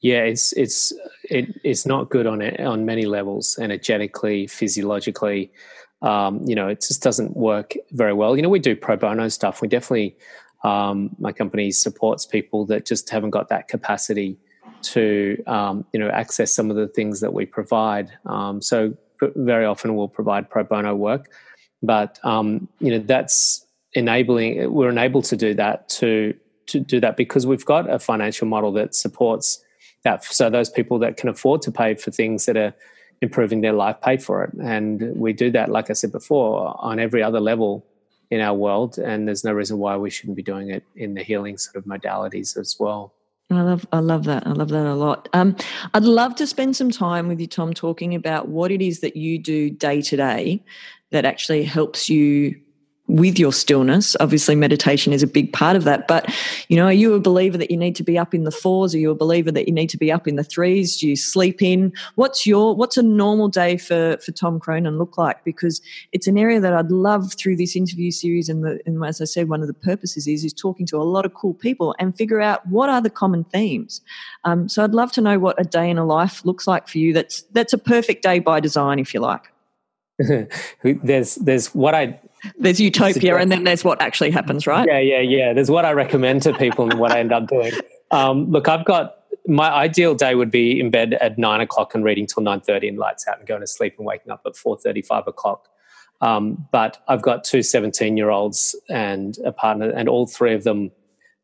Yeah, 0.00 0.22
it's 0.22 0.52
it's 0.52 0.92
it, 1.24 1.58
it's 1.64 1.86
not 1.86 2.10
good 2.10 2.26
on 2.26 2.42
it 2.42 2.60
on 2.60 2.84
many 2.84 3.06
levels, 3.06 3.58
energetically, 3.58 4.46
physiologically 4.46 5.50
um, 6.02 6.42
you 6.44 6.54
know, 6.54 6.68
it 6.68 6.80
just 6.80 7.02
doesn't 7.02 7.36
work 7.36 7.74
very 7.92 8.12
well. 8.12 8.36
You 8.36 8.42
know, 8.42 8.48
we 8.48 8.58
do 8.58 8.76
pro 8.76 8.96
bono 8.96 9.28
stuff. 9.28 9.62
We 9.62 9.68
definitely, 9.68 10.16
um, 10.62 11.14
my 11.18 11.32
company 11.32 11.70
supports 11.70 12.26
people 12.26 12.66
that 12.66 12.86
just 12.86 13.08
haven't 13.10 13.30
got 13.30 13.48
that 13.48 13.68
capacity 13.68 14.38
to, 14.82 15.42
um, 15.46 15.84
you 15.92 16.00
know, 16.00 16.10
access 16.10 16.52
some 16.52 16.70
of 16.70 16.76
the 16.76 16.88
things 16.88 17.20
that 17.20 17.32
we 17.32 17.46
provide. 17.46 18.10
Um, 18.26 18.60
so 18.60 18.94
very 19.20 19.64
often 19.64 19.96
we'll 19.96 20.08
provide 20.08 20.50
pro 20.50 20.64
bono 20.64 20.94
work, 20.94 21.30
but 21.82 22.18
um, 22.24 22.68
you 22.80 22.90
know, 22.90 22.98
that's 22.98 23.64
enabling. 23.94 24.72
We're 24.72 24.90
enabled 24.90 25.24
to 25.26 25.36
do 25.36 25.54
that 25.54 25.88
to 25.90 26.34
to 26.66 26.80
do 26.80 27.00
that 27.00 27.16
because 27.16 27.46
we've 27.46 27.64
got 27.64 27.90
a 27.90 27.98
financial 27.98 28.46
model 28.46 28.72
that 28.72 28.94
supports 28.94 29.62
that. 30.02 30.24
So 30.24 30.50
those 30.50 30.70
people 30.70 30.98
that 31.00 31.16
can 31.16 31.28
afford 31.28 31.62
to 31.62 31.72
pay 31.72 31.94
for 31.94 32.10
things 32.10 32.46
that 32.46 32.56
are 32.56 32.74
improving 33.20 33.60
their 33.60 33.72
life 33.72 33.96
pay 34.02 34.16
for 34.16 34.44
it. 34.44 34.52
And 34.54 35.16
we 35.16 35.32
do 35.32 35.50
that, 35.52 35.70
like 35.70 35.90
I 35.90 35.94
said 35.94 36.12
before, 36.12 36.74
on 36.78 36.98
every 36.98 37.22
other 37.22 37.40
level 37.40 37.86
in 38.30 38.40
our 38.40 38.54
world. 38.54 38.98
And 38.98 39.28
there's 39.28 39.44
no 39.44 39.52
reason 39.52 39.78
why 39.78 39.96
we 39.96 40.10
shouldn't 40.10 40.36
be 40.36 40.42
doing 40.42 40.70
it 40.70 40.84
in 40.96 41.14
the 41.14 41.22
healing 41.22 41.58
sort 41.58 41.76
of 41.76 41.84
modalities 41.84 42.56
as 42.56 42.76
well. 42.78 43.14
I 43.50 43.60
love, 43.60 43.86
I 43.92 43.98
love 44.00 44.24
that. 44.24 44.46
I 44.46 44.50
love 44.50 44.70
that 44.70 44.86
a 44.86 44.94
lot. 44.94 45.28
Um, 45.32 45.54
I'd 45.92 46.04
love 46.04 46.34
to 46.36 46.46
spend 46.46 46.76
some 46.76 46.90
time 46.90 47.28
with 47.28 47.40
you, 47.40 47.46
Tom, 47.46 47.74
talking 47.74 48.14
about 48.14 48.48
what 48.48 48.70
it 48.72 48.80
is 48.82 49.00
that 49.00 49.16
you 49.16 49.38
do 49.38 49.70
day 49.70 50.00
to 50.02 50.16
day 50.16 50.64
that 51.10 51.24
actually 51.24 51.62
helps 51.62 52.08
you 52.08 52.58
with 53.06 53.38
your 53.38 53.52
stillness. 53.52 54.16
Obviously, 54.18 54.54
meditation 54.54 55.12
is 55.12 55.22
a 55.22 55.26
big 55.26 55.52
part 55.52 55.76
of 55.76 55.84
that. 55.84 56.08
But, 56.08 56.34
you 56.68 56.76
know, 56.76 56.86
are 56.86 56.92
you 56.92 57.12
a 57.12 57.20
believer 57.20 57.58
that 57.58 57.70
you 57.70 57.76
need 57.76 57.94
to 57.96 58.02
be 58.02 58.16
up 58.16 58.32
in 58.32 58.44
the 58.44 58.50
fours? 58.50 58.94
Are 58.94 58.98
you 58.98 59.10
a 59.10 59.14
believer 59.14 59.52
that 59.52 59.68
you 59.68 59.74
need 59.74 59.90
to 59.90 59.98
be 59.98 60.10
up 60.10 60.26
in 60.26 60.36
the 60.36 60.44
threes? 60.44 60.96
Do 60.96 61.08
you 61.08 61.16
sleep 61.16 61.60
in? 61.60 61.92
What's 62.14 62.46
your 62.46 62.74
what's 62.74 62.96
a 62.96 63.02
normal 63.02 63.48
day 63.48 63.76
for 63.76 64.16
for 64.24 64.32
Tom 64.32 64.58
Cronin 64.58 64.96
look 64.96 65.18
like? 65.18 65.44
Because 65.44 65.82
it's 66.12 66.26
an 66.26 66.38
area 66.38 66.60
that 66.60 66.72
I'd 66.72 66.90
love 66.90 67.34
through 67.34 67.56
this 67.56 67.76
interview 67.76 68.10
series 68.10 68.48
and 68.48 68.64
the 68.64 68.80
and 68.86 69.04
as 69.04 69.20
I 69.20 69.26
said, 69.26 69.48
one 69.50 69.60
of 69.60 69.66
the 69.66 69.74
purposes 69.74 70.26
is 70.26 70.42
is 70.42 70.54
talking 70.54 70.86
to 70.86 70.96
a 70.96 71.04
lot 71.04 71.26
of 71.26 71.34
cool 71.34 71.54
people 71.54 71.94
and 71.98 72.16
figure 72.16 72.40
out 72.40 72.66
what 72.68 72.88
are 72.88 73.02
the 73.02 73.10
common 73.10 73.44
themes. 73.44 74.00
Um, 74.44 74.68
so 74.68 74.82
I'd 74.82 74.94
love 74.94 75.12
to 75.12 75.20
know 75.20 75.38
what 75.38 75.60
a 75.60 75.64
day 75.64 75.90
in 75.90 75.98
a 75.98 76.06
life 76.06 76.44
looks 76.46 76.66
like 76.66 76.88
for 76.88 76.98
you. 76.98 77.12
That's 77.12 77.42
that's 77.52 77.74
a 77.74 77.78
perfect 77.78 78.22
day 78.22 78.38
by 78.38 78.60
design, 78.60 78.98
if 78.98 79.12
you 79.12 79.20
like. 79.20 79.52
there's 80.82 81.34
there's 81.36 81.74
what 81.74 81.94
I 81.94 82.20
there's 82.58 82.80
utopia 82.80 83.36
and 83.36 83.50
then 83.50 83.64
there's 83.64 83.84
what 83.84 84.00
actually 84.00 84.30
happens, 84.30 84.66
right? 84.66 84.86
Yeah, 84.86 84.98
yeah, 84.98 85.20
yeah. 85.20 85.52
There's 85.52 85.70
what 85.70 85.84
I 85.84 85.92
recommend 85.92 86.42
to 86.42 86.52
people 86.54 86.90
and 86.90 86.98
what 86.98 87.12
I 87.12 87.20
end 87.20 87.32
up 87.32 87.48
doing. 87.48 87.72
Um, 88.10 88.50
look, 88.50 88.68
I've 88.68 88.84
got 88.84 89.16
my 89.46 89.70
ideal 89.70 90.14
day 90.14 90.34
would 90.34 90.50
be 90.50 90.80
in 90.80 90.90
bed 90.90 91.14
at 91.14 91.38
nine 91.38 91.60
o'clock 91.60 91.94
and 91.94 92.04
reading 92.04 92.26
till 92.26 92.42
nine 92.42 92.60
thirty 92.60 92.88
and 92.88 92.98
lights 92.98 93.26
out 93.28 93.38
and 93.38 93.46
going 93.46 93.60
to 93.60 93.66
sleep 93.66 93.94
and 93.98 94.06
waking 94.06 94.32
up 94.32 94.42
at 94.46 94.56
four 94.56 94.76
thirty, 94.78 95.02
five 95.02 95.26
o'clock. 95.26 95.68
Um, 96.20 96.66
but 96.72 97.02
I've 97.08 97.22
got 97.22 97.44
two 97.44 97.62
17 97.62 98.16
year 98.16 98.30
olds 98.30 98.74
and 98.88 99.36
a 99.44 99.52
partner, 99.52 99.90
and 99.90 100.08
all 100.08 100.26
three 100.26 100.54
of 100.54 100.64
them 100.64 100.90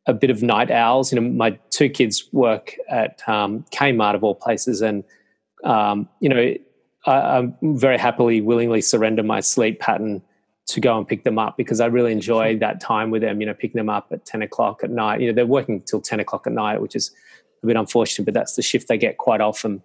a 0.06 0.14
bit 0.14 0.30
of 0.30 0.42
night 0.42 0.70
owls. 0.70 1.12
You 1.12 1.20
know, 1.20 1.28
my 1.28 1.58
two 1.70 1.88
kids 1.88 2.24
work 2.32 2.76
at 2.88 3.26
um, 3.28 3.64
Kmart 3.72 4.14
of 4.14 4.24
all 4.24 4.34
places, 4.34 4.80
and 4.80 5.04
um, 5.64 6.08
you 6.20 6.28
know, 6.28 6.54
I, 7.06 7.12
I 7.12 7.52
very 7.62 7.98
happily, 7.98 8.40
willingly 8.40 8.80
surrender 8.80 9.22
my 9.22 9.40
sleep 9.40 9.80
pattern 9.80 10.22
to 10.74 10.80
go 10.80 10.96
and 10.96 11.06
pick 11.06 11.24
them 11.24 11.38
up 11.38 11.56
because 11.56 11.80
I 11.80 11.86
really 11.86 12.12
enjoy 12.12 12.58
that 12.58 12.80
time 12.80 13.10
with 13.10 13.22
them. 13.22 13.40
You 13.40 13.46
know, 13.46 13.54
picking 13.54 13.78
them 13.78 13.88
up 13.88 14.08
at 14.12 14.24
ten 14.24 14.42
o'clock 14.42 14.82
at 14.82 14.90
night. 14.90 15.20
You 15.20 15.28
know, 15.28 15.32
they're 15.32 15.46
working 15.46 15.80
till 15.82 16.00
ten 16.00 16.20
o'clock 16.20 16.46
at 16.46 16.52
night, 16.52 16.80
which 16.80 16.96
is 16.96 17.10
a 17.62 17.66
bit 17.66 17.76
unfortunate, 17.76 18.24
but 18.24 18.34
that's 18.34 18.56
the 18.56 18.62
shift 18.62 18.88
they 18.88 18.98
get 18.98 19.18
quite 19.18 19.40
often. 19.40 19.82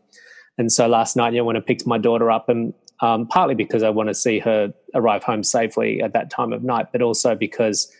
And 0.58 0.71
so 0.71 0.88
last 0.88 1.15
night, 1.15 1.34
you 1.34 1.39
know, 1.39 1.45
when 1.45 1.58
I 1.58 1.60
picked 1.60 1.86
my 1.86 1.98
daughter 1.98 2.32
up, 2.32 2.50
and 2.50 2.74
um, 3.02 3.28
partly 3.28 3.56
because 3.56 3.84
I 3.84 3.89
want 3.89 4.08
to 4.08 4.13
see 4.13 4.39
her 4.39 4.74
arrive 4.93 5.24
home 5.24 5.43
safely 5.43 6.02
at 6.02 6.13
that 6.13 6.30
time 6.30 6.54
of 6.54 6.63
night, 6.63 6.88
but 6.91 7.02
also 7.02 7.36
because 7.36 7.91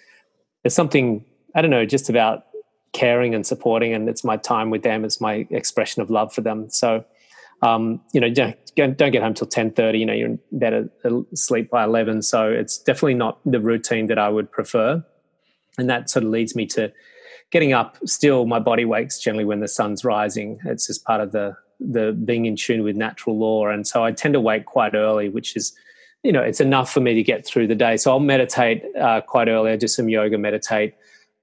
there's 0.64 0.74
something 0.74 1.26
I 1.56 1.62
don't 1.62 1.72
know, 1.72 1.86
just 1.86 2.10
about 2.10 2.44
caring 2.92 3.34
and 3.34 3.46
supporting, 3.46 3.94
and 3.94 4.10
it's 4.10 4.24
my 4.24 4.38
time 4.38 4.70
with 4.70 4.84
them. 4.84 5.06
It's 5.06 5.22
my 5.22 5.48
expression 5.50 6.02
of 6.02 6.10
love 6.10 6.34
for 6.34 6.42
them. 6.42 6.70
So 6.70 7.06
um, 7.66 8.00
you 8.14 8.22
know, 8.22 8.30
don't, 8.30 8.56
don't 8.76 9.12
get 9.12 9.24
home 9.24 9.34
till 9.34 9.48
ten 9.48 9.72
thirty. 9.72 10.00
You 10.00 10.06
know, 10.06 10.14
you're 10.14 10.28
in 10.28 10.40
bed 10.52 10.90
asleep 11.34 11.70
by 11.70 11.84
eleven, 11.84 12.22
so 12.22 12.48
it's 12.50 12.78
definitely 12.78 13.16
not 13.16 13.40
the 13.46 13.60
routine 13.60 14.08
that 14.08 14.20
I 14.20 14.30
would 14.30 14.52
prefer. 14.52 15.04
And 15.78 15.90
that 15.90 16.10
sort 16.10 16.24
of 16.24 16.30
leads 16.30 16.56
me 16.56 16.66
to 16.68 16.94
getting 17.52 17.74
up. 17.74 17.98
Still, 18.06 18.46
my 18.46 18.60
body 18.60 18.86
wakes 18.86 19.20
generally 19.20 19.46
when 19.46 19.62
the 19.62 19.68
sun's 19.68 20.06
rising. 20.06 20.60
It's 20.66 20.88
just 20.88 21.04
part 21.06 21.22
of 21.22 21.32
the 21.32 21.58
the 21.80 22.14
being 22.14 22.46
in 22.46 22.56
tune 22.56 22.84
with 22.84 22.96
natural 22.96 23.38
law, 23.38 23.68
and 23.68 23.88
so 23.88 24.04
I 24.04 24.12
tend 24.12 24.36
to 24.36 24.42
wake 24.42 24.66
quite 24.66 24.94
early, 24.94 25.30
which 25.30 25.56
is 25.56 25.76
you 26.24 26.32
know 26.32 26.42
it's 26.42 26.62
enough 26.62 26.92
for 26.92 27.00
me 27.00 27.16
to 27.16 27.24
get 27.24 27.46
through 27.48 27.68
the 27.68 27.76
day. 27.76 27.98
So 27.98 28.12
I'll 28.12 28.20
meditate 28.20 28.84
uh, 28.96 29.22
quite 29.22 29.48
early. 29.48 29.72
I 29.72 29.76
do 29.76 29.88
some 29.88 30.08
yoga, 30.08 30.38
meditate 30.38 30.94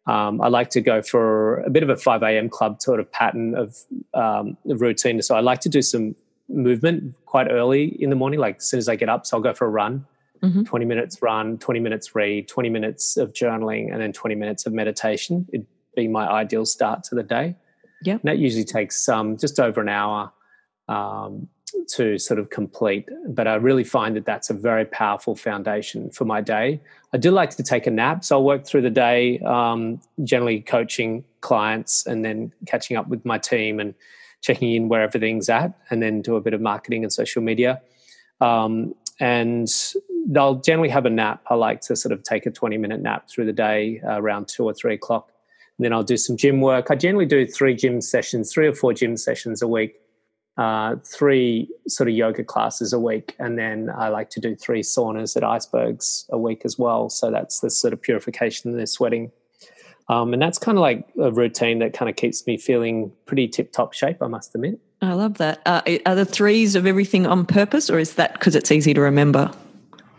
um, 0.06 0.40
I 0.40 0.48
like 0.48 0.70
to 0.70 0.80
go 0.80 1.00
for 1.00 1.60
a 1.60 1.70
bit 1.70 1.82
of 1.82 1.88
a 1.88 1.96
5 1.96 2.22
a.m. 2.22 2.48
club 2.48 2.82
sort 2.82 2.98
of 2.98 3.10
pattern 3.12 3.54
of, 3.54 3.76
um, 4.14 4.56
routine. 4.64 5.22
So 5.22 5.36
I 5.36 5.40
like 5.40 5.60
to 5.60 5.68
do 5.68 5.80
some 5.80 6.16
movement 6.48 7.14
quite 7.26 7.48
early 7.48 7.96
in 8.02 8.10
the 8.10 8.16
morning, 8.16 8.40
like 8.40 8.56
as 8.56 8.68
soon 8.68 8.78
as 8.78 8.88
I 8.88 8.96
get 8.96 9.08
up. 9.08 9.26
So 9.26 9.36
I'll 9.36 9.42
go 9.42 9.54
for 9.54 9.66
a 9.66 9.70
run, 9.70 10.04
mm-hmm. 10.42 10.64
20 10.64 10.84
minutes 10.84 11.22
run, 11.22 11.58
20 11.58 11.80
minutes 11.80 12.14
read, 12.14 12.48
20 12.48 12.68
minutes 12.68 13.16
of 13.16 13.32
journaling, 13.32 13.92
and 13.92 14.00
then 14.00 14.12
20 14.12 14.34
minutes 14.34 14.66
of 14.66 14.72
meditation. 14.72 15.46
It'd 15.52 15.66
be 15.94 16.08
my 16.08 16.28
ideal 16.28 16.66
start 16.66 17.04
to 17.04 17.14
the 17.14 17.22
day. 17.22 17.56
Yeah. 18.04 18.18
that 18.24 18.38
usually 18.38 18.64
takes 18.64 19.08
um, 19.08 19.36
just 19.36 19.60
over 19.60 19.80
an 19.80 19.88
hour. 19.88 20.32
Um, 20.88 21.48
to 21.88 22.18
sort 22.18 22.38
of 22.38 22.50
complete. 22.50 23.08
But 23.28 23.46
I 23.46 23.54
really 23.54 23.84
find 23.84 24.16
that 24.16 24.24
that's 24.24 24.50
a 24.50 24.54
very 24.54 24.84
powerful 24.84 25.34
foundation 25.34 26.10
for 26.10 26.24
my 26.24 26.40
day. 26.40 26.80
I 27.12 27.18
do 27.18 27.30
like 27.30 27.50
to 27.56 27.62
take 27.62 27.86
a 27.86 27.90
nap, 27.90 28.24
so 28.24 28.36
I'll 28.36 28.44
work 28.44 28.66
through 28.66 28.82
the 28.82 28.90
day, 28.90 29.38
um, 29.40 30.00
generally 30.24 30.60
coaching 30.60 31.24
clients 31.40 32.06
and 32.06 32.24
then 32.24 32.52
catching 32.66 32.96
up 32.96 33.08
with 33.08 33.24
my 33.24 33.38
team 33.38 33.80
and 33.80 33.94
checking 34.40 34.74
in 34.74 34.88
where 34.88 35.02
everything's 35.02 35.48
at, 35.48 35.72
and 35.90 36.02
then 36.02 36.22
do 36.22 36.36
a 36.36 36.40
bit 36.40 36.54
of 36.54 36.60
marketing 36.60 37.04
and 37.04 37.12
social 37.12 37.42
media. 37.42 37.80
Um, 38.40 38.94
and 39.20 39.68
I'll 40.36 40.56
generally 40.56 40.88
have 40.88 41.06
a 41.06 41.10
nap. 41.10 41.42
I 41.48 41.54
like 41.54 41.80
to 41.82 41.96
sort 41.96 42.12
of 42.12 42.22
take 42.22 42.46
a 42.46 42.50
20 42.50 42.76
minute 42.76 43.00
nap 43.00 43.28
through 43.28 43.46
the 43.46 43.52
day 43.52 44.00
uh, 44.04 44.20
around 44.20 44.48
two 44.48 44.64
or 44.64 44.74
three 44.74 44.94
o'clock. 44.94 45.30
And 45.78 45.84
then 45.84 45.92
I'll 45.92 46.02
do 46.02 46.16
some 46.16 46.36
gym 46.36 46.60
work. 46.60 46.90
I 46.90 46.96
generally 46.96 47.26
do 47.26 47.46
three 47.46 47.74
gym 47.74 48.00
sessions, 48.00 48.52
three 48.52 48.66
or 48.66 48.74
four 48.74 48.92
gym 48.92 49.16
sessions 49.16 49.62
a 49.62 49.68
week 49.68 50.01
uh, 50.58 50.96
three 51.04 51.68
sort 51.88 52.08
of 52.08 52.14
yoga 52.14 52.44
classes 52.44 52.92
a 52.92 52.98
week, 52.98 53.34
and 53.38 53.58
then 53.58 53.90
I 53.96 54.08
like 54.08 54.30
to 54.30 54.40
do 54.40 54.54
three 54.54 54.82
saunas 54.82 55.36
at 55.36 55.44
icebergs 55.44 56.26
a 56.30 56.38
week 56.38 56.62
as 56.64 56.78
well. 56.78 57.08
So 57.08 57.30
that's 57.30 57.60
the 57.60 57.70
sort 57.70 57.92
of 57.92 58.02
purification 58.02 58.70
and 58.70 58.78
the 58.78 58.86
sweating. 58.86 59.32
Um, 60.08 60.32
and 60.32 60.42
that's 60.42 60.58
kind 60.58 60.76
of 60.76 60.82
like 60.82 61.06
a 61.20 61.30
routine 61.32 61.78
that 61.78 61.94
kind 61.94 62.10
of 62.10 62.16
keeps 62.16 62.46
me 62.46 62.58
feeling 62.58 63.12
pretty 63.24 63.48
tip 63.48 63.72
top 63.72 63.94
shape, 63.94 64.18
I 64.20 64.26
must 64.26 64.54
admit. 64.54 64.78
I 65.00 65.14
love 65.14 65.38
that. 65.38 65.62
Uh, 65.64 65.80
are 66.06 66.14
the 66.14 66.24
threes 66.24 66.74
of 66.74 66.86
everything 66.86 67.26
on 67.26 67.46
purpose, 67.46 67.88
or 67.88 67.98
is 67.98 68.14
that 68.14 68.34
because 68.34 68.54
it's 68.54 68.70
easy 68.70 68.92
to 68.94 69.00
remember? 69.00 69.50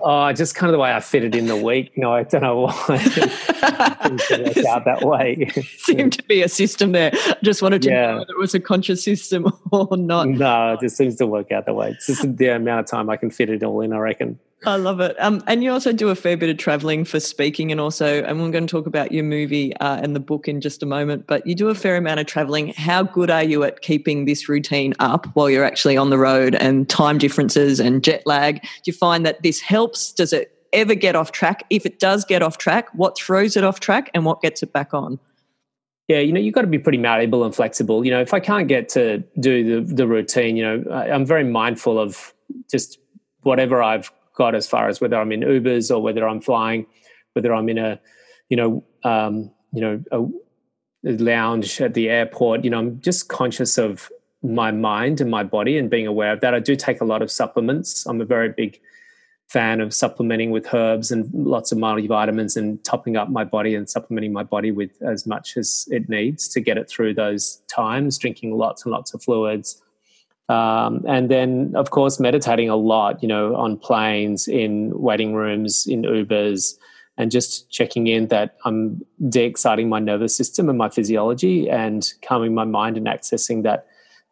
Oh, 0.05 0.33
just 0.33 0.55
kind 0.55 0.69
of 0.69 0.73
the 0.73 0.79
way 0.79 0.91
I 0.91 0.99
fit 0.99 1.23
it 1.23 1.33
in 1.33 1.45
the 1.45 1.55
week. 1.55 1.97
No, 1.97 2.13
I 2.13 2.23
don't 2.23 2.41
know 2.41 2.63
why 2.63 2.75
it 2.89 4.57
work 4.57 4.65
out 4.67 4.83
that 4.83 5.01
way. 5.01 5.49
Seemed 5.77 6.11
to 6.13 6.23
be 6.23 6.41
a 6.41 6.49
system 6.49 6.91
there. 6.91 7.13
Just 7.41 7.61
wanted 7.61 7.81
to 7.83 7.89
yeah. 7.89 8.07
know 8.07 8.17
whether 8.19 8.33
it 8.33 8.39
was 8.39 8.53
a 8.53 8.59
conscious 8.59 9.01
system 9.01 9.49
or 9.71 9.95
not. 9.95 10.27
No, 10.27 10.73
it 10.73 10.81
just 10.81 10.97
seems 10.97 11.15
to 11.17 11.27
work 11.27 11.53
out 11.53 11.65
that 11.67 11.75
way. 11.75 11.91
It's 11.91 12.07
just 12.07 12.35
the 12.35 12.47
amount 12.49 12.81
of 12.81 12.85
time 12.87 13.09
I 13.09 13.15
can 13.15 13.31
fit 13.31 13.49
it 13.49 13.63
all 13.63 13.79
in, 13.79 13.93
I 13.93 13.97
reckon. 13.97 14.39
I 14.65 14.77
love 14.77 14.99
it. 15.01 15.15
Um, 15.19 15.43
and 15.47 15.63
you 15.63 15.71
also 15.71 15.91
do 15.91 16.09
a 16.09 16.15
fair 16.15 16.37
bit 16.37 16.49
of 16.49 16.57
traveling 16.57 17.03
for 17.05 17.19
speaking, 17.19 17.71
and 17.71 17.81
also, 17.81 18.23
and 18.23 18.41
we're 18.41 18.51
going 18.51 18.65
to 18.65 18.71
talk 18.71 18.87
about 18.87 19.11
your 19.11 19.23
movie 19.23 19.75
uh, 19.77 19.99
and 20.01 20.15
the 20.15 20.19
book 20.19 20.47
in 20.47 20.61
just 20.61 20.81
a 20.81 20.85
moment. 20.85 21.27
But 21.27 21.45
you 21.45 21.55
do 21.55 21.69
a 21.69 21.75
fair 21.75 21.97
amount 21.97 22.19
of 22.19 22.27
traveling. 22.27 22.73
How 22.75 23.03
good 23.03 23.29
are 23.29 23.43
you 23.43 23.63
at 23.63 23.81
keeping 23.81 24.25
this 24.25 24.47
routine 24.47 24.93
up 24.99 25.25
while 25.33 25.49
you're 25.49 25.65
actually 25.65 25.97
on 25.97 26.09
the 26.09 26.17
road 26.17 26.55
and 26.55 26.87
time 26.87 27.17
differences 27.17 27.79
and 27.79 28.03
jet 28.03 28.23
lag? 28.25 28.61
Do 28.61 28.67
you 28.85 28.93
find 28.93 29.25
that 29.25 29.43
this 29.43 29.59
helps? 29.59 30.13
Does 30.13 30.31
it 30.31 30.53
ever 30.71 30.95
get 30.95 31.15
off 31.15 31.31
track? 31.31 31.63
If 31.69 31.85
it 31.85 31.99
does 31.99 32.23
get 32.23 32.41
off 32.41 32.57
track, 32.57 32.87
what 32.93 33.17
throws 33.17 33.57
it 33.57 33.63
off 33.63 33.79
track 33.79 34.09
and 34.13 34.25
what 34.25 34.41
gets 34.41 34.63
it 34.63 34.71
back 34.71 34.93
on? 34.93 35.19
Yeah, 36.07 36.19
you 36.19 36.33
know, 36.33 36.39
you've 36.39 36.53
got 36.53 36.61
to 36.61 36.67
be 36.67 36.79
pretty 36.79 36.97
malleable 36.97 37.43
and 37.43 37.55
flexible. 37.55 38.05
You 38.05 38.11
know, 38.11 38.21
if 38.21 38.33
I 38.33 38.39
can't 38.39 38.67
get 38.67 38.89
to 38.89 39.19
do 39.39 39.81
the, 39.81 39.93
the 39.93 40.07
routine, 40.07 40.57
you 40.57 40.63
know, 40.63 40.91
I'm 40.91 41.25
very 41.25 41.45
mindful 41.45 41.97
of 41.97 42.33
just 42.69 42.99
whatever 43.41 43.81
I've 43.81 44.11
got 44.33 44.55
as 44.55 44.67
far 44.67 44.87
as 44.87 44.99
whether 44.99 45.17
I'm 45.17 45.31
in 45.31 45.41
Ubers 45.41 45.93
or 45.93 46.01
whether 46.01 46.27
I'm 46.27 46.41
flying, 46.41 46.85
whether 47.33 47.53
I'm 47.53 47.69
in 47.69 47.77
a, 47.77 47.99
you 48.49 48.57
know, 48.57 48.83
um, 49.03 49.51
you 49.71 49.81
know, 49.81 50.03
a, 50.11 50.25
lounge 51.05 51.81
at 51.81 51.93
the 51.95 52.09
airport. 52.09 52.63
You 52.63 52.69
know, 52.69 52.79
I'm 52.79 53.01
just 53.01 53.27
conscious 53.27 53.77
of 53.77 54.09
my 54.41 54.71
mind 54.71 55.19
and 55.19 55.29
my 55.29 55.43
body 55.43 55.77
and 55.77 55.89
being 55.89 56.07
aware 56.07 56.31
of 56.31 56.39
that. 56.41 56.53
I 56.53 56.59
do 56.59 56.75
take 56.75 57.01
a 57.01 57.05
lot 57.05 57.21
of 57.21 57.29
supplements. 57.29 58.05
I'm 58.05 58.21
a 58.21 58.25
very 58.25 58.49
big 58.49 58.79
fan 59.47 59.81
of 59.81 59.93
supplementing 59.93 60.51
with 60.51 60.73
herbs 60.73 61.11
and 61.11 61.29
lots 61.33 61.71
of 61.71 61.77
multivitamins 61.77 62.57
and 62.57 62.83
topping 62.83 63.17
up 63.17 63.29
my 63.29 63.43
body 63.43 63.75
and 63.75 63.89
supplementing 63.89 64.33
my 64.33 64.43
body 64.43 64.71
with 64.71 64.91
as 65.01 65.27
much 65.27 65.57
as 65.57 65.87
it 65.91 66.09
needs 66.09 66.47
to 66.47 66.61
get 66.61 66.77
it 66.77 66.89
through 66.89 67.13
those 67.13 67.61
times, 67.67 68.17
drinking 68.17 68.57
lots 68.57 68.83
and 68.83 68.91
lots 68.91 69.13
of 69.13 69.21
fluids, 69.21 69.82
um, 70.49 71.03
and 71.07 71.29
then, 71.29 71.73
of 71.75 71.91
course, 71.91 72.19
meditating 72.19 72.69
a 72.69 72.75
lot, 72.75 73.21
you 73.21 73.27
know, 73.27 73.55
on 73.55 73.77
planes, 73.77 74.47
in 74.47 74.91
waiting 74.93 75.33
rooms, 75.33 75.85
in 75.87 76.03
Ubers, 76.03 76.75
and 77.17 77.31
just 77.31 77.69
checking 77.69 78.07
in 78.07 78.27
that 78.27 78.57
I'm 78.65 79.01
de 79.29 79.45
exciting 79.45 79.87
my 79.87 79.99
nervous 79.99 80.35
system 80.35 80.67
and 80.67 80.77
my 80.77 80.89
physiology 80.89 81.69
and 81.69 82.11
calming 82.21 82.53
my 82.53 82.65
mind 82.65 82.97
and 82.97 83.07
accessing 83.07 83.63
that 83.63 83.87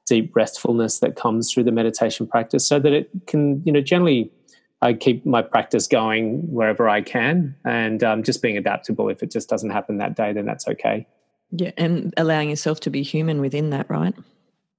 deep 0.08 0.34
restfulness 0.36 1.00
that 1.00 1.16
comes 1.16 1.52
through 1.52 1.64
the 1.64 1.72
meditation 1.72 2.28
practice 2.28 2.66
so 2.66 2.80
that 2.80 2.92
it 2.92 3.10
can, 3.28 3.62
you 3.66 3.72
know, 3.72 3.82
generally 3.82 4.32
I 4.82 4.94
keep 4.94 5.26
my 5.26 5.44
practice 5.44 5.88
going 5.88 6.40
wherever 6.52 6.90
I 6.90 7.02
can 7.02 7.56
and 7.64 8.04
um, 8.04 8.24
just 8.24 8.42
being 8.42 8.58
adaptable. 8.58 9.10
If 9.10 9.22
it 9.22 9.32
just 9.32 9.48
doesn't 9.48 9.70
happen 9.70 9.98
that 10.00 10.16
day, 10.16 10.34
then 10.34 10.46
that's 10.46 10.68
okay. 10.68 11.08
Yeah. 11.52 11.72
And 11.78 12.14
allowing 12.18 12.50
yourself 12.50 12.80
to 12.82 12.90
be 12.90 13.04
human 13.04 13.42
within 13.42 13.70
that, 13.70 13.90
right? 13.90 14.16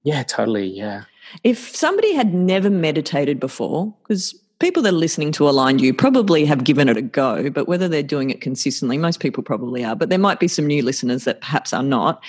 Yeah, 0.03 0.23
totally. 0.23 0.67
Yeah. 0.67 1.03
If 1.43 1.75
somebody 1.75 2.13
had 2.13 2.33
never 2.33 2.69
meditated 2.69 3.39
before, 3.39 3.93
because 4.03 4.35
people 4.59 4.83
that 4.83 4.93
are 4.93 4.97
listening 4.97 5.31
to 5.33 5.49
Aligned 5.49 5.81
U 5.81 5.93
probably 5.93 6.45
have 6.45 6.63
given 6.63 6.89
it 6.89 6.97
a 6.97 7.01
go, 7.01 7.49
but 7.49 7.67
whether 7.67 7.87
they're 7.87 8.03
doing 8.03 8.29
it 8.29 8.41
consistently, 8.41 8.97
most 8.97 9.19
people 9.19 9.43
probably 9.43 9.83
are, 9.83 9.95
but 9.95 10.09
there 10.09 10.19
might 10.19 10.39
be 10.39 10.47
some 10.47 10.67
new 10.67 10.83
listeners 10.83 11.23
that 11.23 11.41
perhaps 11.41 11.73
are 11.73 11.83
not. 11.83 12.23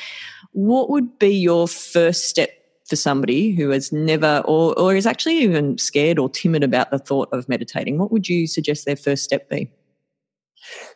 What 0.53 0.89
would 0.91 1.19
be 1.19 1.35
your 1.35 1.67
first 1.67 2.29
step 2.29 2.51
for 2.87 2.97
somebody 2.97 3.53
who 3.53 3.71
has 3.71 3.93
never 3.93 4.43
or, 4.45 4.79
or 4.79 4.95
is 4.95 5.07
actually 5.07 5.39
even 5.39 5.79
scared 5.79 6.19
or 6.19 6.29
timid 6.29 6.63
about 6.63 6.91
the 6.91 6.99
thought 6.99 7.29
of 7.33 7.49
meditating? 7.49 7.99
What 7.99 8.13
would 8.13 8.29
you 8.29 8.47
suggest 8.47 8.85
their 8.85 8.97
first 8.97 9.25
step 9.25 9.49
be? 9.49 9.71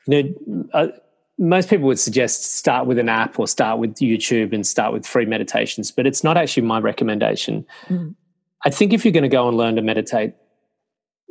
You 0.06 0.22
know, 0.22 0.64
uh, 0.72 0.88
most 1.38 1.70
people 1.70 1.86
would 1.86 2.00
suggest 2.00 2.56
start 2.56 2.86
with 2.86 2.98
an 2.98 3.08
app 3.08 3.38
or 3.38 3.46
start 3.46 3.78
with 3.78 3.94
YouTube 3.96 4.52
and 4.52 4.66
start 4.66 4.92
with 4.92 5.06
free 5.06 5.24
meditations, 5.24 5.90
but 5.90 6.06
it's 6.06 6.24
not 6.24 6.36
actually 6.36 6.64
my 6.64 6.80
recommendation. 6.80 7.64
Mm. 7.88 8.14
I 8.64 8.70
think 8.70 8.92
if 8.92 9.04
you're 9.04 9.12
going 9.12 9.22
to 9.22 9.28
go 9.28 9.46
and 9.46 9.56
learn 9.56 9.76
to 9.76 9.82
meditate, 9.82 10.34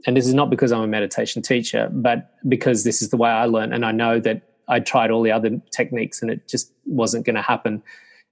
and 0.05 0.15
this 0.15 0.25
is 0.25 0.33
not 0.33 0.49
because 0.49 0.71
I'm 0.71 0.81
a 0.81 0.87
meditation 0.87 1.41
teacher, 1.41 1.89
but 1.91 2.31
because 2.47 2.83
this 2.83 3.01
is 3.01 3.09
the 3.09 3.17
way 3.17 3.29
I 3.29 3.45
learned, 3.45 3.73
and 3.73 3.85
I 3.85 3.91
know 3.91 4.19
that 4.21 4.43
I 4.69 4.79
tried 4.79 5.11
all 5.11 5.23
the 5.23 5.31
other 5.31 5.61
techniques 5.71 6.21
and 6.21 6.31
it 6.31 6.47
just 6.47 6.71
wasn't 6.85 7.25
going 7.25 7.35
to 7.35 7.41
happen. 7.41 7.81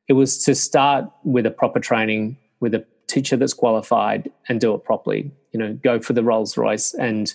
It 0.07 0.13
was 0.13 0.43
to 0.45 0.55
start 0.55 1.05
with 1.23 1.45
a 1.45 1.51
proper 1.51 1.79
training 1.79 2.37
with 2.59 2.73
a 2.73 2.85
teacher 3.07 3.37
that's 3.37 3.53
qualified 3.53 4.29
and 4.47 4.61
do 4.61 4.73
it 4.73 4.83
properly. 4.83 5.31
You 5.51 5.59
know, 5.59 5.73
go 5.73 5.99
for 5.99 6.13
the 6.13 6.23
Rolls 6.23 6.57
Royce 6.57 6.93
and 6.93 7.33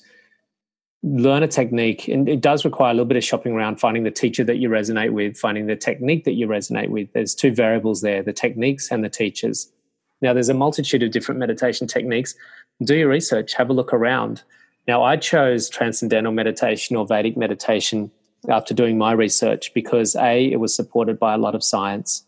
learn 1.03 1.43
a 1.43 1.49
technique 1.49 2.09
and 2.09 2.29
it 2.29 2.41
does 2.41 2.65
require 2.65 2.91
a 2.91 2.95
little 2.95 3.07
bit 3.07 3.17
of 3.17 3.25
shopping 3.25 3.53
around 3.53 3.81
finding 3.81 4.03
the 4.03 4.11
teacher 4.11 4.45
that 4.45 4.59
you 4.59 4.69
resonate 4.69 5.13
with 5.13 5.37
finding 5.37 5.67
the 5.67 5.77
technique 5.77 6.25
that 6.25 6.35
you 6.35 6.47
resonate 6.47 6.89
with. 6.89 7.11
There's 7.13 7.35
two 7.35 7.55
variables 7.55 8.03
there 8.03 8.23
the 8.23 8.35
techniques 8.35 8.91
and 8.91 9.03
the 9.03 9.09
teachers. 9.09 9.73
Now 10.21 10.35
there's 10.35 10.51
a 10.51 10.55
multitude 10.55 11.03
of 11.03 11.11
different 11.11 11.39
meditation 11.39 11.87
techniques. 11.87 12.35
Do 12.83 12.95
your 12.95 13.09
research 13.09 13.55
have 13.55 13.71
a 13.71 13.73
look 13.73 13.95
around. 13.95 14.43
Now 14.87 15.03
i 15.03 15.17
chose 15.17 15.71
transcendental 15.71 16.33
meditation 16.33 16.97
or 16.97 17.07
vedic 17.07 17.37
meditation 17.37 18.11
after 18.49 18.75
doing 18.75 18.99
my 18.99 19.13
research 19.13 19.73
because 19.73 20.15
a 20.17 20.53
it 20.53 20.61
was 20.61 20.75
supported 20.75 21.19
by 21.19 21.33
a 21.33 21.39
lot 21.39 21.55
of 21.55 21.65
science. 21.65 22.27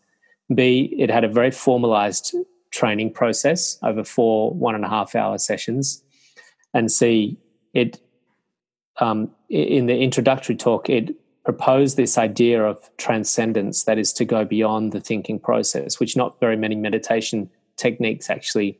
B 0.53 0.95
it 0.97 1.11
had 1.11 1.23
a 1.23 1.27
very 1.27 1.51
formalized 1.51 2.35
training 2.71 3.13
process 3.13 3.77
over 3.83 4.03
four 4.03 4.51
one 4.51 4.73
and 4.73 4.83
a 4.83 4.89
half 4.89 5.13
hour 5.13 5.37
sessions. 5.37 6.03
And 6.73 6.91
c 6.91 7.37
it 7.75 7.99
um, 8.99 9.31
in 9.49 9.85
the 9.87 9.97
introductory 9.97 10.55
talk, 10.55 10.89
it 10.89 11.15
proposed 11.43 11.97
this 11.97 12.17
idea 12.17 12.63
of 12.63 12.89
transcendence, 12.97 13.83
that 13.83 13.97
is 13.97 14.13
to 14.13 14.25
go 14.25 14.45
beyond 14.45 14.91
the 14.91 15.01
thinking 15.01 15.39
process, 15.39 15.99
which 15.99 16.15
not 16.15 16.39
very 16.39 16.55
many 16.55 16.75
meditation 16.75 17.49
techniques 17.75 18.29
actually 18.29 18.79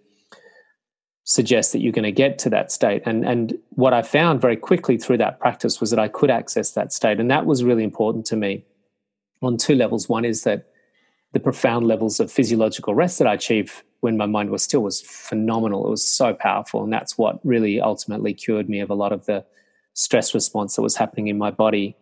suggest 1.26 1.72
that 1.72 1.80
you're 1.80 1.94
going 1.94 2.04
to 2.04 2.12
get 2.12 2.38
to 2.38 2.50
that 2.50 2.72
state. 2.72 3.02
And 3.06 3.26
and 3.26 3.58
what 3.72 3.94
I 3.94 4.02
found 4.02 4.42
very 4.42 4.58
quickly 4.58 4.98
through 4.98 5.18
that 5.18 5.40
practice 5.40 5.80
was 5.80 5.90
that 5.90 6.00
I 6.00 6.08
could 6.08 6.30
access 6.30 6.72
that 6.72 6.94
state, 6.94 7.20
and 7.20 7.30
that 7.32 7.46
was 7.46 7.64
really 7.64 7.84
important 7.84 8.26
to 8.28 8.36
me 8.36 8.64
on 9.42 9.58
two 9.58 9.76
levels. 9.76 10.08
One 10.08 10.26
is 10.26 10.44
that 10.44 10.68
the 11.34 11.40
profound 11.40 11.88
levels 11.88 12.20
of 12.20 12.32
physiological 12.32 12.94
rest 12.94 13.20
that 13.20 13.28
I 13.28 13.34
achieved 13.34 13.72
when 14.02 14.18
my 14.18 14.26
mind 14.26 14.52
was 14.52 14.64
still 14.64 14.84
was 14.84 15.02
phenomenal. 15.02 15.86
It 15.88 15.90
was 15.90 16.08
so 16.08 16.34
powerful, 16.34 16.84
and 16.84 16.94
that's 16.94 17.18
what 17.18 17.40
really 17.46 17.82
ultimately 17.82 18.34
cured 18.34 18.70
me 18.70 18.80
of 18.82 18.90
a 18.90 18.96
lot 18.96 19.12
of 19.12 19.26
the 19.26 19.46
stress 19.94 20.34
response 20.34 20.76
that 20.76 20.82
was 20.82 20.96
happening 20.96 21.28
in 21.28 21.38
my 21.38 21.52
body. 21.52 21.96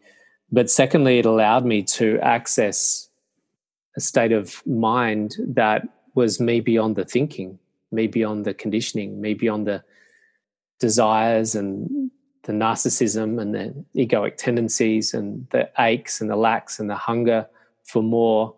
But 0.51 0.69
secondly, 0.69 1.19
it 1.19 1.25
allowed 1.25 1.65
me 1.65 1.83
to 1.83 2.19
access 2.19 3.09
a 3.95 4.01
state 4.01 4.31
of 4.31 4.65
mind 4.65 5.35
that 5.47 5.87
was 6.15 6.39
me 6.39 6.59
beyond 6.59 6.95
the 6.95 7.05
thinking, 7.05 7.59
me 7.91 8.07
beyond 8.07 8.45
the 8.45 8.53
conditioning, 8.53 9.21
me 9.21 9.33
beyond 9.33 9.67
the 9.67 9.83
desires 10.79 11.55
and 11.55 12.11
the 12.43 12.53
narcissism 12.53 13.39
and 13.39 13.53
the 13.53 13.85
egoic 13.95 14.35
tendencies 14.37 15.13
and 15.13 15.47
the 15.51 15.69
aches 15.79 16.21
and 16.21 16.29
the 16.29 16.35
lacks 16.35 16.79
and 16.79 16.89
the 16.89 16.95
hunger 16.95 17.47
for 17.83 18.01
more. 18.01 18.55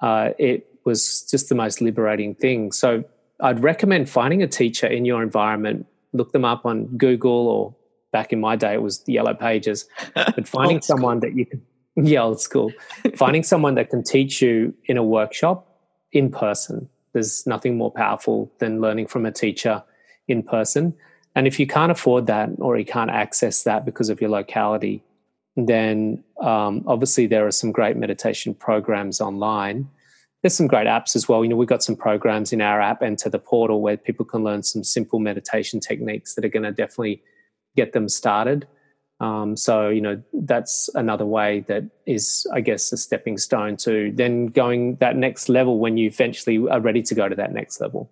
Uh, 0.00 0.30
it 0.38 0.66
was 0.84 1.22
just 1.22 1.48
the 1.48 1.54
most 1.54 1.80
liberating 1.80 2.34
thing. 2.34 2.72
So 2.72 3.04
I'd 3.40 3.60
recommend 3.60 4.08
finding 4.08 4.42
a 4.42 4.48
teacher 4.48 4.86
in 4.86 5.04
your 5.04 5.22
environment. 5.22 5.86
Look 6.12 6.32
them 6.32 6.44
up 6.44 6.64
on 6.64 6.86
Google 6.96 7.48
or 7.48 7.74
back 8.12 8.32
in 8.32 8.40
my 8.40 8.56
day 8.56 8.74
it 8.74 8.82
was 8.82 9.04
the 9.04 9.12
yellow 9.12 9.34
pages. 9.34 9.86
But 10.14 10.48
finding 10.48 10.82
someone 10.82 11.20
that 11.20 11.34
you 11.34 11.46
can 11.46 11.62
yeah 11.96 12.22
old 12.22 12.40
school. 12.40 12.72
Finding 13.16 13.42
someone 13.42 13.74
that 13.74 13.90
can 13.90 14.04
teach 14.04 14.40
you 14.40 14.72
in 14.84 14.96
a 14.96 15.02
workshop 15.02 15.66
in 16.12 16.30
person. 16.30 16.88
There's 17.12 17.44
nothing 17.46 17.76
more 17.76 17.90
powerful 17.90 18.52
than 18.58 18.80
learning 18.80 19.08
from 19.08 19.26
a 19.26 19.32
teacher 19.32 19.82
in 20.28 20.42
person. 20.42 20.94
And 21.34 21.46
if 21.46 21.58
you 21.58 21.66
can't 21.66 21.90
afford 21.90 22.26
that 22.28 22.50
or 22.58 22.78
you 22.78 22.84
can't 22.84 23.10
access 23.10 23.64
that 23.64 23.84
because 23.84 24.10
of 24.10 24.20
your 24.20 24.30
locality 24.30 25.02
then 25.66 26.22
um, 26.40 26.84
obviously 26.86 27.26
there 27.26 27.46
are 27.46 27.50
some 27.50 27.72
great 27.72 27.96
meditation 27.96 28.54
programs 28.54 29.20
online. 29.20 29.88
There's 30.42 30.54
some 30.54 30.68
great 30.68 30.86
apps 30.86 31.16
as 31.16 31.28
well. 31.28 31.42
You 31.42 31.50
know, 31.50 31.56
we've 31.56 31.68
got 31.68 31.82
some 31.82 31.96
programs 31.96 32.52
in 32.52 32.60
our 32.60 32.80
app 32.80 33.02
and 33.02 33.18
to 33.18 33.28
the 33.28 33.40
Portal 33.40 33.82
where 33.82 33.96
people 33.96 34.24
can 34.24 34.44
learn 34.44 34.62
some 34.62 34.84
simple 34.84 35.18
meditation 35.18 35.80
techniques 35.80 36.34
that 36.34 36.44
are 36.44 36.48
going 36.48 36.62
to 36.62 36.70
definitely 36.70 37.22
get 37.78 37.92
them 37.92 38.08
started. 38.08 38.66
Um, 39.20 39.56
so 39.56 39.88
you 39.88 40.00
know 40.00 40.22
that's 40.32 40.88
another 40.94 41.26
way 41.26 41.64
that 41.68 41.84
is, 42.06 42.46
I 42.52 42.60
guess, 42.60 42.92
a 42.92 42.96
stepping 42.96 43.38
stone 43.38 43.76
to 43.78 44.12
then 44.14 44.46
going 44.46 44.96
that 44.96 45.16
next 45.16 45.48
level 45.48 45.78
when 45.78 45.96
you 45.96 46.06
eventually 46.06 46.56
are 46.68 46.80
ready 46.80 47.02
to 47.02 47.14
go 47.14 47.28
to 47.28 47.34
that 47.34 47.52
next 47.52 47.80
level. 47.80 48.10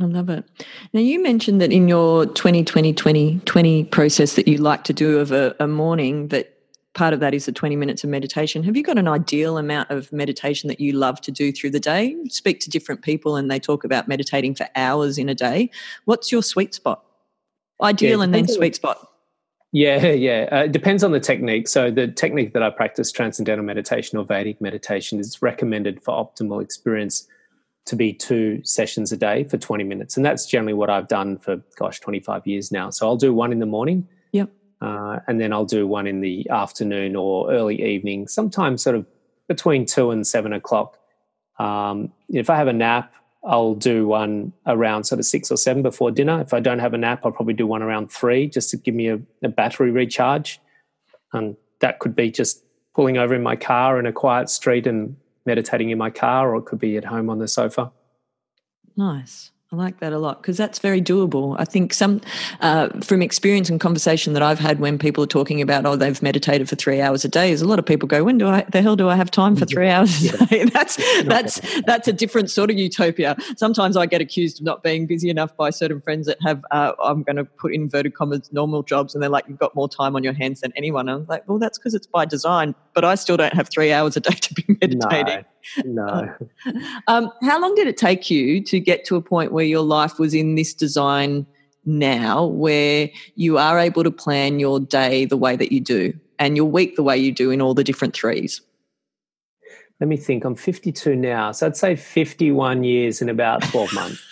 I 0.00 0.04
love 0.04 0.30
it. 0.30 0.44
Now, 0.92 1.00
you 1.00 1.20
mentioned 1.20 1.60
that 1.60 1.72
in 1.72 1.88
your 1.88 2.24
2020 2.24 2.94
2020 2.94 3.84
process 3.86 4.36
that 4.36 4.46
you 4.46 4.58
like 4.58 4.84
to 4.84 4.92
do 4.92 5.18
of 5.18 5.32
a, 5.32 5.56
a 5.58 5.66
morning, 5.66 6.28
that 6.28 6.54
part 6.94 7.12
of 7.12 7.20
that 7.20 7.34
is 7.34 7.46
the 7.46 7.52
20 7.52 7.76
minutes 7.76 8.04
of 8.04 8.10
meditation. 8.10 8.62
Have 8.62 8.76
you 8.76 8.82
got 8.82 8.98
an 8.98 9.08
ideal 9.08 9.58
amount 9.58 9.90
of 9.90 10.12
meditation 10.12 10.68
that 10.68 10.80
you 10.80 10.92
love 10.92 11.20
to 11.22 11.32
do 11.32 11.52
through 11.52 11.70
the 11.70 11.80
day? 11.80 12.16
Speak 12.28 12.60
to 12.60 12.70
different 12.70 13.02
people 13.02 13.36
and 13.36 13.50
they 13.50 13.58
talk 13.58 13.84
about 13.84 14.08
meditating 14.08 14.54
for 14.54 14.66
hours 14.76 15.18
in 15.18 15.28
a 15.28 15.34
day. 15.34 15.70
What's 16.06 16.32
your 16.32 16.42
sweet 16.42 16.74
spot? 16.74 17.04
Ideal 17.82 18.18
yeah, 18.18 18.24
and 18.24 18.34
then 18.34 18.48
sweet 18.48 18.74
spot. 18.74 19.08
Yeah, 19.72 20.06
yeah. 20.06 20.48
Uh, 20.50 20.64
it 20.64 20.72
depends 20.72 21.04
on 21.04 21.12
the 21.12 21.20
technique. 21.20 21.68
So, 21.68 21.90
the 21.90 22.08
technique 22.08 22.54
that 22.54 22.62
I 22.62 22.70
practice, 22.70 23.12
transcendental 23.12 23.64
meditation 23.64 24.18
or 24.18 24.24
Vedic 24.24 24.60
meditation, 24.60 25.20
is 25.20 25.42
recommended 25.42 26.02
for 26.02 26.14
optimal 26.14 26.62
experience 26.62 27.26
to 27.88 27.96
be 27.96 28.12
two 28.12 28.62
sessions 28.64 29.12
a 29.12 29.16
day 29.16 29.44
for 29.44 29.56
20 29.56 29.82
minutes. 29.84 30.16
And 30.16 30.24
that's 30.24 30.46
generally 30.46 30.74
what 30.74 30.90
I've 30.90 31.08
done 31.08 31.38
for, 31.38 31.62
gosh, 31.78 32.00
25 32.00 32.46
years 32.46 32.70
now. 32.70 32.90
So 32.90 33.06
I'll 33.06 33.16
do 33.16 33.32
one 33.32 33.50
in 33.50 33.60
the 33.60 33.66
morning. 33.66 34.06
Yep. 34.32 34.50
Uh, 34.82 35.20
and 35.26 35.40
then 35.40 35.54
I'll 35.54 35.64
do 35.64 35.86
one 35.86 36.06
in 36.06 36.20
the 36.20 36.48
afternoon 36.50 37.16
or 37.16 37.50
early 37.50 37.82
evening, 37.82 38.28
sometimes 38.28 38.82
sort 38.82 38.94
of 38.94 39.06
between 39.48 39.86
two 39.86 40.10
and 40.10 40.26
seven 40.26 40.52
o'clock. 40.52 40.98
Um, 41.58 42.12
if 42.28 42.50
I 42.50 42.56
have 42.56 42.68
a 42.68 42.74
nap, 42.74 43.12
I'll 43.48 43.74
do 43.74 44.06
one 44.06 44.52
around 44.66 45.04
sort 45.04 45.18
of 45.18 45.24
six 45.24 45.50
or 45.50 45.56
seven 45.56 45.82
before 45.82 46.10
dinner. 46.10 46.40
If 46.42 46.52
I 46.52 46.60
don't 46.60 46.80
have 46.80 46.92
a 46.92 46.98
nap, 46.98 47.22
I'll 47.24 47.32
probably 47.32 47.54
do 47.54 47.66
one 47.66 47.82
around 47.82 48.12
three 48.12 48.46
just 48.46 48.68
to 48.70 48.76
give 48.76 48.94
me 48.94 49.08
a, 49.08 49.18
a 49.42 49.48
battery 49.48 49.90
recharge. 49.90 50.60
And 51.32 51.56
that 51.80 51.98
could 51.98 52.14
be 52.14 52.30
just 52.30 52.62
pulling 52.94 53.16
over 53.16 53.34
in 53.34 53.42
my 53.42 53.56
car 53.56 53.98
in 53.98 54.04
a 54.04 54.12
quiet 54.12 54.50
street 54.50 54.86
and 54.86 55.16
meditating 55.46 55.88
in 55.88 55.96
my 55.96 56.10
car, 56.10 56.54
or 56.54 56.58
it 56.58 56.66
could 56.66 56.78
be 56.78 56.98
at 56.98 57.06
home 57.06 57.30
on 57.30 57.38
the 57.38 57.48
sofa. 57.48 57.90
Nice. 58.96 59.50
I 59.70 59.76
like 59.76 60.00
that 60.00 60.14
a 60.14 60.18
lot 60.18 60.40
because 60.40 60.56
that's 60.56 60.78
very 60.78 61.02
doable. 61.02 61.54
I 61.58 61.66
think 61.66 61.92
some, 61.92 62.22
uh, 62.60 62.88
from 63.00 63.20
experience 63.20 63.68
and 63.68 63.78
conversation 63.78 64.32
that 64.32 64.42
I've 64.42 64.58
had 64.58 64.80
when 64.80 64.98
people 64.98 65.22
are 65.22 65.26
talking 65.26 65.60
about, 65.60 65.84
oh, 65.84 65.94
they've 65.94 66.22
meditated 66.22 66.70
for 66.70 66.76
three 66.76 67.02
hours 67.02 67.22
a 67.26 67.28
day, 67.28 67.52
is 67.52 67.60
a 67.60 67.68
lot 67.68 67.78
of 67.78 67.84
people 67.84 68.08
go, 68.08 68.24
when 68.24 68.38
do 68.38 68.48
I, 68.48 68.64
the 68.72 68.80
hell 68.80 68.96
do 68.96 69.10
I 69.10 69.16
have 69.16 69.30
time 69.30 69.56
for 69.56 69.66
three 69.66 69.90
hours 69.90 70.24
a 70.24 70.46
day? 70.46 70.64
that's, 70.72 70.96
that's, 71.24 71.60
that's 71.82 72.08
a 72.08 72.14
different 72.14 72.50
sort 72.50 72.70
of 72.70 72.78
utopia. 72.78 73.36
Sometimes 73.58 73.94
I 73.94 74.06
get 74.06 74.22
accused 74.22 74.60
of 74.60 74.64
not 74.64 74.82
being 74.82 75.06
busy 75.06 75.28
enough 75.28 75.54
by 75.54 75.68
certain 75.68 76.00
friends 76.00 76.26
that 76.28 76.38
have, 76.40 76.64
uh, 76.70 76.92
I'm 77.04 77.22
going 77.22 77.36
to 77.36 77.44
put 77.44 77.74
inverted 77.74 78.14
commas, 78.14 78.50
normal 78.50 78.82
jobs. 78.82 79.14
And 79.14 79.22
they're 79.22 79.28
like, 79.28 79.44
you've 79.48 79.58
got 79.58 79.74
more 79.74 79.88
time 79.88 80.16
on 80.16 80.24
your 80.24 80.32
hands 80.32 80.62
than 80.62 80.72
anyone. 80.76 81.10
I'm 81.10 81.26
like, 81.26 81.46
well, 81.46 81.58
that's 81.58 81.76
because 81.76 81.92
it's 81.92 82.06
by 82.06 82.24
design, 82.24 82.74
but 82.94 83.04
I 83.04 83.16
still 83.16 83.36
don't 83.36 83.52
have 83.52 83.68
three 83.68 83.92
hours 83.92 84.16
a 84.16 84.20
day 84.20 84.30
to 84.34 84.54
be 84.54 84.64
meditating. 84.80 85.26
No. 85.26 85.44
No. 85.84 86.34
um, 87.06 87.30
how 87.42 87.60
long 87.60 87.74
did 87.74 87.86
it 87.86 87.96
take 87.96 88.30
you 88.30 88.62
to 88.64 88.80
get 88.80 89.04
to 89.06 89.16
a 89.16 89.22
point 89.22 89.52
where 89.52 89.64
your 89.64 89.82
life 89.82 90.18
was 90.18 90.34
in 90.34 90.54
this 90.54 90.74
design 90.74 91.46
now, 91.84 92.44
where 92.44 93.10
you 93.34 93.58
are 93.58 93.78
able 93.78 94.04
to 94.04 94.10
plan 94.10 94.58
your 94.58 94.80
day 94.80 95.24
the 95.24 95.36
way 95.36 95.56
that 95.56 95.72
you 95.72 95.80
do 95.80 96.12
and 96.38 96.56
your 96.56 96.66
week 96.66 96.96
the 96.96 97.02
way 97.02 97.16
you 97.16 97.32
do 97.32 97.50
in 97.50 97.60
all 97.60 97.74
the 97.74 97.84
different 97.84 98.14
threes? 98.14 98.60
Let 100.00 100.06
me 100.06 100.16
think. 100.16 100.44
I'm 100.44 100.54
52 100.54 101.16
now, 101.16 101.50
so 101.50 101.66
I'd 101.66 101.76
say 101.76 101.96
51 101.96 102.84
years 102.84 103.20
in 103.20 103.28
about 103.28 103.62
12 103.62 103.92
months. 103.94 104.22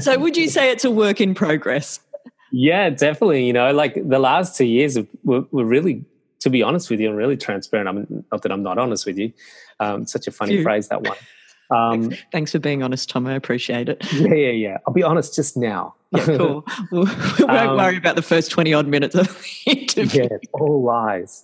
so, 0.04 0.18
would 0.18 0.38
you 0.38 0.48
say 0.48 0.70
it's 0.70 0.86
a 0.86 0.90
work 0.90 1.20
in 1.20 1.34
progress? 1.34 2.00
Yeah, 2.50 2.88
definitely. 2.88 3.44
You 3.44 3.52
know, 3.52 3.72
like 3.72 4.08
the 4.08 4.18
last 4.18 4.56
two 4.56 4.64
years 4.64 4.96
were, 5.22 5.44
were 5.50 5.66
really 5.66 6.02
to 6.44 6.50
be 6.50 6.62
honest 6.62 6.90
with 6.90 7.00
you, 7.00 7.08
I'm 7.08 7.16
really 7.16 7.38
transparent. 7.38 7.88
I'm 7.88 8.24
not 8.30 8.42
that 8.42 8.52
I'm 8.52 8.62
not 8.62 8.76
honest 8.76 9.06
with 9.06 9.16
you. 9.16 9.32
Um, 9.80 10.06
such 10.06 10.26
a 10.26 10.30
funny 10.30 10.62
phrase 10.62 10.88
that 10.88 11.00
one. 11.02 11.16
Um, 11.70 12.12
Thanks 12.32 12.52
for 12.52 12.58
being 12.58 12.82
honest, 12.82 13.08
Tom. 13.08 13.26
I 13.26 13.32
appreciate 13.32 13.88
it. 13.88 14.04
Yeah, 14.12 14.34
yeah, 14.34 14.50
yeah. 14.50 14.78
I'll 14.86 14.92
be 14.92 15.02
honest 15.02 15.34
just 15.34 15.56
now. 15.56 15.94
yeah, 16.10 16.26
cool. 16.36 16.66
we 16.92 16.98
won't 16.98 17.48
um, 17.48 17.76
worry 17.78 17.96
about 17.96 18.16
the 18.16 18.22
first 18.22 18.50
20 18.50 18.74
odd 18.74 18.86
minutes 18.86 19.14
of 19.14 19.26
the 19.28 19.70
interview. 19.72 20.28
Yeah, 20.30 20.36
all 20.52 20.82
lies. 20.82 21.42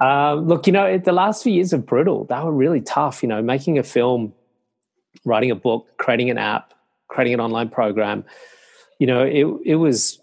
um, 0.00 0.48
look, 0.48 0.66
you 0.66 0.72
know, 0.72 0.98
the 0.98 1.12
last 1.12 1.44
few 1.44 1.52
years 1.52 1.72
are 1.72 1.78
brutal. 1.78 2.24
They 2.24 2.40
were 2.40 2.50
really 2.50 2.80
tough. 2.80 3.22
You 3.22 3.28
know, 3.28 3.40
making 3.40 3.78
a 3.78 3.84
film, 3.84 4.32
writing 5.24 5.52
a 5.52 5.54
book, 5.54 5.86
creating 5.98 6.28
an 6.28 6.38
app, 6.38 6.74
creating 7.06 7.34
an 7.34 7.40
online 7.40 7.68
program. 7.68 8.24
You 8.98 9.06
know, 9.06 9.22
it 9.22 9.46
it 9.64 9.76
was 9.76 10.18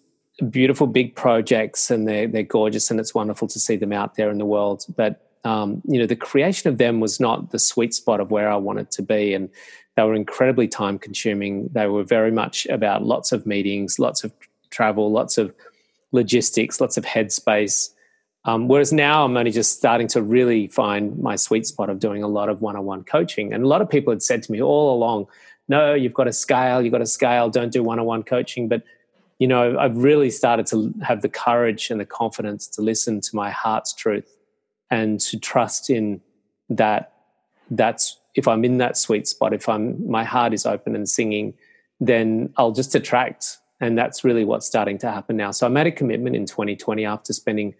beautiful 0.49 0.87
big 0.87 1.15
projects 1.15 1.89
and 1.89 2.07
they're, 2.07 2.27
they're 2.27 2.43
gorgeous 2.43 2.91
and 2.91 2.99
it's 2.99 3.15
wonderful 3.15 3.47
to 3.47 3.59
see 3.59 3.75
them 3.75 3.93
out 3.93 4.15
there 4.15 4.29
in 4.29 4.37
the 4.37 4.45
world. 4.45 4.85
But, 4.95 5.21
um, 5.43 5.81
you 5.85 5.99
know, 5.99 6.05
the 6.05 6.15
creation 6.15 6.69
of 6.69 6.77
them 6.77 6.99
was 6.99 7.19
not 7.19 7.51
the 7.51 7.59
sweet 7.59 7.93
spot 7.93 8.19
of 8.19 8.31
where 8.31 8.49
I 8.49 8.55
wanted 8.55 8.91
to 8.91 9.01
be. 9.01 9.33
And 9.33 9.49
they 9.95 10.03
were 10.03 10.15
incredibly 10.15 10.67
time 10.67 10.99
consuming. 10.99 11.69
They 11.71 11.87
were 11.87 12.03
very 12.03 12.31
much 12.31 12.65
about 12.67 13.05
lots 13.05 13.31
of 13.31 13.45
meetings, 13.45 13.97
lots 13.97 14.23
of 14.23 14.33
travel, 14.69 15.11
lots 15.11 15.37
of 15.37 15.53
logistics, 16.11 16.81
lots 16.81 16.97
of 16.97 17.05
headspace. 17.05 17.91
Um, 18.43 18.67
whereas 18.67 18.93
now 18.93 19.25
I'm 19.25 19.35
only 19.37 19.51
just 19.51 19.77
starting 19.77 20.07
to 20.09 20.21
really 20.21 20.67
find 20.67 21.17
my 21.17 21.35
sweet 21.35 21.65
spot 21.65 21.89
of 21.89 21.99
doing 21.99 22.23
a 22.23 22.27
lot 22.27 22.49
of 22.49 22.61
one 22.61 22.75
on 22.75 22.85
one 22.85 23.03
coaching. 23.03 23.53
And 23.53 23.63
a 23.63 23.67
lot 23.67 23.81
of 23.81 23.89
people 23.89 24.11
had 24.11 24.21
said 24.21 24.43
to 24.43 24.51
me 24.51 24.61
all 24.61 24.93
along, 24.93 25.27
no, 25.67 25.95
you've 25.95 26.13
got 26.13 26.25
to 26.25 26.33
scale, 26.33 26.81
you've 26.81 26.91
got 26.91 26.99
to 26.99 27.07
scale, 27.07 27.49
don't 27.49 27.71
do 27.71 27.81
one 27.81 27.99
on 27.99 28.05
one 28.05 28.21
coaching. 28.21 28.67
But 28.67 28.83
you 29.39 29.47
know, 29.47 29.77
I've 29.77 29.97
really 29.97 30.29
started 30.29 30.65
to 30.67 30.93
have 31.03 31.21
the 31.21 31.29
courage 31.29 31.89
and 31.91 31.99
the 31.99 32.05
confidence 32.05 32.67
to 32.67 32.81
listen 32.81 33.19
to 33.21 33.35
my 33.35 33.49
heart's 33.49 33.93
truth 33.93 34.37
and 34.89 35.19
to 35.21 35.39
trust 35.39 35.89
in 35.89 36.21
that. 36.69 37.11
That's 37.69 38.19
if 38.35 38.47
I'm 38.47 38.63
in 38.63 38.77
that 38.77 38.97
sweet 38.97 39.27
spot, 39.27 39.53
if 39.53 39.67
I'm 39.67 40.09
my 40.09 40.23
heart 40.23 40.53
is 40.53 40.65
open 40.65 40.95
and 40.95 41.09
singing, 41.09 41.53
then 41.99 42.53
I'll 42.57 42.71
just 42.71 42.95
attract. 42.95 43.57
And 43.81 43.97
that's 43.97 44.23
really 44.23 44.45
what's 44.45 44.65
starting 44.65 44.97
to 44.99 45.11
happen 45.11 45.35
now. 45.35 45.51
So 45.51 45.65
I 45.65 45.69
made 45.69 45.87
a 45.87 45.91
commitment 45.91 46.35
in 46.35 46.45
2020 46.45 47.05
after 47.05 47.33
spending, 47.33 47.75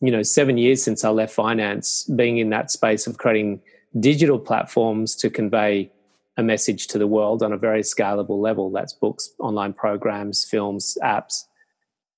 you 0.00 0.10
know, 0.10 0.22
seven 0.22 0.56
years 0.56 0.82
since 0.82 1.04
I 1.04 1.10
left 1.10 1.34
finance, 1.34 2.04
being 2.16 2.38
in 2.38 2.50
that 2.50 2.70
space 2.70 3.06
of 3.06 3.18
creating 3.18 3.60
digital 4.00 4.38
platforms 4.38 5.14
to 5.16 5.28
convey 5.28 5.90
a 6.36 6.42
message 6.42 6.86
to 6.88 6.98
the 6.98 7.06
world 7.06 7.42
on 7.42 7.52
a 7.52 7.56
very 7.56 7.82
scalable 7.82 8.40
level. 8.40 8.70
That's 8.70 8.92
books, 8.92 9.30
online 9.38 9.72
programs, 9.72 10.44
films, 10.44 10.98
apps. 11.02 11.44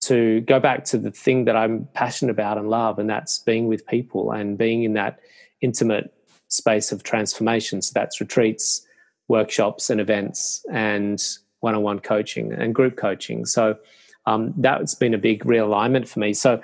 To 0.03 0.43
go 0.43 0.61
back 0.61 0.85
to 0.87 0.99
the 0.99 1.11
thing 1.11 1.45
that 1.47 1.57
I'm 1.57 1.89
passionate 1.93 2.31
about 2.31 2.57
and 2.57 2.71
love, 2.71 3.01
and 3.01 3.11
that's 3.11 3.41
being 3.41 3.67
with 3.67 3.85
people 3.87 4.31
and 4.31 4.57
being 4.57 4.85
in 4.85 4.93
that 4.95 5.19
intimate 5.61 6.15
space 6.47 6.93
of 6.93 7.03
transformation. 7.03 7.83
So 7.83 7.93
that's 7.95 8.21
retreats, 8.21 8.87
workshops, 9.27 9.91
and 9.91 10.01
events, 10.01 10.65
and 10.71 11.21
one 11.61 11.75
on 11.75 11.83
one 11.83 11.99
coaching 11.99 12.53
and 12.53 12.75
group 12.75 12.97
coaching. 12.97 13.45
So 13.45 13.77
um, 14.27 14.55
that's 14.59 14.95
been 14.95 15.15
a 15.15 15.19
big 15.19 15.45
realignment 15.45 16.07
for 16.07 16.21
me. 16.21 16.35
So, 16.35 16.61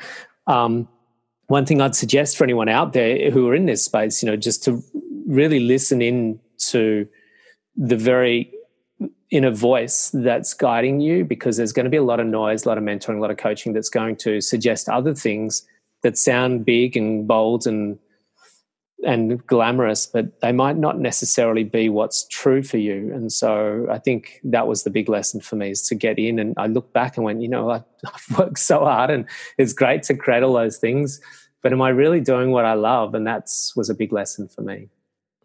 um, 0.46 0.86
one 1.46 1.66
thing 1.66 1.80
I'd 1.80 1.94
suggest 1.94 2.36
for 2.36 2.44
anyone 2.44 2.68
out 2.68 2.94
there 2.94 3.30
who 3.30 3.48
are 3.48 3.54
in 3.54 3.66
this 3.66 3.84
space, 3.84 4.22
you 4.22 4.30
know, 4.30 4.36
just 4.36 4.64
to 4.64 4.82
really 5.26 5.60
listen 5.60 6.00
in 6.00 6.40
to 6.70 7.06
the 7.76 7.96
very 7.96 8.52
inner 9.30 9.50
voice 9.50 10.10
that's 10.14 10.54
guiding 10.54 11.00
you 11.00 11.24
because 11.24 11.56
there's 11.56 11.72
going 11.72 11.84
to 11.84 11.90
be 11.90 11.96
a 11.96 12.02
lot 12.02 12.20
of 12.20 12.26
noise, 12.26 12.64
a 12.64 12.68
lot 12.68 12.78
of 12.78 12.84
mentoring, 12.84 13.18
a 13.18 13.20
lot 13.20 13.30
of 13.30 13.36
coaching 13.36 13.72
that's 13.72 13.88
going 13.88 14.16
to 14.16 14.40
suggest 14.40 14.88
other 14.88 15.14
things 15.14 15.66
that 16.02 16.16
sound 16.16 16.64
big 16.64 16.96
and 16.96 17.26
bold 17.26 17.66
and 17.66 17.98
and 19.04 19.46
glamorous, 19.46 20.06
but 20.06 20.40
they 20.40 20.52
might 20.52 20.78
not 20.78 20.98
necessarily 20.98 21.62
be 21.62 21.88
what's 21.88 22.26
true 22.28 22.62
for 22.62 22.78
you. 22.78 23.12
And 23.12 23.30
so 23.30 23.86
I 23.90 23.98
think 23.98 24.40
that 24.44 24.66
was 24.66 24.84
the 24.84 24.90
big 24.90 25.10
lesson 25.10 25.40
for 25.40 25.56
me 25.56 25.70
is 25.70 25.82
to 25.88 25.94
get 25.94 26.18
in. 26.18 26.38
And 26.38 26.54
I 26.56 26.68
look 26.68 26.92
back 26.94 27.16
and 27.16 27.24
went, 27.24 27.42
you 27.42 27.48
know, 27.48 27.70
I, 27.70 27.84
have 28.04 28.38
worked 28.38 28.58
so 28.58 28.80
hard 28.80 29.10
and 29.10 29.26
it's 29.58 29.74
great 29.74 30.04
to 30.04 30.14
create 30.14 30.42
all 30.42 30.54
those 30.54 30.78
things, 30.78 31.20
but 31.62 31.72
am 31.72 31.82
I 31.82 31.90
really 31.90 32.20
doing 32.20 32.50
what 32.50 32.64
I 32.64 32.74
love? 32.74 33.14
And 33.14 33.26
that's 33.26 33.74
was 33.76 33.90
a 33.90 33.94
big 33.94 34.12
lesson 34.12 34.48
for 34.48 34.62
me. 34.62 34.88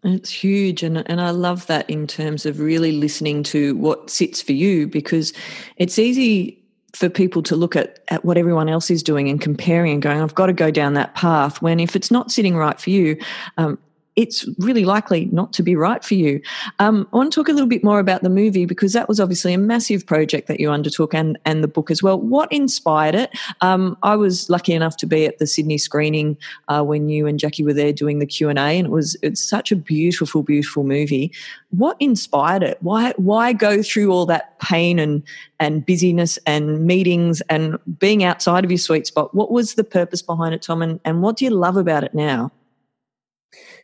It's 0.02 0.30
huge. 0.30 0.82
And, 0.82 1.08
and 1.10 1.20
I 1.20 1.30
love 1.30 1.66
that 1.66 1.88
in 1.90 2.06
terms 2.06 2.46
of 2.46 2.58
really 2.58 2.92
listening 2.92 3.42
to 3.44 3.74
what 3.76 4.08
sits 4.08 4.40
for 4.40 4.52
you 4.52 4.86
because 4.86 5.32
it's 5.76 5.98
easy 5.98 6.56
for 6.94 7.08
people 7.08 7.42
to 7.42 7.54
look 7.54 7.76
at, 7.76 8.00
at 8.08 8.24
what 8.24 8.36
everyone 8.36 8.68
else 8.68 8.90
is 8.90 9.02
doing 9.02 9.28
and 9.28 9.40
comparing 9.40 9.92
and 9.92 10.02
going, 10.02 10.20
I've 10.20 10.34
got 10.34 10.46
to 10.46 10.52
go 10.52 10.70
down 10.70 10.94
that 10.94 11.14
path. 11.14 11.62
When 11.62 11.78
if 11.78 11.94
it's 11.94 12.10
not 12.10 12.32
sitting 12.32 12.56
right 12.56 12.80
for 12.80 12.90
you, 12.90 13.16
um, 13.58 13.78
it's 14.16 14.46
really 14.58 14.84
likely 14.84 15.26
not 15.26 15.52
to 15.54 15.62
be 15.62 15.76
right 15.76 16.04
for 16.04 16.14
you. 16.14 16.40
Um, 16.78 17.08
I 17.12 17.16
want 17.16 17.32
to 17.32 17.40
talk 17.40 17.48
a 17.48 17.52
little 17.52 17.68
bit 17.68 17.84
more 17.84 18.00
about 18.00 18.22
the 18.22 18.28
movie 18.28 18.66
because 18.66 18.92
that 18.92 19.08
was 19.08 19.20
obviously 19.20 19.54
a 19.54 19.58
massive 19.58 20.04
project 20.04 20.48
that 20.48 20.58
you 20.58 20.70
undertook 20.70 21.14
and, 21.14 21.38
and 21.44 21.62
the 21.62 21.68
book 21.68 21.90
as 21.90 22.02
well. 22.02 22.20
What 22.20 22.52
inspired 22.52 23.14
it? 23.14 23.30
Um, 23.60 23.96
I 24.02 24.16
was 24.16 24.50
lucky 24.50 24.74
enough 24.74 24.96
to 24.98 25.06
be 25.06 25.26
at 25.26 25.38
the 25.38 25.46
Sydney 25.46 25.78
screening 25.78 26.36
uh, 26.68 26.82
when 26.82 27.08
you 27.08 27.26
and 27.26 27.38
Jacqui 27.38 27.64
were 27.64 27.72
there 27.72 27.92
doing 27.92 28.18
the 28.18 28.26
Q 28.26 28.48
and 28.48 28.58
A, 28.58 28.62
and 28.62 28.86
it 28.86 28.90
was 28.90 29.16
it's 29.22 29.42
such 29.42 29.70
a 29.70 29.76
beautiful, 29.76 30.42
beautiful 30.42 30.84
movie. 30.84 31.32
What 31.70 31.96
inspired 32.00 32.62
it? 32.62 32.78
Why 32.80 33.14
why 33.16 33.52
go 33.52 33.82
through 33.82 34.10
all 34.10 34.26
that 34.26 34.58
pain 34.60 34.98
and 34.98 35.22
and 35.60 35.86
busyness 35.86 36.38
and 36.46 36.84
meetings 36.84 37.42
and 37.42 37.78
being 37.98 38.24
outside 38.24 38.64
of 38.64 38.70
your 38.70 38.78
sweet 38.78 39.06
spot? 39.06 39.34
What 39.34 39.52
was 39.52 39.74
the 39.74 39.84
purpose 39.84 40.20
behind 40.20 40.54
it, 40.54 40.62
Tom? 40.62 40.82
And, 40.82 40.98
and 41.04 41.22
what 41.22 41.36
do 41.36 41.44
you 41.44 41.50
love 41.50 41.76
about 41.76 42.02
it 42.02 42.14
now? 42.14 42.50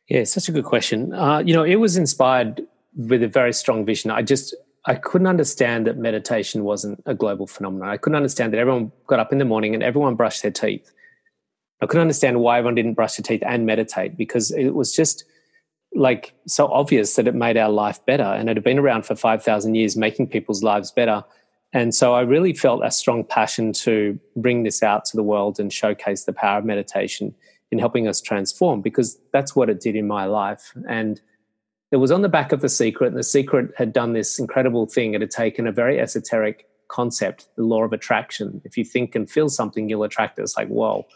Yeah, 0.09 0.25
such 0.25 0.49
a 0.49 0.53
good 0.53 0.65
question. 0.65 1.13
Uh, 1.13 1.39
you 1.39 1.53
know, 1.53 1.65
it 1.65 1.77
was 1.77 1.97
inspired 1.97 2.65
with 2.97 3.23
a 3.23 3.29
very 3.29 3.53
strong 3.53 3.85
vision. 3.85 4.11
I 4.11 4.23
just 4.23 4.55
I 4.87 4.95
couldn't 4.95 5.27
understand 5.27 5.87
that 5.89 5.99
meditation 5.99 6.63
wasn't 6.63 7.03
a 7.07 7.15
global 7.15 7.47
phenomenon. 7.47 7.89
I 7.89 7.97
couldn't 7.97 8.17
understand 8.17 8.53
that 8.53 8.59
everyone 8.59 8.93
got 9.09 9.19
up 9.19 9.33
in 9.33 9.39
the 9.39 9.45
morning 9.45 9.75
and 9.75 9.83
everyone 9.83 10.15
brushed 10.15 10.43
their 10.43 10.53
teeth. 10.53 10.93
I 11.83 11.87
couldn't 11.87 12.03
understand 12.03 12.41
why 12.41 12.59
everyone 12.59 12.77
didn't 12.77 12.95
brush 12.95 13.17
their 13.17 13.25
teeth 13.25 13.43
and 13.45 13.67
meditate 13.67 14.17
because 14.17 14.53
it 14.53 14.71
was 14.71 14.95
just 14.95 15.25
like 15.95 16.35
so 16.47 16.67
obvious 16.69 17.17
that 17.17 17.27
it 17.27 17.35
made 17.35 17.57
our 17.57 17.71
life 17.71 18.05
better 18.07 18.23
and 18.23 18.49
it 18.49 18.57
had 18.57 18.65
been 18.65 18.79
around 18.79 19.05
for 19.05 19.17
5000 19.17 19.75
years 19.75 19.97
making 19.97 20.29
people's 20.29 20.63
lives 20.63 20.91
better 20.91 21.25
and 21.73 21.95
so 21.95 22.13
i 22.13 22.21
really 22.21 22.53
felt 22.53 22.85
a 22.85 22.91
strong 22.91 23.25
passion 23.25 23.73
to 23.73 24.19
bring 24.37 24.63
this 24.63 24.83
out 24.83 25.05
to 25.07 25.17
the 25.17 25.23
world 25.23 25.59
and 25.59 25.73
showcase 25.73 26.25
the 26.25 26.33
power 26.33 26.59
of 26.59 26.65
meditation 26.65 27.35
in 27.71 27.79
helping 27.79 28.07
us 28.07 28.21
transform 28.21 28.81
because 28.81 29.19
that's 29.33 29.57
what 29.57 29.69
it 29.69 29.81
did 29.81 29.97
in 29.97 30.07
my 30.07 30.25
life. 30.25 30.73
And 30.89 31.21
it 31.91 31.97
was 31.97 32.11
on 32.11 32.23
the 32.23 32.29
back 32.29 32.53
of 32.53 32.61
the 32.61 32.69
secret 32.69 33.09
and 33.09 33.17
the 33.17 33.23
secret 33.23 33.73
had 33.77 33.93
done 33.93 34.13
this 34.13 34.39
incredible 34.39 34.87
thing. 34.87 35.15
It 35.15 35.21
had 35.21 35.31
taken 35.31 35.67
a 35.67 35.73
very 35.73 36.01
esoteric 36.01 36.69
concept 36.89 37.49
the 37.57 37.65
law 37.65 37.83
of 37.83 37.93
attraction. 37.93 38.61
If 38.65 38.77
you 38.77 38.85
think 38.85 39.15
and 39.15 39.29
feel 39.29 39.49
something 39.49 39.89
you'll 39.89 40.05
attract 40.05 40.39
it. 40.39 40.43
It's 40.43 40.57
like 40.57 40.69
whoa. 40.69 41.07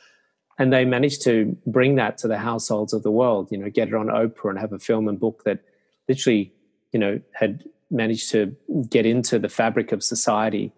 And 0.58 0.72
they 0.72 0.84
managed 0.84 1.22
to 1.22 1.56
bring 1.66 1.94
that 1.94 2.18
to 2.18 2.28
the 2.28 2.38
households 2.38 2.92
of 2.92 3.02
the 3.02 3.10
world 3.10 3.48
you 3.50 3.58
know 3.58 3.70
get 3.70 3.88
it 3.88 3.94
on 3.94 4.06
oprah 4.06 4.50
and 4.50 4.58
have 4.58 4.72
a 4.72 4.78
film 4.78 5.08
and 5.08 5.18
book 5.18 5.44
that 5.44 5.60
literally 6.08 6.52
you 6.92 6.98
know 6.98 7.20
had 7.32 7.64
managed 7.90 8.30
to 8.30 8.54
get 8.88 9.06
into 9.06 9.38
the 9.38 9.48
fabric 9.48 9.92
of 9.92 10.02
society. 10.02 10.72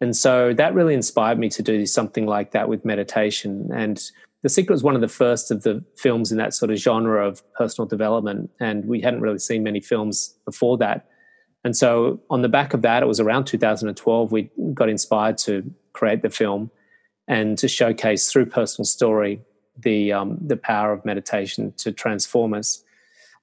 And 0.00 0.16
so 0.16 0.52
that 0.54 0.74
really 0.74 0.94
inspired 0.94 1.38
me 1.38 1.48
to 1.50 1.62
do 1.62 1.86
something 1.86 2.26
like 2.26 2.52
that 2.52 2.68
with 2.68 2.84
meditation. 2.84 3.70
And 3.72 4.02
the 4.44 4.48
secret 4.48 4.72
was 4.72 4.84
one 4.84 4.94
of 4.94 5.00
the 5.00 5.08
first 5.08 5.50
of 5.50 5.64
the 5.64 5.82
films 5.96 6.30
in 6.30 6.38
that 6.38 6.54
sort 6.54 6.70
of 6.70 6.76
genre 6.76 7.26
of 7.26 7.42
personal 7.54 7.88
development 7.88 8.50
and 8.60 8.84
we 8.84 9.00
hadn't 9.00 9.20
really 9.20 9.40
seen 9.40 9.64
many 9.64 9.80
films 9.80 10.36
before 10.44 10.78
that 10.78 11.08
and 11.64 11.76
so 11.76 12.20
on 12.30 12.42
the 12.42 12.48
back 12.48 12.72
of 12.72 12.82
that 12.82 13.02
it 13.02 13.06
was 13.06 13.18
around 13.18 13.44
2012 13.46 14.30
we 14.30 14.48
got 14.72 14.88
inspired 14.88 15.36
to 15.36 15.68
create 15.92 16.22
the 16.22 16.30
film 16.30 16.70
and 17.26 17.58
to 17.58 17.68
showcase 17.68 18.30
through 18.30 18.46
personal 18.46 18.84
story 18.84 19.40
the 19.78 20.12
um, 20.12 20.38
the 20.40 20.56
power 20.56 20.92
of 20.92 21.04
meditation 21.04 21.72
to 21.78 21.92
transform 21.92 22.54
us. 22.54 22.82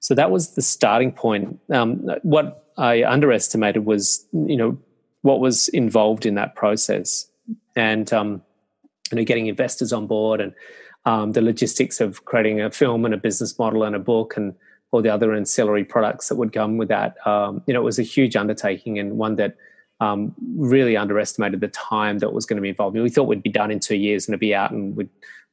So 0.00 0.14
that 0.14 0.30
was 0.30 0.54
the 0.54 0.62
starting 0.62 1.12
point. 1.12 1.58
Um, 1.70 2.08
what 2.22 2.70
I 2.76 3.04
underestimated 3.04 3.84
was, 3.84 4.26
you 4.32 4.56
know, 4.56 4.78
what 5.22 5.40
was 5.40 5.68
involved 5.68 6.26
in 6.26 6.34
that 6.34 6.54
process, 6.54 7.26
and 7.76 8.12
um, 8.12 8.42
you 9.10 9.16
know, 9.16 9.24
getting 9.24 9.46
investors 9.46 9.92
on 9.92 10.06
board, 10.06 10.40
and 10.40 10.54
um, 11.04 11.32
the 11.32 11.42
logistics 11.42 12.00
of 12.00 12.24
creating 12.24 12.60
a 12.60 12.70
film 12.70 13.04
and 13.04 13.14
a 13.14 13.16
business 13.16 13.58
model 13.58 13.82
and 13.84 13.94
a 13.94 13.98
book, 13.98 14.36
and 14.36 14.54
all 14.92 15.02
the 15.02 15.08
other 15.08 15.32
ancillary 15.32 15.84
products 15.84 16.28
that 16.28 16.36
would 16.36 16.52
come 16.52 16.76
with 16.76 16.88
that. 16.88 17.16
Um, 17.26 17.62
you 17.66 17.74
know, 17.74 17.80
it 17.80 17.84
was 17.84 17.98
a 17.98 18.02
huge 18.02 18.36
undertaking 18.36 18.98
and 18.98 19.16
one 19.16 19.36
that 19.36 19.56
um, 20.00 20.34
really 20.56 20.96
underestimated 20.96 21.60
the 21.60 21.68
time 21.68 22.18
that 22.18 22.32
was 22.32 22.44
going 22.44 22.56
to 22.56 22.62
be 22.62 22.68
involved. 22.68 22.96
We 22.96 23.08
thought 23.08 23.28
we'd 23.28 23.42
be 23.42 23.50
done 23.50 23.70
in 23.70 23.80
two 23.80 23.96
years 23.96 24.26
and 24.26 24.34
it'd 24.34 24.40
be 24.40 24.54
out 24.54 24.70
and 24.70 24.96
we'd 24.96 25.08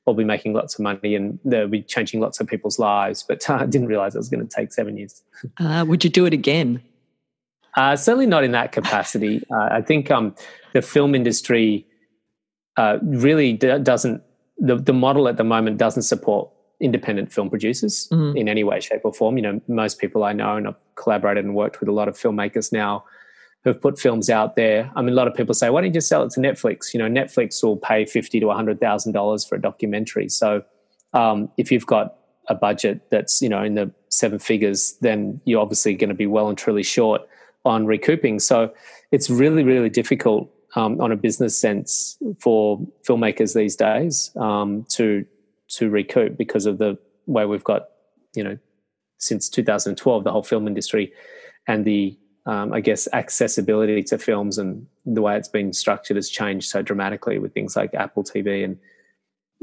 all 0.05 0.13
be 0.13 0.23
making 0.23 0.53
lots 0.53 0.73
of 0.73 0.81
money 0.81 1.15
and 1.15 1.39
we'd 1.43 1.71
be 1.71 1.81
changing 1.83 2.19
lots 2.19 2.39
of 2.39 2.47
people's 2.47 2.79
lives. 2.79 3.23
But 3.27 3.49
I 3.49 3.55
uh, 3.59 3.65
didn't 3.65 3.87
realize 3.87 4.15
it 4.15 4.17
was 4.17 4.29
going 4.29 4.45
to 4.45 4.55
take 4.55 4.73
seven 4.73 4.97
years. 4.97 5.23
Uh, 5.59 5.85
would 5.87 6.03
you 6.03 6.09
do 6.09 6.25
it 6.25 6.33
again? 6.33 6.83
Uh, 7.77 7.95
certainly 7.95 8.25
not 8.25 8.43
in 8.43 8.51
that 8.51 8.71
capacity. 8.71 9.41
Uh, 9.51 9.69
I 9.71 9.81
think 9.81 10.11
um, 10.11 10.35
the 10.73 10.81
film 10.81 11.15
industry 11.15 11.87
uh, 12.75 12.97
really 13.01 13.53
d- 13.53 13.79
doesn't, 13.79 14.21
the, 14.59 14.75
the 14.75 14.93
model 14.93 15.27
at 15.27 15.37
the 15.37 15.43
moment 15.43 15.77
doesn't 15.77 16.03
support 16.03 16.49
independent 16.79 17.31
film 17.31 17.49
producers 17.49 18.07
mm. 18.11 18.37
in 18.37 18.47
any 18.47 18.63
way, 18.63 18.79
shape, 18.79 19.01
or 19.03 19.13
form. 19.13 19.37
You 19.37 19.43
know, 19.43 19.61
most 19.67 19.99
people 19.99 20.23
I 20.23 20.33
know 20.33 20.55
and 20.55 20.67
I've 20.67 20.75
collaborated 20.95 21.45
and 21.45 21.55
worked 21.55 21.79
with 21.79 21.89
a 21.89 21.91
lot 21.91 22.07
of 22.07 22.15
filmmakers 22.15 22.71
now 22.71 23.03
who 23.63 23.71
have 23.71 23.81
put 23.81 23.99
films 23.99 24.29
out 24.29 24.55
there. 24.55 24.89
I 24.95 25.01
mean, 25.01 25.11
a 25.11 25.15
lot 25.15 25.27
of 25.27 25.33
people 25.33 25.53
say, 25.53 25.69
why 25.69 25.81
don't 25.81 25.89
you 25.89 25.93
just 25.93 26.07
sell 26.07 26.23
it 26.23 26.31
to 26.31 26.39
Netflix? 26.39 26.93
You 26.93 26.99
know, 26.99 27.09
Netflix 27.09 27.61
will 27.63 27.77
pay 27.77 28.05
fifty 28.05 28.39
to 28.39 28.49
hundred 28.49 28.79
thousand 28.79 29.13
dollars 29.13 29.45
for 29.45 29.55
a 29.55 29.61
documentary. 29.61 30.29
So 30.29 30.63
um, 31.13 31.49
if 31.57 31.71
you've 31.71 31.85
got 31.85 32.15
a 32.47 32.55
budget 32.55 33.09
that's 33.11 33.41
you 33.41 33.49
know 33.49 33.61
in 33.63 33.75
the 33.75 33.91
seven 34.09 34.39
figures, 34.39 34.95
then 35.01 35.41
you're 35.45 35.61
obviously 35.61 35.93
going 35.95 36.09
to 36.09 36.15
be 36.15 36.27
well 36.27 36.47
and 36.47 36.57
truly 36.57 36.83
short 36.83 37.21
on 37.65 37.85
recouping. 37.85 38.39
So 38.39 38.73
it's 39.11 39.29
really, 39.29 39.63
really 39.63 39.89
difficult 39.89 40.49
um, 40.75 40.99
on 41.01 41.11
a 41.11 41.15
business 41.15 41.57
sense 41.57 42.17
for 42.39 42.79
filmmakers 43.07 43.55
these 43.55 43.75
days 43.75 44.31
um, 44.37 44.85
to 44.89 45.25
to 45.69 45.89
recoup 45.89 46.37
because 46.37 46.65
of 46.65 46.77
the 46.77 46.97
way 47.25 47.45
we've 47.45 47.63
got 47.63 47.89
you 48.35 48.43
know 48.43 48.57
since 49.17 49.49
2012 49.49 50.23
the 50.23 50.31
whole 50.31 50.43
film 50.43 50.67
industry 50.67 51.11
and 51.67 51.85
the 51.85 52.17
um, 52.45 52.73
I 52.73 52.79
guess 52.81 53.07
accessibility 53.13 54.01
to 54.03 54.17
films 54.17 54.57
and 54.57 54.87
the 55.05 55.21
way 55.21 55.37
it's 55.37 55.47
been 55.47 55.71
structured 55.73 56.15
has 56.15 56.29
changed 56.29 56.69
so 56.69 56.81
dramatically 56.81 57.37
with 57.37 57.53
things 57.53 57.75
like 57.75 57.93
Apple 57.93 58.23
TV 58.23 58.63
and 58.63 58.79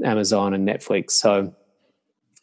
Amazon 0.05 0.55
and 0.55 0.69
Netflix. 0.69 1.12
So 1.12 1.55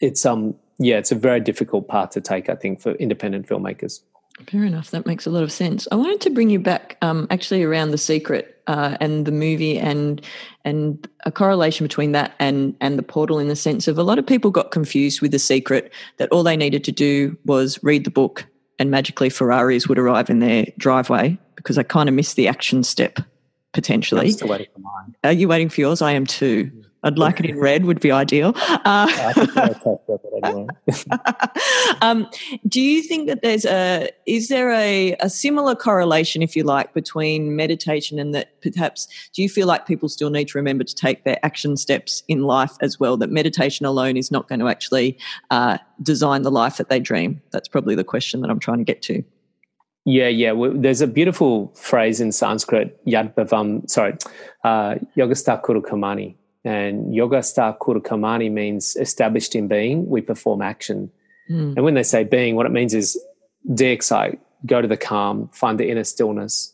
it's 0.02 0.26
um 0.26 0.56
yeah, 0.80 0.98
it's 0.98 1.12
a 1.12 1.16
very 1.16 1.40
difficult 1.40 1.88
path 1.88 2.12
to 2.12 2.22
take, 2.22 2.50
I 2.50 2.56
think, 2.56 2.82
for 2.82 2.92
independent 2.94 3.48
filmmakers. 3.48 4.02
Fair 4.48 4.64
enough. 4.64 4.92
That 4.92 5.06
makes 5.06 5.26
a 5.26 5.30
lot 5.30 5.44
of 5.44 5.52
sense. 5.52 5.88
I 5.92 5.96
wanted 5.96 6.20
to 6.22 6.30
bring 6.32 6.50
you 6.50 6.60
back, 6.60 6.98
um, 7.02 7.28
actually, 7.30 7.64
around 7.64 7.92
the 7.92 7.98
secret 7.98 8.53
uh, 8.68 8.98
and 9.00 9.26
the 9.26 9.32
movie, 9.32 9.80
and 9.80 10.22
and 10.66 11.08
a 11.26 11.32
correlation 11.32 11.86
between 11.86 12.12
that 12.14 12.34
and 12.40 12.76
and 12.82 12.98
the 12.98 13.04
portal, 13.04 13.40
in 13.40 13.48
the 13.48 13.56
sense 13.56 13.88
of 13.88 13.98
a 13.98 14.04
lot 14.04 14.20
of 14.20 14.26
people 14.26 14.52
got 14.52 14.72
confused 14.72 15.22
with 15.22 15.32
the 15.32 15.40
secret 15.40 15.92
that 16.18 16.30
all 16.32 16.44
they 16.44 16.58
needed 16.58 16.84
to 16.84 16.92
do 16.92 17.38
was 17.46 17.82
read 17.84 18.04
the 18.04 18.12
book 18.12 18.46
and 18.80 18.92
magically 18.92 19.30
Ferraris 19.30 19.88
would 19.88 20.00
arrive 20.00 20.30
in 20.30 20.40
their 20.40 20.66
driveway 20.78 21.38
because 21.56 21.78
I 21.78 21.84
kind 21.84 22.10
of 22.10 22.16
missed 22.16 22.36
the 22.36 22.48
action 22.48 22.84
step 22.84 23.20
potentially. 23.72 24.28
I'm 24.28 24.32
still 24.32 24.48
waiting 24.48 24.68
for 24.74 24.80
mine. 24.80 25.16
Are 25.24 25.32
you 25.32 25.48
waiting 25.48 25.70
for 25.70 25.82
yours? 25.82 26.02
I 26.02 26.12
am 26.12 26.26
too. 26.26 26.72
I'd 27.04 27.18
like 27.18 27.40
it 27.40 27.46
in 27.48 27.60
red 27.60 27.86
would 27.86 28.00
be 28.00 28.12
ideal. 28.12 28.54
Uh, 28.56 29.34
um, 32.02 32.30
do 32.68 32.82
you 32.82 33.02
think 33.04 33.28
that 33.28 33.42
there's 33.42 33.66
a 33.66 34.10
is 34.26 34.48
there 34.48 34.72
a, 34.72 35.16
a 35.20 35.30
similar 35.30 35.76
correlation, 35.76 36.42
if 36.42 36.56
you 36.56 36.64
like, 36.64 36.94
between 36.94 37.56
meditation 37.56 38.20
and 38.20 38.34
that 38.34 38.62
perhaps 38.62 39.08
do 39.34 39.42
you 39.42 39.50
feel 39.50 39.68
like 39.68 39.86
people 39.86 40.10
still 40.10 40.30
need 40.30 40.48
to 40.50 40.58
remember 40.58 40.84
to 40.84 40.96
take 40.96 41.24
their 41.24 41.38
action 41.44 41.78
steps 41.78 42.24
in 42.28 42.44
life 42.44 42.74
as 42.82 43.00
well? 43.00 43.18
That 43.18 43.32
meditation 43.32 43.86
alone 43.86 44.18
is 44.18 44.32
not 44.32 44.48
going 44.48 44.60
to 44.60 44.68
actually 44.68 45.18
uh, 45.52 45.78
design 46.02 46.44
the 46.44 46.52
life 46.52 46.78
that 46.78 46.90
they 46.90 47.00
dream. 47.00 47.42
That's 47.52 47.68
probably 47.68 47.96
the 47.96 48.04
question 48.04 48.42
that 48.42 48.50
I'm 48.50 48.60
trying 48.60 48.80
to 48.80 48.84
get 48.84 49.02
to. 49.04 49.24
Yeah, 50.06 50.28
yeah. 50.28 50.54
There's 50.76 51.02
a 51.02 51.08
beautiful 51.08 51.72
phrase 51.76 52.20
in 52.20 52.32
Sanskrit, 52.34 53.00
Yad 53.06 53.36
Bhavam, 53.36 53.90
sorry, 53.90 54.18
uh, 54.64 54.96
Yogastha 55.16 55.64
Kuru 55.64 55.82
Karmani, 55.82 56.36
and 56.64 57.14
Yogastha 57.14 58.52
means 58.52 58.96
established 58.96 59.56
in 59.56 59.68
being, 59.68 60.08
we 60.08 60.22
perform 60.22 60.62
action. 60.62 61.12
Mm. 61.50 61.76
And 61.76 61.84
when 61.84 61.94
they 61.94 62.04
say 62.04 62.24
being, 62.24 62.56
what 62.56 62.66
it 62.66 62.72
means 62.72 62.94
is 62.94 63.20
de-excite, 63.74 64.40
go 64.66 64.82
to 64.82 64.88
the 64.88 64.98
calm, 64.98 65.50
find 65.50 65.80
the 65.80 65.90
inner 65.90 66.04
stillness, 66.04 66.74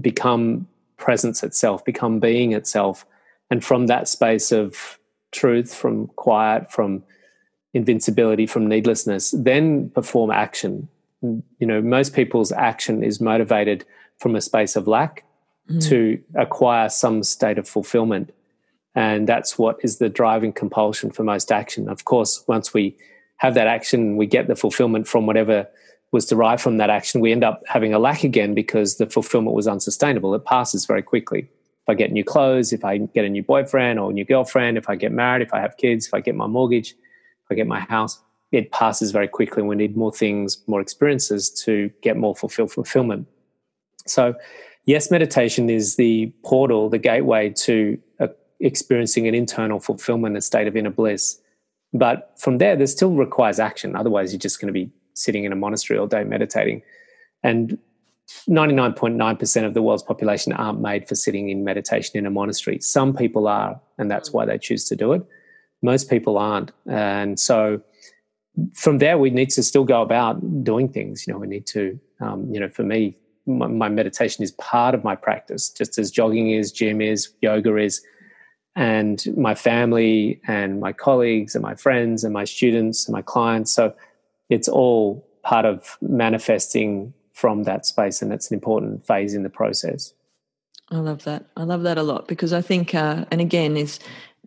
become 0.00 0.66
presence 0.96 1.42
itself, 1.42 1.84
become 1.84 2.18
being 2.18 2.52
itself. 2.52 3.06
And 3.50 3.64
from 3.64 3.86
that 3.86 4.08
space 4.08 4.50
of 4.50 4.98
truth, 5.30 5.72
from 5.72 6.08
quiet, 6.08 6.72
from 6.72 7.04
invincibility, 7.74 8.46
from 8.46 8.66
needlessness, 8.66 9.32
then 9.36 9.90
perform 9.90 10.30
action. 10.30 10.88
You 11.22 11.42
know, 11.60 11.80
most 11.80 12.12
people's 12.12 12.50
action 12.50 13.04
is 13.04 13.20
motivated 13.20 13.84
from 14.18 14.34
a 14.34 14.40
space 14.40 14.74
of 14.74 14.88
lack 14.88 15.24
mm. 15.70 15.86
to 15.88 16.20
acquire 16.34 16.88
some 16.88 17.22
state 17.22 17.58
of 17.58 17.68
fulfillment. 17.68 18.32
And 18.96 19.28
that's 19.28 19.58
what 19.58 19.78
is 19.82 19.98
the 19.98 20.08
driving 20.08 20.52
compulsion 20.52 21.10
for 21.10 21.22
most 21.22 21.52
action. 21.52 21.88
Of 21.88 22.06
course, 22.06 22.42
once 22.48 22.72
we 22.72 22.96
have 23.36 23.54
that 23.54 23.66
action, 23.66 24.16
we 24.16 24.26
get 24.26 24.48
the 24.48 24.56
fulfillment 24.56 25.06
from 25.06 25.26
whatever 25.26 25.68
was 26.12 26.24
derived 26.24 26.62
from 26.62 26.78
that 26.78 26.88
action. 26.88 27.20
We 27.20 27.30
end 27.30 27.44
up 27.44 27.62
having 27.66 27.92
a 27.92 27.98
lack 27.98 28.24
again 28.24 28.54
because 28.54 28.96
the 28.96 29.06
fulfillment 29.06 29.54
was 29.54 29.68
unsustainable. 29.68 30.34
It 30.34 30.46
passes 30.46 30.86
very 30.86 31.02
quickly. 31.02 31.40
If 31.40 31.88
I 31.88 31.94
get 31.94 32.10
new 32.10 32.24
clothes, 32.24 32.72
if 32.72 32.84
I 32.84 32.96
get 32.98 33.26
a 33.26 33.28
new 33.28 33.42
boyfriend 33.42 33.98
or 33.98 34.10
a 34.10 34.12
new 34.14 34.24
girlfriend, 34.24 34.78
if 34.78 34.88
I 34.88 34.96
get 34.96 35.12
married, 35.12 35.42
if 35.42 35.52
I 35.52 35.60
have 35.60 35.76
kids, 35.76 36.06
if 36.06 36.14
I 36.14 36.20
get 36.20 36.34
my 36.34 36.46
mortgage, 36.46 36.92
if 36.92 37.50
I 37.50 37.54
get 37.54 37.66
my 37.66 37.80
house, 37.80 38.20
it 38.50 38.72
passes 38.72 39.10
very 39.10 39.28
quickly. 39.28 39.62
We 39.62 39.76
need 39.76 39.96
more 39.96 40.12
things, 40.12 40.62
more 40.66 40.80
experiences 40.80 41.50
to 41.64 41.90
get 42.00 42.16
more 42.16 42.34
fulfilled 42.34 42.72
fulfillment. 42.72 43.28
So, 44.06 44.34
yes, 44.86 45.10
meditation 45.10 45.68
is 45.68 45.96
the 45.96 46.32
portal, 46.44 46.88
the 46.88 46.98
gateway 46.98 47.50
to 47.50 47.98
a 48.20 48.30
experiencing 48.60 49.28
an 49.28 49.34
internal 49.34 49.80
fulfillment, 49.80 50.36
a 50.36 50.40
state 50.40 50.66
of 50.66 50.76
inner 50.76 50.90
bliss. 50.90 51.40
But 51.92 52.32
from 52.36 52.58
there, 52.58 52.76
there 52.76 52.86
still 52.86 53.12
requires 53.12 53.58
action. 53.58 53.96
Otherwise, 53.96 54.32
you're 54.32 54.40
just 54.40 54.60
going 54.60 54.68
to 54.68 54.72
be 54.72 54.90
sitting 55.14 55.44
in 55.44 55.52
a 55.52 55.56
monastery 55.56 55.98
all 55.98 56.06
day 56.06 56.24
meditating. 56.24 56.82
And 57.42 57.78
99.9% 58.48 59.64
of 59.64 59.74
the 59.74 59.82
world's 59.82 60.02
population 60.02 60.52
aren't 60.52 60.80
made 60.80 61.08
for 61.08 61.14
sitting 61.14 61.48
in 61.48 61.64
meditation 61.64 62.18
in 62.18 62.26
a 62.26 62.30
monastery. 62.30 62.80
Some 62.80 63.14
people 63.14 63.46
are, 63.46 63.80
and 63.98 64.10
that's 64.10 64.32
why 64.32 64.44
they 64.44 64.58
choose 64.58 64.88
to 64.88 64.96
do 64.96 65.12
it. 65.12 65.22
Most 65.82 66.10
people 66.10 66.36
aren't. 66.36 66.72
And 66.86 67.38
so 67.38 67.82
from 68.74 68.98
there, 68.98 69.18
we 69.18 69.30
need 69.30 69.50
to 69.50 69.62
still 69.62 69.84
go 69.84 70.02
about 70.02 70.64
doing 70.64 70.88
things. 70.88 71.26
You 71.26 71.32
know, 71.32 71.38
we 71.38 71.46
need 71.46 71.66
to, 71.68 71.98
um, 72.20 72.52
you 72.52 72.58
know, 72.58 72.68
for 72.68 72.82
me, 72.82 73.16
my, 73.46 73.68
my, 73.68 73.88
meditation 73.88 74.42
is 74.42 74.50
part 74.52 74.94
of 74.94 75.04
my 75.04 75.14
practice, 75.14 75.70
just 75.70 75.98
as 75.98 76.10
jogging 76.10 76.50
is, 76.50 76.72
gym 76.72 77.00
is, 77.00 77.32
yoga 77.42 77.76
is, 77.76 78.02
and 78.76 79.24
my 79.36 79.54
family 79.54 80.40
and 80.46 80.78
my 80.78 80.92
colleagues 80.92 81.54
and 81.54 81.62
my 81.62 81.74
friends 81.74 82.22
and 82.22 82.32
my 82.32 82.44
students 82.44 83.06
and 83.06 83.14
my 83.14 83.22
clients. 83.22 83.72
So 83.72 83.94
it's 84.50 84.68
all 84.68 85.26
part 85.42 85.64
of 85.64 85.96
manifesting 86.02 87.14
from 87.32 87.64
that 87.64 87.84
space, 87.84 88.22
and 88.22 88.32
it's 88.32 88.50
an 88.50 88.54
important 88.54 89.06
phase 89.06 89.34
in 89.34 89.42
the 89.42 89.50
process. 89.50 90.12
I 90.90 90.96
love 90.98 91.24
that. 91.24 91.46
I 91.56 91.64
love 91.64 91.82
that 91.82 91.98
a 91.98 92.02
lot 92.02 92.28
because 92.28 92.52
I 92.52 92.62
think, 92.62 92.94
uh, 92.94 93.24
and 93.30 93.40
again, 93.40 93.76
is 93.76 93.98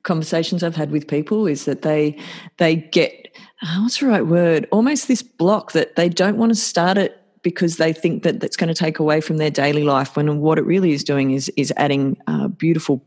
conversations 0.03 0.63
I've 0.63 0.75
had 0.75 0.91
with 0.91 1.07
people 1.07 1.45
is 1.45 1.65
that 1.65 1.81
they 1.81 2.17
they 2.57 2.77
get 2.77 3.37
uh, 3.61 3.81
what's 3.81 3.99
the 3.99 4.07
right 4.07 4.25
word? 4.25 4.67
Almost 4.71 5.07
this 5.07 5.21
block 5.21 5.73
that 5.73 5.97
they 5.97 6.07
don't 6.07 6.37
want 6.37 6.51
to 6.51 6.55
start 6.55 6.97
it 6.97 7.21
because 7.41 7.77
they 7.77 7.93
think 7.93 8.23
that 8.23 8.39
that's 8.39 8.55
going 8.55 8.69
to 8.69 8.73
take 8.73 8.99
away 8.99 9.21
from 9.21 9.37
their 9.37 9.51
daily 9.51 9.83
life. 9.83 10.15
When 10.15 10.39
what 10.39 10.57
it 10.57 10.65
really 10.65 10.91
is 10.91 11.03
doing 11.03 11.31
is 11.31 11.49
is 11.57 11.73
adding 11.77 12.17
uh, 12.27 12.47
beautiful 12.47 13.03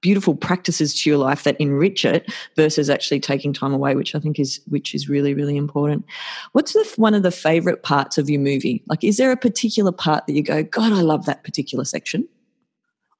beautiful 0.00 0.34
practices 0.34 0.94
to 0.98 1.10
your 1.10 1.18
life 1.18 1.44
that 1.44 1.60
enrich 1.60 2.04
it 2.04 2.32
versus 2.56 2.88
actually 2.88 3.20
taking 3.20 3.52
time 3.52 3.72
away 3.72 3.94
which 3.94 4.14
i 4.14 4.18
think 4.18 4.38
is 4.38 4.60
which 4.68 4.94
is 4.94 5.08
really 5.08 5.34
really 5.34 5.56
important 5.56 6.04
what's 6.52 6.72
the, 6.72 6.92
one 6.96 7.14
of 7.14 7.22
the 7.22 7.30
favorite 7.30 7.82
parts 7.82 8.18
of 8.18 8.30
your 8.30 8.40
movie 8.40 8.82
like 8.86 9.04
is 9.04 9.16
there 9.16 9.32
a 9.32 9.36
particular 9.36 9.92
part 9.92 10.26
that 10.26 10.32
you 10.32 10.42
go 10.42 10.62
god 10.62 10.92
i 10.92 11.02
love 11.02 11.26
that 11.26 11.44
particular 11.44 11.84
section 11.84 12.26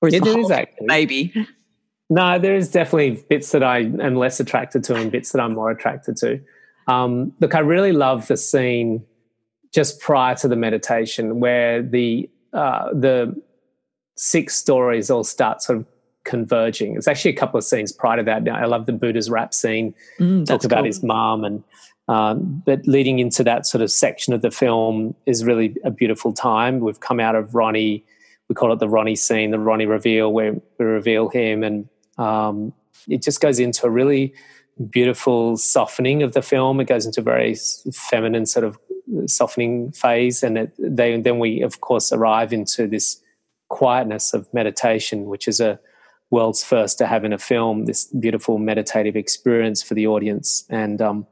or 0.00 0.08
is 0.08 0.14
yeah, 0.14 0.20
the 0.20 0.24
there 0.26 0.40
is 0.40 0.50
actually. 0.50 0.86
maybe 0.86 1.46
no, 2.10 2.40
there 2.40 2.56
is 2.56 2.68
definitely 2.68 3.24
bits 3.30 3.52
that 3.52 3.62
I 3.62 3.78
am 3.78 4.16
less 4.16 4.40
attracted 4.40 4.82
to 4.84 4.96
and 4.96 5.12
bits 5.12 5.30
that 5.30 5.40
I'm 5.40 5.54
more 5.54 5.70
attracted 5.70 6.16
to. 6.16 6.40
Um, 6.88 7.32
look, 7.38 7.54
I 7.54 7.60
really 7.60 7.92
love 7.92 8.26
the 8.26 8.36
scene 8.36 9.04
just 9.72 10.00
prior 10.00 10.34
to 10.34 10.48
the 10.48 10.56
meditation 10.56 11.38
where 11.38 11.80
the 11.80 12.28
uh, 12.52 12.92
the 12.92 13.40
six 14.16 14.56
stories 14.56 15.08
all 15.08 15.22
start 15.22 15.62
sort 15.62 15.78
of 15.78 15.86
converging. 16.24 16.96
It's 16.96 17.08
actually 17.08 17.32
a 17.32 17.36
couple 17.36 17.58
of 17.58 17.64
scenes 17.64 17.92
prior 17.92 18.18
to 18.18 18.22
that. 18.24 18.42
Now 18.42 18.56
I 18.56 18.66
love 18.66 18.86
the 18.86 18.92
Buddha's 18.92 19.30
rap 19.30 19.54
scene. 19.54 19.94
Mm, 20.18 20.46
talk 20.46 20.64
about 20.64 20.78
cool. 20.78 20.84
his 20.86 21.02
mom 21.02 21.44
and 21.44 21.62
um, 22.08 22.60
but 22.66 22.84
leading 22.88 23.20
into 23.20 23.44
that 23.44 23.66
sort 23.66 23.82
of 23.82 23.90
section 23.90 24.32
of 24.34 24.42
the 24.42 24.50
film 24.50 25.14
is 25.26 25.44
really 25.44 25.76
a 25.84 25.92
beautiful 25.92 26.32
time. 26.32 26.80
We've 26.80 26.98
come 26.98 27.20
out 27.20 27.36
of 27.36 27.54
Ronnie, 27.54 28.04
we 28.48 28.54
call 28.56 28.72
it 28.72 28.80
the 28.80 28.88
Ronnie 28.88 29.14
scene, 29.14 29.52
the 29.52 29.60
Ronnie 29.60 29.86
reveal, 29.86 30.32
where 30.32 30.54
we 30.78 30.84
reveal 30.84 31.28
him 31.28 31.62
and 31.62 31.88
um, 32.18 32.72
it 33.08 33.22
just 33.22 33.40
goes 33.40 33.58
into 33.58 33.86
a 33.86 33.90
really 33.90 34.34
beautiful 34.90 35.56
softening 35.56 36.22
of 36.22 36.32
the 36.32 36.42
film. 36.42 36.80
It 36.80 36.86
goes 36.86 37.06
into 37.06 37.20
a 37.20 37.24
very 37.24 37.54
feminine 37.92 38.46
sort 38.46 38.64
of 38.64 38.78
softening 39.26 39.92
phase, 39.92 40.42
and 40.42 40.58
it, 40.58 40.74
they, 40.78 41.20
then 41.20 41.38
we, 41.38 41.62
of 41.62 41.80
course, 41.80 42.12
arrive 42.12 42.52
into 42.52 42.86
this 42.86 43.20
quietness 43.68 44.34
of 44.34 44.52
meditation, 44.52 45.26
which 45.26 45.48
is 45.48 45.60
a 45.60 45.78
world's 46.30 46.64
first 46.64 46.98
to 46.98 47.06
have 47.06 47.24
in 47.24 47.32
a 47.32 47.38
film. 47.38 47.86
This 47.86 48.06
beautiful 48.06 48.58
meditative 48.58 49.16
experience 49.16 49.82
for 49.82 49.94
the 49.94 50.06
audience, 50.06 50.64
and 50.70 51.00
um, 51.02 51.26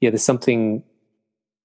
yeah, 0.00 0.10
there's 0.10 0.24
something 0.24 0.82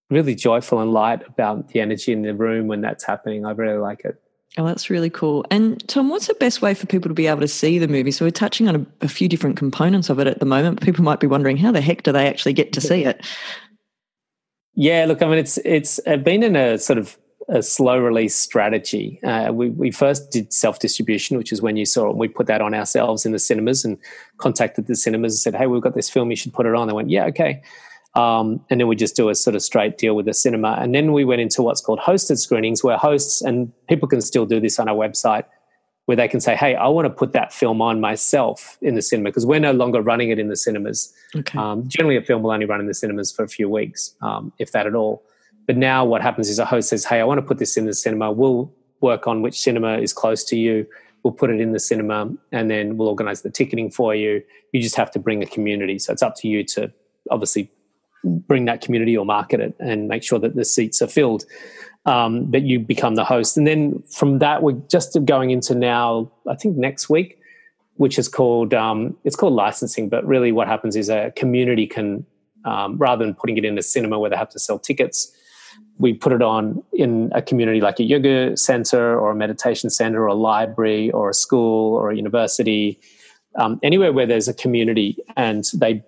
really 0.09 0.35
joyful 0.35 0.79
and 0.79 0.91
light 0.91 1.25
about 1.27 1.69
the 1.69 1.79
energy 1.79 2.11
in 2.11 2.21
the 2.21 2.33
room 2.33 2.67
when 2.67 2.81
that's 2.81 3.03
happening. 3.03 3.45
I 3.45 3.51
really 3.51 3.77
like 3.77 4.01
it. 4.03 4.21
Oh, 4.57 4.65
that's 4.65 4.89
really 4.89 5.09
cool. 5.09 5.45
And 5.49 5.87
Tom, 5.87 6.09
what's 6.09 6.27
the 6.27 6.33
best 6.33 6.61
way 6.61 6.73
for 6.73 6.85
people 6.85 7.07
to 7.07 7.15
be 7.15 7.27
able 7.27 7.39
to 7.39 7.47
see 7.47 7.79
the 7.79 7.87
movie? 7.87 8.11
So 8.11 8.25
we're 8.25 8.31
touching 8.31 8.67
on 8.67 8.75
a, 8.75 9.05
a 9.05 9.07
few 9.07 9.29
different 9.29 9.55
components 9.55 10.09
of 10.09 10.19
it 10.19 10.27
at 10.27 10.39
the 10.39 10.45
moment. 10.45 10.81
People 10.81 11.05
might 11.05 11.21
be 11.21 11.27
wondering 11.27 11.55
how 11.55 11.71
the 11.71 11.79
heck 11.79 12.03
do 12.03 12.11
they 12.11 12.27
actually 12.27 12.51
get 12.51 12.73
to 12.73 12.81
see 12.81 13.05
it? 13.05 13.25
Yeah, 14.75 15.05
look, 15.05 15.21
I 15.21 15.27
mean, 15.27 15.37
it's 15.37 15.57
it's 15.59 15.99
been 16.23 16.43
in 16.43 16.55
a 16.57 16.77
sort 16.77 16.99
of 16.99 17.17
a 17.51 17.61
slow 17.61 17.99
release 17.99 18.33
strategy. 18.33 19.19
Uh, 19.23 19.51
we 19.53 19.69
we 19.69 19.91
first 19.91 20.31
did 20.31 20.51
self 20.53 20.79
distribution, 20.79 21.37
which 21.37 21.51
is 21.51 21.61
when 21.61 21.75
you 21.75 21.85
saw 21.85 22.07
it. 22.07 22.11
And 22.11 22.19
we 22.19 22.29
put 22.29 22.47
that 22.47 22.61
on 22.61 22.73
ourselves 22.73 23.25
in 23.25 23.33
the 23.33 23.39
cinemas 23.39 23.83
and 23.83 23.97
contacted 24.37 24.87
the 24.87 24.95
cinemas 24.95 25.33
and 25.33 25.39
said, 25.39 25.55
"Hey, 25.55 25.67
we've 25.67 25.81
got 25.81 25.93
this 25.93 26.09
film. 26.09 26.29
You 26.29 26.37
should 26.37 26.53
put 26.53 26.65
it 26.65 26.73
on." 26.73 26.87
They 26.87 26.93
went, 26.93 27.09
"Yeah, 27.09 27.25
okay." 27.25 27.61
Um, 28.15 28.63
and 28.69 28.79
then 28.79 28.87
we 28.87 28.95
just 28.95 29.15
do 29.15 29.29
a 29.29 29.35
sort 29.35 29.55
of 29.55 29.61
straight 29.61 29.97
deal 29.97 30.15
with 30.15 30.25
the 30.25 30.33
cinema. 30.33 30.77
And 30.79 30.93
then 30.93 31.13
we 31.13 31.23
went 31.23 31.39
into 31.41 31.61
what's 31.61 31.79
called 31.79 31.99
hosted 31.99 32.39
screenings, 32.39 32.83
where 32.83 32.97
hosts 32.97 33.41
and 33.41 33.71
people 33.87 34.07
can 34.07 34.21
still 34.21 34.45
do 34.45 34.59
this 34.59 34.79
on 34.79 34.89
our 34.89 34.95
website, 34.95 35.45
where 36.05 36.15
they 36.15 36.29
can 36.29 36.39
say, 36.39 36.55
"Hey, 36.55 36.75
I 36.75 36.87
want 36.87 37.05
to 37.05 37.09
put 37.09 37.33
that 37.33 37.51
film 37.51 37.81
on 37.81 37.99
myself 37.99 38.77
in 38.81 38.95
the 38.95 39.01
cinema," 39.01 39.29
because 39.29 39.45
we're 39.45 39.59
no 39.59 39.73
longer 39.73 40.01
running 40.01 40.29
it 40.29 40.39
in 40.39 40.47
the 40.47 40.55
cinemas. 40.55 41.13
Okay. 41.35 41.59
Um, 41.59 41.85
generally, 41.89 42.15
a 42.15 42.21
film 42.21 42.43
will 42.43 42.51
only 42.51 42.65
run 42.65 42.79
in 42.79 42.87
the 42.87 42.93
cinemas 42.93 43.29
for 43.29 43.43
a 43.43 43.49
few 43.49 43.69
weeks, 43.69 44.15
um, 44.21 44.53
if 44.57 44.71
that 44.71 44.87
at 44.87 44.95
all. 44.95 45.21
But 45.67 45.77
now, 45.77 46.03
what 46.05 46.21
happens 46.21 46.49
is 46.49 46.59
a 46.59 46.65
host 46.65 46.89
says, 46.89 47.05
"Hey, 47.05 47.19
I 47.19 47.23
want 47.23 47.39
to 47.39 47.45
put 47.45 47.57
this 47.57 47.77
in 47.77 47.85
the 47.85 47.93
cinema. 47.93 48.31
We'll 48.31 48.73
work 48.99 49.27
on 49.27 49.41
which 49.41 49.59
cinema 49.59 49.97
is 49.97 50.13
close 50.13 50.43
to 50.45 50.57
you." 50.57 50.85
We'll 51.23 51.33
put 51.33 51.51
it 51.51 51.59
in 51.59 51.71
the 51.71 51.79
cinema 51.79 52.31
and 52.51 52.71
then 52.71 52.97
we'll 52.97 53.07
organize 53.07 53.43
the 53.43 53.51
ticketing 53.51 53.91
for 53.91 54.15
you. 54.15 54.41
You 54.71 54.81
just 54.81 54.95
have 54.95 55.11
to 55.11 55.19
bring 55.19 55.43
a 55.43 55.45
community. 55.45 55.99
So 55.99 56.11
it's 56.11 56.23
up 56.23 56.35
to 56.37 56.47
you 56.47 56.63
to 56.65 56.91
obviously 57.29 57.69
bring 58.23 58.65
that 58.65 58.81
community 58.81 59.15
or 59.15 59.25
market 59.25 59.59
it 59.59 59.75
and 59.79 60.07
make 60.07 60.23
sure 60.23 60.39
that 60.39 60.55
the 60.55 60.65
seats 60.65 61.01
are 61.01 61.07
filled. 61.07 61.45
Um, 62.05 62.45
but 62.49 62.63
you 62.63 62.79
become 62.79 63.15
the 63.15 63.23
host. 63.23 63.57
And 63.57 63.67
then 63.67 64.01
from 64.09 64.39
that, 64.39 64.63
we're 64.63 64.81
just 64.89 65.17
going 65.25 65.51
into 65.51 65.75
now, 65.75 66.31
I 66.49 66.55
think 66.55 66.75
next 66.75 67.09
week, 67.09 67.37
which 67.95 68.17
is 68.17 68.27
called, 68.27 68.73
um, 68.73 69.15
it's 69.23 69.35
called 69.35 69.53
licensing. 69.53 70.09
But 70.09 70.25
really 70.25 70.51
what 70.51 70.67
happens 70.67 70.95
is 70.95 71.09
a 71.09 71.31
community 71.35 71.85
can, 71.85 72.25
um, 72.65 72.97
rather 72.97 73.23
than 73.23 73.35
putting 73.35 73.57
it 73.57 73.65
in 73.65 73.77
a 73.77 73.83
cinema 73.83 74.17
where 74.17 74.31
they 74.31 74.35
have 74.35 74.49
to 74.49 74.59
sell 74.59 74.79
tickets, 74.79 75.31
we 75.97 76.13
put 76.13 76.33
it 76.33 76.41
on 76.41 76.83
in 76.93 77.31
a 77.33 77.41
community 77.41 77.79
like 77.79 77.99
a 77.99 78.03
yoga 78.03 78.57
center 78.57 79.19
or 79.19 79.31
a 79.31 79.35
meditation 79.35 79.89
center 79.89 80.23
or 80.23 80.27
a 80.27 80.33
library 80.33 81.11
or 81.11 81.29
a 81.29 81.33
school 81.33 81.95
or 81.95 82.09
a 82.09 82.15
university 82.15 82.99
um, 83.55 83.79
anywhere 83.83 84.13
where 84.13 84.25
there's 84.25 84.47
a 84.47 84.53
community 84.53 85.17
and 85.35 85.65
they 85.75 86.03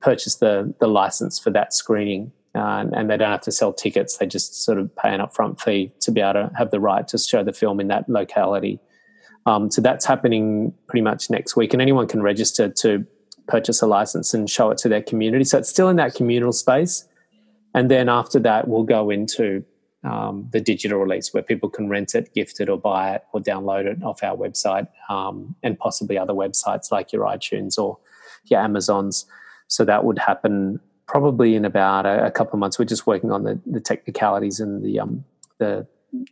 purchase 0.00 0.36
the 0.36 0.74
the 0.80 0.86
license 0.86 1.38
for 1.38 1.50
that 1.50 1.72
screening 1.72 2.30
uh, 2.54 2.84
and 2.92 3.08
they 3.08 3.16
don't 3.16 3.30
have 3.30 3.40
to 3.40 3.52
sell 3.52 3.72
tickets. 3.72 4.18
They 4.18 4.26
just 4.26 4.62
sort 4.62 4.78
of 4.78 4.94
pay 4.96 5.14
an 5.14 5.20
upfront 5.20 5.60
fee 5.60 5.92
to 6.00 6.10
be 6.10 6.20
able 6.20 6.34
to 6.34 6.50
have 6.56 6.70
the 6.70 6.80
right 6.80 7.06
to 7.08 7.18
show 7.18 7.42
the 7.42 7.52
film 7.52 7.80
in 7.80 7.88
that 7.88 8.08
locality. 8.08 8.78
Um, 9.46 9.70
so 9.70 9.80
that's 9.80 10.04
happening 10.04 10.72
pretty 10.86 11.02
much 11.02 11.30
next 11.30 11.56
week, 11.56 11.72
and 11.72 11.80
anyone 11.80 12.06
can 12.06 12.22
register 12.22 12.68
to 12.68 13.06
purchase 13.48 13.82
a 13.82 13.86
license 13.86 14.34
and 14.34 14.48
show 14.48 14.70
it 14.70 14.78
to 14.78 14.88
their 14.88 15.02
community. 15.02 15.44
So 15.44 15.58
it's 15.58 15.68
still 15.68 15.88
in 15.88 15.96
that 15.96 16.14
communal 16.14 16.52
space, 16.52 17.08
and 17.74 17.90
then 17.90 18.08
after 18.08 18.38
that, 18.40 18.68
we'll 18.68 18.84
go 18.84 19.10
into 19.10 19.64
um, 20.04 20.48
the 20.52 20.60
digital 20.60 20.98
release 20.98 21.32
where 21.32 21.42
people 21.42 21.68
can 21.68 21.88
rent 21.88 22.14
it, 22.14 22.34
gift 22.34 22.60
it, 22.60 22.68
or 22.68 22.78
buy 22.78 23.14
it, 23.14 23.24
or 23.32 23.40
download 23.40 23.86
it 23.86 24.02
off 24.02 24.22
our 24.22 24.36
website, 24.36 24.88
um, 25.08 25.54
and 25.62 25.78
possibly 25.78 26.18
other 26.18 26.32
websites 26.32 26.90
like 26.90 27.12
your 27.12 27.24
iTunes 27.24 27.78
or 27.78 27.98
your 28.46 28.60
Amazons. 28.60 29.26
So 29.68 29.84
that 29.84 30.04
would 30.04 30.18
happen 30.18 30.80
probably 31.06 31.54
in 31.54 31.64
about 31.64 32.04
a, 32.06 32.26
a 32.26 32.30
couple 32.30 32.54
of 32.54 32.58
months. 32.58 32.78
We're 32.78 32.84
just 32.84 33.06
working 33.06 33.30
on 33.30 33.44
the, 33.44 33.60
the 33.64 33.80
technicalities 33.80 34.60
and 34.60 34.84
the 34.84 34.98
um, 34.98 35.24
the 35.58 35.86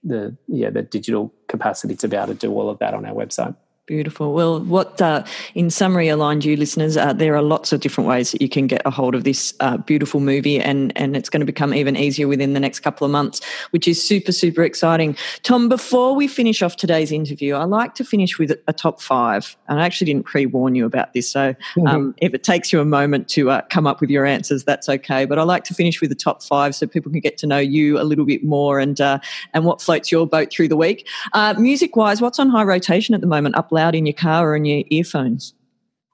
the 0.04 0.36
yeah 0.46 0.70
the 0.70 0.82
digital 0.82 1.32
capacity 1.48 1.94
to 1.96 2.08
be 2.08 2.16
able 2.16 2.28
to 2.28 2.34
do 2.34 2.52
all 2.52 2.68
of 2.68 2.78
that 2.80 2.92
on 2.94 3.06
our 3.06 3.14
website. 3.14 3.56
Beautiful. 3.90 4.34
Well, 4.34 4.60
what, 4.60 5.02
uh, 5.02 5.24
in 5.56 5.68
summary, 5.68 6.06
Aligned 6.06 6.44
U 6.44 6.54
listeners, 6.54 6.96
uh, 6.96 7.12
there 7.12 7.34
are 7.34 7.42
lots 7.42 7.72
of 7.72 7.80
different 7.80 8.06
ways 8.06 8.30
that 8.30 8.40
you 8.40 8.48
can 8.48 8.68
get 8.68 8.82
a 8.84 8.90
hold 8.90 9.16
of 9.16 9.24
this 9.24 9.52
uh, 9.58 9.78
beautiful 9.78 10.20
movie, 10.20 10.60
and 10.60 10.92
and 10.94 11.16
it's 11.16 11.28
going 11.28 11.40
to 11.40 11.44
become 11.44 11.74
even 11.74 11.96
easier 11.96 12.28
within 12.28 12.52
the 12.52 12.60
next 12.60 12.80
couple 12.80 13.04
of 13.04 13.10
months, 13.10 13.40
which 13.70 13.88
is 13.88 14.00
super 14.00 14.30
super 14.30 14.62
exciting. 14.62 15.16
Tom, 15.42 15.68
before 15.68 16.14
we 16.14 16.28
finish 16.28 16.62
off 16.62 16.76
today's 16.76 17.10
interview, 17.10 17.56
I 17.56 17.64
like 17.64 17.96
to 17.96 18.04
finish 18.04 18.38
with 18.38 18.52
a 18.68 18.72
top 18.72 19.02
five, 19.02 19.56
and 19.66 19.80
I 19.80 19.86
actually 19.86 20.04
didn't 20.04 20.24
pre 20.24 20.46
warn 20.46 20.76
you 20.76 20.86
about 20.86 21.12
this, 21.12 21.28
so 21.28 21.52
mm-hmm. 21.52 21.86
um, 21.88 22.14
if 22.18 22.32
it 22.32 22.44
takes 22.44 22.72
you 22.72 22.78
a 22.78 22.84
moment 22.84 23.26
to 23.30 23.50
uh, 23.50 23.62
come 23.70 23.88
up 23.88 24.00
with 24.00 24.08
your 24.08 24.24
answers, 24.24 24.62
that's 24.62 24.88
okay. 24.88 25.24
But 25.24 25.40
I 25.40 25.42
like 25.42 25.64
to 25.64 25.74
finish 25.74 26.00
with 26.00 26.10
the 26.10 26.16
top 26.16 26.44
five 26.44 26.76
so 26.76 26.86
people 26.86 27.10
can 27.10 27.22
get 27.22 27.38
to 27.38 27.46
know 27.48 27.58
you 27.58 27.98
a 27.98 28.04
little 28.04 28.24
bit 28.24 28.44
more 28.44 28.78
and 28.78 29.00
uh, 29.00 29.18
and 29.52 29.64
what 29.64 29.82
floats 29.82 30.12
your 30.12 30.28
boat 30.28 30.52
through 30.52 30.68
the 30.68 30.76
week. 30.76 31.08
Uh, 31.32 31.54
music 31.58 31.96
wise, 31.96 32.20
what's 32.20 32.38
on 32.38 32.48
high 32.48 32.62
rotation 32.62 33.16
at 33.16 33.20
the 33.20 33.26
moment? 33.26 33.56
Up 33.56 33.72
loud 33.80 33.94
in 33.94 34.06
your 34.06 34.14
car 34.14 34.50
or 34.50 34.56
in 34.56 34.64
your 34.64 34.84
earphones? 34.90 35.54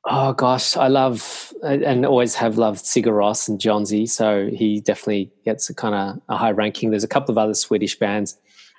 Oh 0.08 0.32
gosh, 0.32 0.76
I 0.76 0.86
love 0.86 1.52
and 1.64 2.06
always 2.06 2.34
have 2.36 2.58
loved 2.58 2.84
Sigur 2.84 3.12
Rós 3.12 3.48
and 3.48 3.58
Jónsi. 3.58 4.08
So 4.08 4.48
he 4.52 4.80
definitely 4.80 5.32
gets 5.44 5.68
a 5.68 5.74
kind 5.74 5.94
of 5.94 6.22
a 6.28 6.36
high 6.36 6.52
ranking. 6.52 6.90
There's 6.90 7.04
a 7.04 7.08
couple 7.08 7.32
of 7.32 7.38
other 7.38 7.54
Swedish 7.54 7.98
bands 7.98 8.38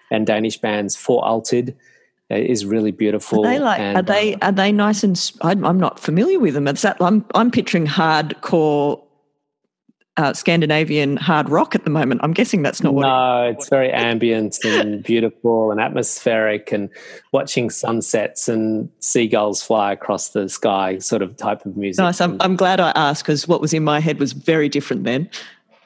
and 0.09 0.25
Danish 0.25 0.57
bands. 0.57 0.95
For 0.95 1.25
uh, 1.25 2.35
is 2.35 2.65
really 2.65 2.91
beautiful. 2.91 3.45
Are 3.45 3.51
they 3.51 3.59
like? 3.59 3.79
And, 3.79 3.97
are 3.97 4.01
they 4.01 4.35
uh, 4.35 4.47
are 4.47 4.51
they 4.51 4.71
nice 4.71 5.03
and? 5.03 5.19
I'm 5.41 5.79
not 5.79 5.99
familiar 5.99 6.39
with 6.39 6.53
them. 6.53 6.67
It's 6.67 6.83
that 6.83 6.97
I'm 7.01 7.25
I'm 7.35 7.51
picturing 7.51 7.87
hardcore 7.87 9.01
uh, 10.17 10.33
Scandinavian 10.33 11.15
hard 11.15 11.49
rock 11.49 11.75
at 11.75 11.83
the 11.83 11.89
moment. 11.89 12.21
I'm 12.23 12.33
guessing 12.33 12.63
that's 12.63 12.81
not 12.81 12.93
what. 12.93 13.03
No, 13.03 13.43
it's 13.43 13.69
very 13.69 13.91
ambient 13.91 14.57
and 14.65 15.03
beautiful 15.03 15.71
and 15.71 15.79
atmospheric, 15.79 16.71
and 16.71 16.89
watching 17.31 17.69
sunsets 17.69 18.49
and 18.49 18.89
seagulls 18.99 19.61
fly 19.61 19.91
across 19.93 20.29
the 20.29 20.49
sky, 20.49 20.97
sort 20.97 21.21
of 21.21 21.37
type 21.37 21.65
of 21.65 21.77
music. 21.77 22.01
Nice. 22.01 22.19
I'm, 22.19 22.37
I'm 22.39 22.55
glad 22.55 22.79
I 22.79 22.91
asked 22.95 23.23
because 23.23 23.47
what 23.47 23.61
was 23.61 23.73
in 23.73 23.83
my 23.83 23.99
head 23.99 24.19
was 24.19 24.33
very 24.33 24.69
different 24.69 25.03
then. 25.03 25.29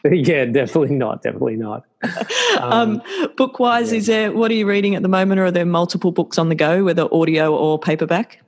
yeah, 0.12 0.46
definitely 0.46 0.96
not. 0.96 1.22
Definitely 1.22 1.58
not. 1.58 1.86
Um, 2.60 3.02
um, 3.22 3.32
book 3.38 3.60
wise, 3.60 3.92
yeah. 3.92 3.98
is 3.98 4.08
there? 4.08 4.32
What 4.34 4.52
are 4.52 4.54
you 4.54 4.68
reading 4.68 4.96
at 4.96 5.02
the 5.02 5.08
moment, 5.08 5.40
or 5.40 5.46
are 5.46 5.52
there 5.52 5.66
multiple 5.66 6.12
books 6.12 6.38
on 6.38 6.50
the 6.50 6.56
go, 6.56 6.84
whether 6.84 7.08
audio 7.14 7.56
or 7.56 7.80
paperback? 7.80 8.42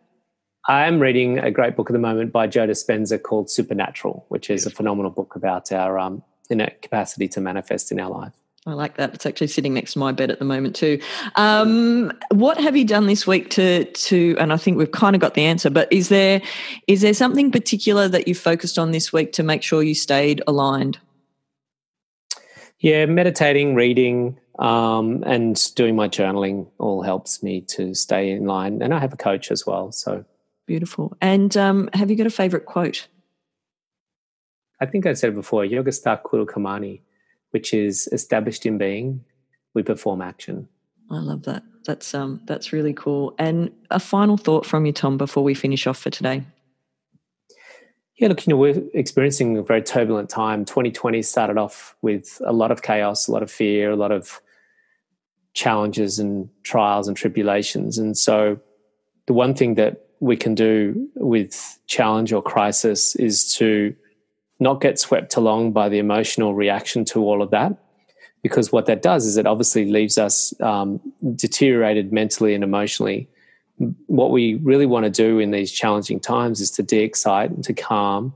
I 0.66 0.86
am 0.88 0.99
reading 0.99 1.39
a 1.39 1.51
great 1.51 1.76
book 1.76 1.89
at 1.89 1.93
the 1.93 1.99
moment 1.99 2.32
by 2.32 2.47
Joe 2.47 2.66
Dispenza 2.66 3.22
called 3.22 3.49
Supernatural, 3.49 4.26
which 4.30 4.49
is 4.49 4.66
a 4.66 4.70
phenomenal 4.70 5.11
book 5.11 5.36
about 5.36 5.72
our 5.74 5.99
um, 5.99 6.24
innate 6.49 6.82
capacity 6.82 7.28
to 7.30 7.41
manifest 7.41 7.91
in 7.91 7.99
our 7.99 8.09
life. 8.09 8.32
I 8.66 8.72
like 8.72 8.95
that. 8.95 9.14
It's 9.14 9.26
actually 9.26 9.47
sitting 9.47 9.74
next 9.74 9.93
to 9.93 9.99
my 9.99 10.14
bed 10.14 10.32
at 10.32 10.39
the 10.39 10.45
moment 10.45 10.74
too. 10.74 11.01
Um, 11.36 12.14
what 12.32 12.57
have 12.61 12.78
you 12.78 12.86
done 12.86 13.07
this 13.07 13.28
week 13.28 13.49
to 13.51 13.84
to? 13.84 14.38
And 14.39 14.53
I 14.53 14.57
think 14.57 14.78
we've 14.78 14.89
kind 14.89 15.18
of 15.18 15.22
got 15.22 15.34
the 15.34 15.43
answer. 15.43 15.70
But 15.70 15.91
is 15.91 16.07
there 16.07 16.41
is 16.88 17.01
there 17.01 17.14
something 17.14 17.51
particular 17.51 18.07
that 18.07 18.30
you 18.30 18.36
focused 18.36 18.80
on 18.80 18.91
this 18.91 19.11
week 19.11 19.34
to 19.34 19.43
make 19.43 19.64
sure 19.64 19.84
you 19.84 19.95
stayed 19.95 20.41
aligned? 20.47 20.97
Yeah, 22.80 23.05
meditating, 23.05 23.76
reading, 23.76 24.38
um, 24.59 25.24
and 25.26 25.59
doing 25.76 25.97
my 25.97 26.07
journaling 26.07 26.68
all 26.78 27.01
helps 27.01 27.43
me 27.43 27.61
to 27.61 27.93
stay 27.93 28.32
in 28.32 28.45
line. 28.45 28.82
And 28.82 28.93
I 28.93 28.99
have 28.99 29.11
a 29.11 29.18
coach 29.18 29.51
as 29.51 29.66
well, 29.68 29.91
so 29.91 30.24
Beautiful. 30.66 31.16
And 31.22 31.55
um, 31.57 31.89
have 31.93 32.09
you 32.09 32.16
got 32.16 32.28
a 32.28 32.32
favorite 32.32 32.66
quote? 32.66 33.07
I 34.80 34.86
think 34.86 35.05
I 35.05 35.14
said 35.14 35.36
before, 35.36 35.64
Yogastha 35.64 36.22
Kuru 36.30 36.45
Karmani, 36.45 37.01
which 37.51 37.74
is 37.74 38.07
established 38.11 38.66
in 38.66 38.78
being, 38.78 39.24
we 39.74 39.84
perform 39.84 40.22
action. 40.22 40.68
I 41.09 41.20
love 41.20 41.43
that. 41.43 41.64
That's 41.86 42.14
um 42.14 42.41
that's 42.45 42.74
really 42.74 42.93
cool. 42.93 43.36
And 43.38 43.72
a 43.91 43.99
final 43.99 44.38
thought 44.38 44.66
from 44.66 44.86
you, 44.86 44.93
Tom, 44.93 45.18
before 45.18 45.43
we 45.43 45.53
finish 45.53 45.86
off 45.86 45.97
for 45.97 46.09
today. 46.09 46.43
Yeah, 48.18 48.28
look, 48.30 48.45
you 48.45 48.51
know, 48.51 48.57
we're 48.57 48.82
experiencing 48.93 49.57
a 49.57 49.64
very 49.64 49.82
turbulent 49.82 50.30
time. 50.30 50.66
2020 50.66 51.22
started 51.24 51.57
off 51.57 51.95
with 52.01 52.41
a 52.45 52.53
lot 52.53 52.72
of 52.72 52.82
chaos, 52.82 53.28
a 53.28 53.32
lot 53.32 53.43
of 53.43 53.51
fear, 53.51 53.91
a 53.91 53.95
lot 53.95 54.11
of 54.11 54.39
challenges 55.53 56.20
and 56.20 56.49
trials 56.64 57.07
and 57.07 57.18
tribulations. 57.18 57.97
And 57.97 58.18
so 58.18 58.59
the 59.26 59.34
one 59.34 59.55
thing 59.55 59.76
that 59.76 60.03
we 60.24 60.38
can 60.38 60.55
do 60.55 61.09
with 61.15 61.78
challenge 61.88 62.32
or 62.32 62.41
crisis 62.41 63.13
is 63.17 63.53
to 63.55 63.93
not 64.57 64.80
get 64.80 64.97
swept 64.97 65.36
along 65.36 65.74
by 65.74 65.89
the 65.89 65.99
emotional 65.99 66.55
reaction 66.55 67.03
to 67.03 67.19
all 67.19 67.41
of 67.41 67.51
that. 67.51 67.78
Because 68.41 68.71
what 68.71 68.86
that 68.86 69.01
does 69.01 69.26
is 69.26 69.36
it 69.36 69.45
obviously 69.45 69.91
leaves 69.91 70.17
us 70.17 70.53
um, 70.61 71.01
deteriorated 71.36 72.13
mentally 72.13 72.55
and 72.55 72.63
emotionally. 72.63 73.28
What 74.07 74.32
we 74.32 74.55
really 74.55 74.86
want 74.86 75.03
to 75.03 75.09
do 75.09 75.39
in 75.39 75.51
these 75.51 75.74
challenging 75.74 76.21
times 76.21 76.61
is 76.61 76.71
to 76.71 76.84
de 76.84 77.03
excite 77.03 77.51
and 77.51 77.63
to 77.65 77.74
calm. 77.74 78.34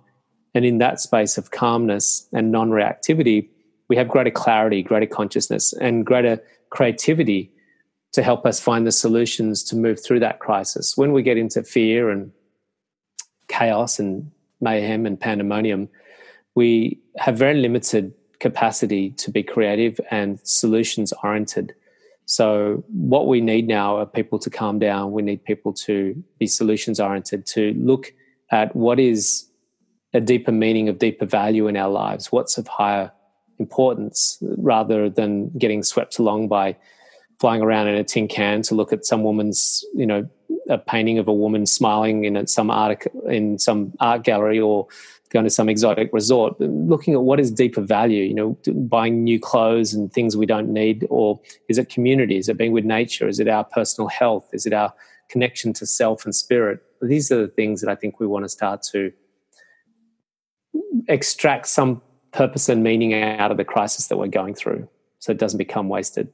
And 0.53 0.65
in 0.65 0.79
that 0.79 0.99
space 0.99 1.37
of 1.37 1.51
calmness 1.51 2.27
and 2.33 2.51
non 2.51 2.69
reactivity, 2.69 3.47
we 3.87 3.95
have 3.95 4.09
greater 4.09 4.31
clarity, 4.31 4.83
greater 4.83 5.05
consciousness, 5.05 5.71
and 5.71 6.05
greater 6.05 6.43
creativity 6.69 7.53
to 8.13 8.23
help 8.23 8.45
us 8.45 8.59
find 8.59 8.87
the 8.87 8.91
solutions 8.91 9.63
to 9.63 9.75
move 9.75 10.03
through 10.03 10.19
that 10.21 10.39
crisis. 10.39 10.97
When 10.97 11.11
we 11.11 11.21
get 11.23 11.37
into 11.37 11.63
fear 11.63 12.09
and 12.09 12.31
chaos 13.47 13.99
and 13.99 14.31
mayhem 14.61 15.05
and 15.05 15.19
pandemonium, 15.19 15.89
we 16.55 16.99
have 17.17 17.37
very 17.37 17.55
limited 17.55 18.13
capacity 18.39 19.11
to 19.11 19.31
be 19.31 19.43
creative 19.43 19.99
and 20.11 20.39
solutions 20.43 21.13
oriented. 21.23 21.73
So, 22.25 22.83
what 22.89 23.27
we 23.27 23.41
need 23.41 23.67
now 23.67 23.97
are 23.97 24.05
people 24.05 24.37
to 24.39 24.49
calm 24.49 24.79
down. 24.79 25.11
We 25.11 25.21
need 25.21 25.43
people 25.43 25.71
to 25.73 26.21
be 26.39 26.47
solutions 26.47 26.99
oriented, 26.99 27.45
to 27.47 27.73
look 27.77 28.13
at 28.51 28.75
what 28.75 28.99
is 28.99 29.47
a 30.13 30.19
deeper 30.19 30.51
meaning 30.51 30.89
of 30.89 30.99
deeper 30.99 31.25
value 31.25 31.67
in 31.67 31.77
our 31.77 31.89
lives, 31.89 32.31
what's 32.31 32.57
of 32.57 32.67
higher 32.67 33.11
importance, 33.59 34.37
rather 34.57 35.09
than 35.09 35.49
getting 35.57 35.83
swept 35.83 36.19
along 36.19 36.47
by 36.47 36.75
flying 37.39 37.61
around 37.61 37.87
in 37.87 37.95
a 37.95 38.03
tin 38.03 38.27
can 38.27 38.61
to 38.63 38.75
look 38.75 38.91
at 38.91 39.05
some 39.05 39.23
woman's, 39.23 39.85
you 39.93 40.05
know, 40.05 40.27
a 40.69 40.77
painting 40.77 41.17
of 41.17 41.27
a 41.27 41.33
woman 41.33 41.65
smiling 41.65 42.25
in 42.25 42.45
some 42.47 42.69
art 42.69 43.05
in 43.29 43.57
some 43.57 43.93
art 43.99 44.23
gallery 44.23 44.59
or 44.59 44.87
going 45.29 45.43
to 45.43 45.49
some 45.49 45.69
exotic 45.69 46.09
resort, 46.13 46.59
looking 46.59 47.13
at 47.13 47.21
what 47.21 47.39
is 47.39 47.51
deeper 47.51 47.81
value, 47.81 48.23
you 48.23 48.33
know, 48.33 48.57
buying 48.73 49.23
new 49.23 49.39
clothes 49.39 49.93
and 49.93 50.11
things 50.11 50.37
we 50.37 50.45
don't 50.45 50.71
need, 50.71 51.05
or 51.09 51.39
is 51.67 51.77
it 51.77 51.89
community? 51.89 52.37
Is 52.37 52.47
it 52.47 52.57
being 52.57 52.71
with 52.71 52.85
nature? 52.85 53.27
Is 53.27 53.39
it 53.39 53.47
our 53.47 53.63
personal 53.65 54.07
health? 54.07 54.47
Is 54.53 54.65
it 54.65 54.73
our 54.73 54.93
connection 55.29 55.73
to 55.73 55.85
self 55.85 56.23
and 56.25 56.33
spirit? 56.33 56.81
These 57.01 57.31
are 57.31 57.41
the 57.41 57.49
things 57.49 57.81
that 57.81 57.89
I 57.89 57.95
think 57.95 58.19
we 58.19 58.27
want 58.27 58.45
to 58.45 58.49
start 58.49 58.83
to 58.93 59.11
extract 61.07 61.67
some 61.67 62.01
purpose 62.31 62.69
and 62.69 62.83
meaning 62.83 63.13
out 63.13 63.51
of 63.51 63.57
the 63.57 63.65
crisis 63.65 64.07
that 64.07 64.17
we're 64.17 64.27
going 64.27 64.53
through 64.53 64.87
so 65.19 65.31
it 65.31 65.37
doesn't 65.37 65.57
become 65.57 65.89
wasted. 65.89 66.31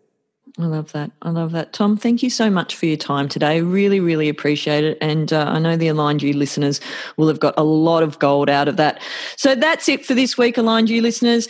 I 0.60 0.66
love 0.66 0.91
that. 0.91 1.12
I 1.24 1.32
love 1.32 1.51
that. 1.54 1.74
Tom, 1.74 1.97
thank 1.97 2.22
you 2.22 2.30
so 2.30 2.49
much 2.49 2.76
for 2.76 2.86
your 2.86 2.97
time 2.97 3.28
today. 3.28 3.62
Really, 3.62 3.99
really 3.99 4.30
appreciate 4.30 4.84
it. 4.84 4.99
And 5.01 5.34
uh, 5.34 5.45
I 5.47 5.58
know 5.58 5.76
the 5.76 5.88
Aligned 5.88 6.22
U 6.22 6.34
listeners 6.34 6.80
will 7.18 7.28
have 7.28 7.39
got 7.39 7.56
a 7.58 7.64
lot 7.64 8.04
of 8.04 8.20
gold 8.20 8.49
out 8.49 8.68
of 8.68 8.78
that. 8.78 9.01
So 9.36 9.56
that's 9.56 9.89
it 9.89 10.06
for 10.06 10.14
this 10.14 10.38
week, 10.38 10.58
Aligned 10.58 10.91
U 10.91 11.01
listeners. 11.01 11.47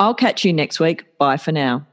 I'll 0.00 0.14
catch 0.14 0.44
you 0.44 0.52
next 0.52 0.80
week. 0.80 1.16
Bye 1.18 1.36
for 1.36 1.52
now. 1.52 1.86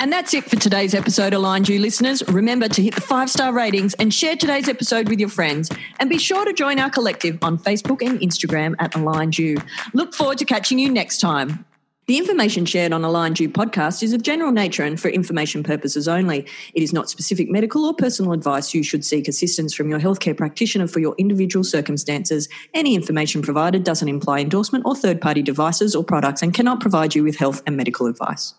And 0.00 0.12
that's 0.12 0.34
it 0.34 0.44
for 0.44 0.56
today's 0.56 0.92
episode, 0.92 1.34
Aligned 1.34 1.68
U 1.68 1.78
listeners. 1.78 2.22
Remember 2.28 2.68
to 2.68 2.82
hit 2.82 2.96
the 2.96 3.00
five 3.00 3.30
star 3.30 3.52
ratings 3.54 3.94
and 3.94 4.12
share 4.12 4.34
today's 4.34 4.68
episode 4.68 5.08
with 5.08 5.20
your 5.20 5.28
friends. 5.28 5.70
And 6.00 6.10
be 6.10 6.18
sure 6.18 6.44
to 6.44 6.52
join 6.52 6.80
our 6.80 6.90
collective 6.90 7.38
on 7.42 7.58
Facebook 7.58 8.04
and 8.04 8.18
Instagram 8.18 8.74
at 8.80 8.96
Aligned 8.96 9.38
U. 9.38 9.56
Look 9.92 10.14
forward 10.14 10.38
to 10.38 10.44
catching 10.44 10.80
you 10.80 10.90
next 10.90 11.18
time. 11.20 11.64
The 12.06 12.18
information 12.18 12.66
shared 12.66 12.92
on 12.92 13.02
Aligned 13.02 13.40
U 13.40 13.48
podcast 13.48 14.02
is 14.02 14.12
of 14.12 14.20
general 14.20 14.52
nature 14.52 14.82
and 14.82 15.00
for 15.00 15.08
information 15.08 15.62
purposes 15.62 16.06
only. 16.06 16.46
It 16.74 16.82
is 16.82 16.92
not 16.92 17.08
specific 17.08 17.48
medical 17.48 17.86
or 17.86 17.94
personal 17.94 18.34
advice. 18.34 18.74
You 18.74 18.82
should 18.82 19.06
seek 19.06 19.26
assistance 19.26 19.74
from 19.74 19.88
your 19.88 19.98
healthcare 19.98 20.36
practitioner 20.36 20.86
for 20.86 21.00
your 21.00 21.14
individual 21.16 21.64
circumstances. 21.64 22.46
Any 22.74 22.94
information 22.94 23.40
provided 23.40 23.84
doesn't 23.84 24.06
imply 24.06 24.40
endorsement 24.40 24.84
or 24.84 24.94
third 24.94 25.22
party 25.22 25.40
devices 25.40 25.96
or 25.96 26.04
products 26.04 26.42
and 26.42 26.52
cannot 26.52 26.78
provide 26.78 27.14
you 27.14 27.24
with 27.24 27.36
health 27.36 27.62
and 27.66 27.74
medical 27.74 28.06
advice. 28.06 28.52